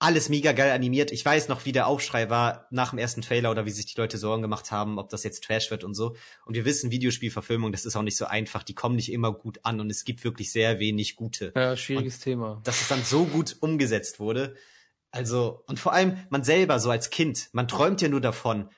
[0.00, 1.12] Alles mega geil animiert.
[1.12, 3.98] Ich weiß noch, wie der Aufschrei war nach dem ersten Trailer oder wie sich die
[3.98, 6.16] Leute Sorgen gemacht haben, ob das jetzt Trash wird und so.
[6.44, 8.62] Und wir wissen, Videospielverfilmung, das ist auch nicht so einfach.
[8.64, 12.18] Die kommen nicht immer gut an und es gibt wirklich sehr wenig gute Ja, schwieriges
[12.18, 12.60] Thema.
[12.64, 14.56] dass es dann so gut umgesetzt wurde.
[15.10, 18.68] Also, und vor allem man selber so als Kind, man träumt ja nur davon,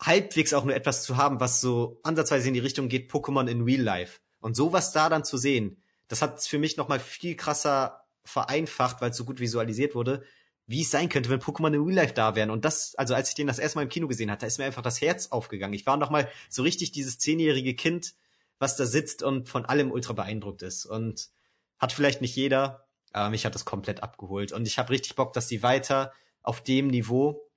[0.00, 3.62] halbwegs auch nur etwas zu haben, was so ansatzweise in die Richtung geht, Pokémon in
[3.62, 4.20] Real Life.
[4.40, 9.10] Und sowas da dann zu sehen, das hat für mich nochmal viel krasser vereinfacht, weil
[9.10, 10.22] es so gut visualisiert wurde,
[10.66, 12.50] wie es sein könnte, wenn Pokémon in Real Life da wären.
[12.50, 14.64] Und das, also als ich den das erste Mal im Kino gesehen hatte, ist mir
[14.64, 15.74] einfach das Herz aufgegangen.
[15.74, 18.14] Ich war noch mal so richtig dieses zehnjährige Kind,
[18.58, 20.84] was da sitzt und von allem ultra beeindruckt ist.
[20.84, 21.30] Und
[21.78, 24.52] hat vielleicht nicht jeder, aber mich hat das komplett abgeholt.
[24.52, 26.12] Und ich habe richtig Bock, dass die weiter
[26.42, 27.48] auf dem Niveau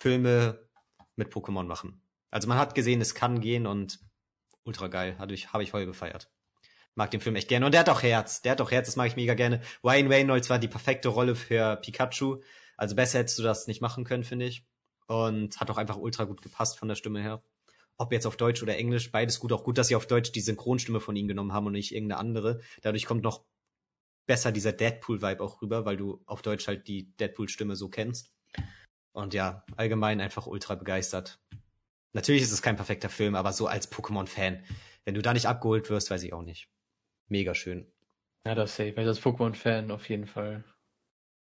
[0.00, 0.66] Filme
[1.16, 2.00] mit Pokémon machen.
[2.30, 4.00] Also man hat gesehen, es kann gehen und
[4.64, 5.16] ultra geil.
[5.18, 6.31] Habe ich, hab ich voll gefeiert.
[6.94, 7.66] Mag den Film echt gerne.
[7.66, 8.42] Und der hat auch Herz.
[8.42, 9.60] Der hat auch Herz, das mag ich mega gerne.
[9.82, 12.42] Ryan Reynolds war die perfekte Rolle für Pikachu.
[12.76, 14.66] Also besser hättest du das nicht machen können, finde ich.
[15.06, 17.42] Und hat auch einfach ultra gut gepasst von der Stimme her.
[17.96, 19.52] Ob jetzt auf Deutsch oder Englisch, beides gut.
[19.52, 22.20] Auch gut, dass sie auf Deutsch die Synchronstimme von ihm genommen haben und nicht irgendeine
[22.20, 22.60] andere.
[22.82, 23.44] Dadurch kommt noch
[24.26, 28.32] besser dieser Deadpool-Vibe auch rüber, weil du auf Deutsch halt die Deadpool-Stimme so kennst.
[29.12, 31.40] Und ja, allgemein einfach ultra begeistert.
[32.14, 34.64] Natürlich ist es kein perfekter Film, aber so als Pokémon-Fan,
[35.04, 36.68] wenn du da nicht abgeholt wirst, weiß ich auch nicht.
[37.28, 37.86] Mega schön.
[38.46, 38.94] Ja, das safe.
[38.96, 40.64] Also als Pokémon-Fan auf jeden Fall.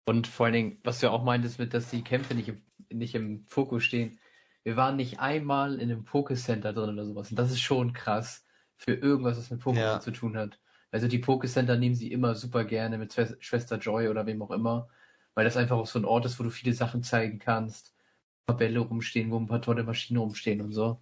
[0.09, 2.63] Und vor allen Dingen, was du ja auch meintest, mit, dass die Kämpfe nicht im,
[2.91, 4.19] nicht im Fokus stehen.
[4.63, 7.31] Wir waren nicht einmal in einem Pokécenter drin oder sowas.
[7.31, 8.45] Und das ist schon krass
[8.77, 10.01] für irgendwas, was mit Pokémon Ja.
[10.01, 10.59] zu tun hat.
[10.91, 14.51] Also die Pokécenter nehmen sie immer super gerne mit Schwes- Schwester Joy oder wem auch
[14.51, 14.89] immer,
[15.35, 17.95] weil das einfach auch so ein Ort ist, wo du viele Sachen zeigen kannst.
[18.43, 21.01] Ein paar Bälle rumstehen, wo ein paar tolle Maschinen rumstehen und so.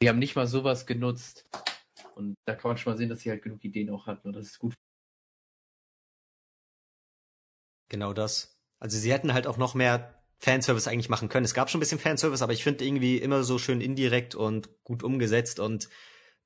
[0.00, 1.46] Die haben nicht mal sowas genutzt.
[2.16, 4.28] Und da kann man schon mal sehen, dass sie halt genug Ideen auch hatten.
[4.28, 4.74] Und das ist gut.
[7.88, 8.58] Genau das.
[8.78, 11.44] Also sie hätten halt auch noch mehr Fanservice eigentlich machen können.
[11.44, 14.68] Es gab schon ein bisschen Fanservice, aber ich finde irgendwie immer so schön indirekt und
[14.82, 15.60] gut umgesetzt.
[15.60, 15.88] Und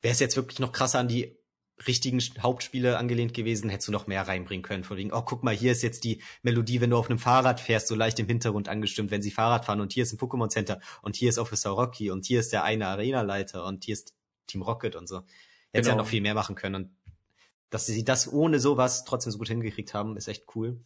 [0.01, 1.39] wäre es jetzt wirklich noch krasser an die
[1.87, 4.85] richtigen Hauptspiele angelehnt gewesen, hättest du noch mehr reinbringen können.
[4.85, 7.61] Von wegen, oh, guck mal, hier ist jetzt die Melodie, wenn du auf einem Fahrrad
[7.61, 9.81] fährst, so leicht im Hintergrund angestimmt, wenn sie Fahrrad fahren.
[9.81, 10.81] Und hier ist ein Pokémon Center.
[11.01, 12.11] Und hier ist Officer Rocky.
[12.11, 13.65] Und hier ist der eine Arena-Leiter.
[13.65, 14.15] Und hier ist
[14.47, 15.23] Team Rocket und so.
[15.73, 16.03] Hätte ja Genau.
[16.05, 16.75] noch viel mehr machen können.
[16.75, 16.97] Und
[17.71, 20.83] dass sie das ohne sowas trotzdem so gut hingekriegt haben, ist echt cool.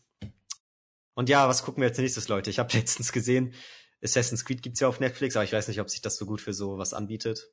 [1.15, 2.51] Und ja, was gucken wir als nächstes, Leute?
[2.51, 3.55] Ich habe letztens gesehen,
[4.03, 6.41] Assassin's Creed gibt's ja auf Netflix, aber ich weiß nicht, ob sich das so gut
[6.41, 7.51] für sowas anbietet.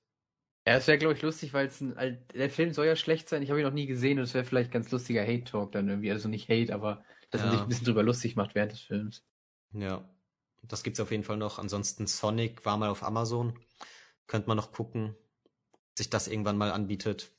[0.68, 3.42] Ja, es wäre, glaube ich, lustig, weil ein, der Film soll ja schlecht sein.
[3.42, 6.12] Ich habe ihn noch nie gesehen und es wäre vielleicht ganz lustiger Hate-Talk dann irgendwie.
[6.12, 7.56] Also nicht Hate, aber dass man Ja.
[7.56, 9.24] sich ein bisschen drüber lustig macht während des Films.
[9.74, 10.08] Ja,
[10.62, 11.58] das gibt's auf jeden Fall noch.
[11.58, 13.58] Ansonsten Sonic war mal auf Amazon.
[14.28, 15.16] Könnte man noch gucken,
[15.98, 17.32] sich das irgendwann mal anbietet.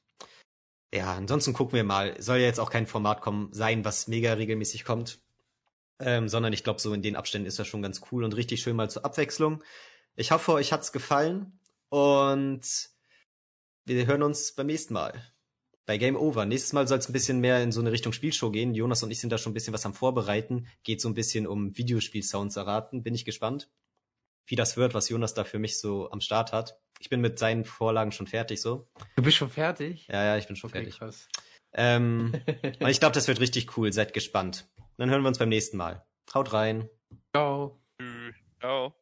[0.94, 2.20] Ja, ansonsten gucken wir mal.
[2.20, 5.20] Soll ja jetzt auch kein Format kommen, sein, was mega regelmäßig kommt.
[5.98, 8.60] Ähm, sondern ich glaube, so in den Abständen ist das schon ganz cool und richtig
[8.60, 9.62] schön mal zur Abwechslung.
[10.16, 12.90] Ich hoffe, euch hat's gefallen und
[13.84, 15.32] wir hören uns beim nächsten Mal.
[15.86, 16.44] Bei Game Over.
[16.44, 18.74] Nächstes Mal soll es ein bisschen mehr in so eine Richtung Spielshow gehen.
[18.74, 20.66] Jonas und ich sind da schon ein bisschen was am Vorbereiten.
[20.84, 23.02] Geht so ein bisschen um Videospiel-Sounds erraten.
[23.02, 23.68] Bin ich gespannt,
[24.46, 26.78] wie das wird, was Jonas da für mich so am Start hat.
[27.00, 28.88] Ich bin mit seinen Vorlagen schon fertig so.
[29.16, 30.06] Du bist schon fertig?
[30.08, 30.98] Ja, ja, ich bin schon Okay, fertig.
[30.98, 31.28] krass.
[31.74, 32.32] Ähm,
[32.80, 33.92] und ich glaube, das wird richtig cool.
[33.92, 34.68] Seid gespannt.
[34.98, 36.04] Dann hören wir uns beim nächsten Mal.
[36.34, 36.88] Haut rein.
[37.34, 37.80] Ciao.
[38.00, 38.34] Tschüss.
[38.60, 38.94] Ciao.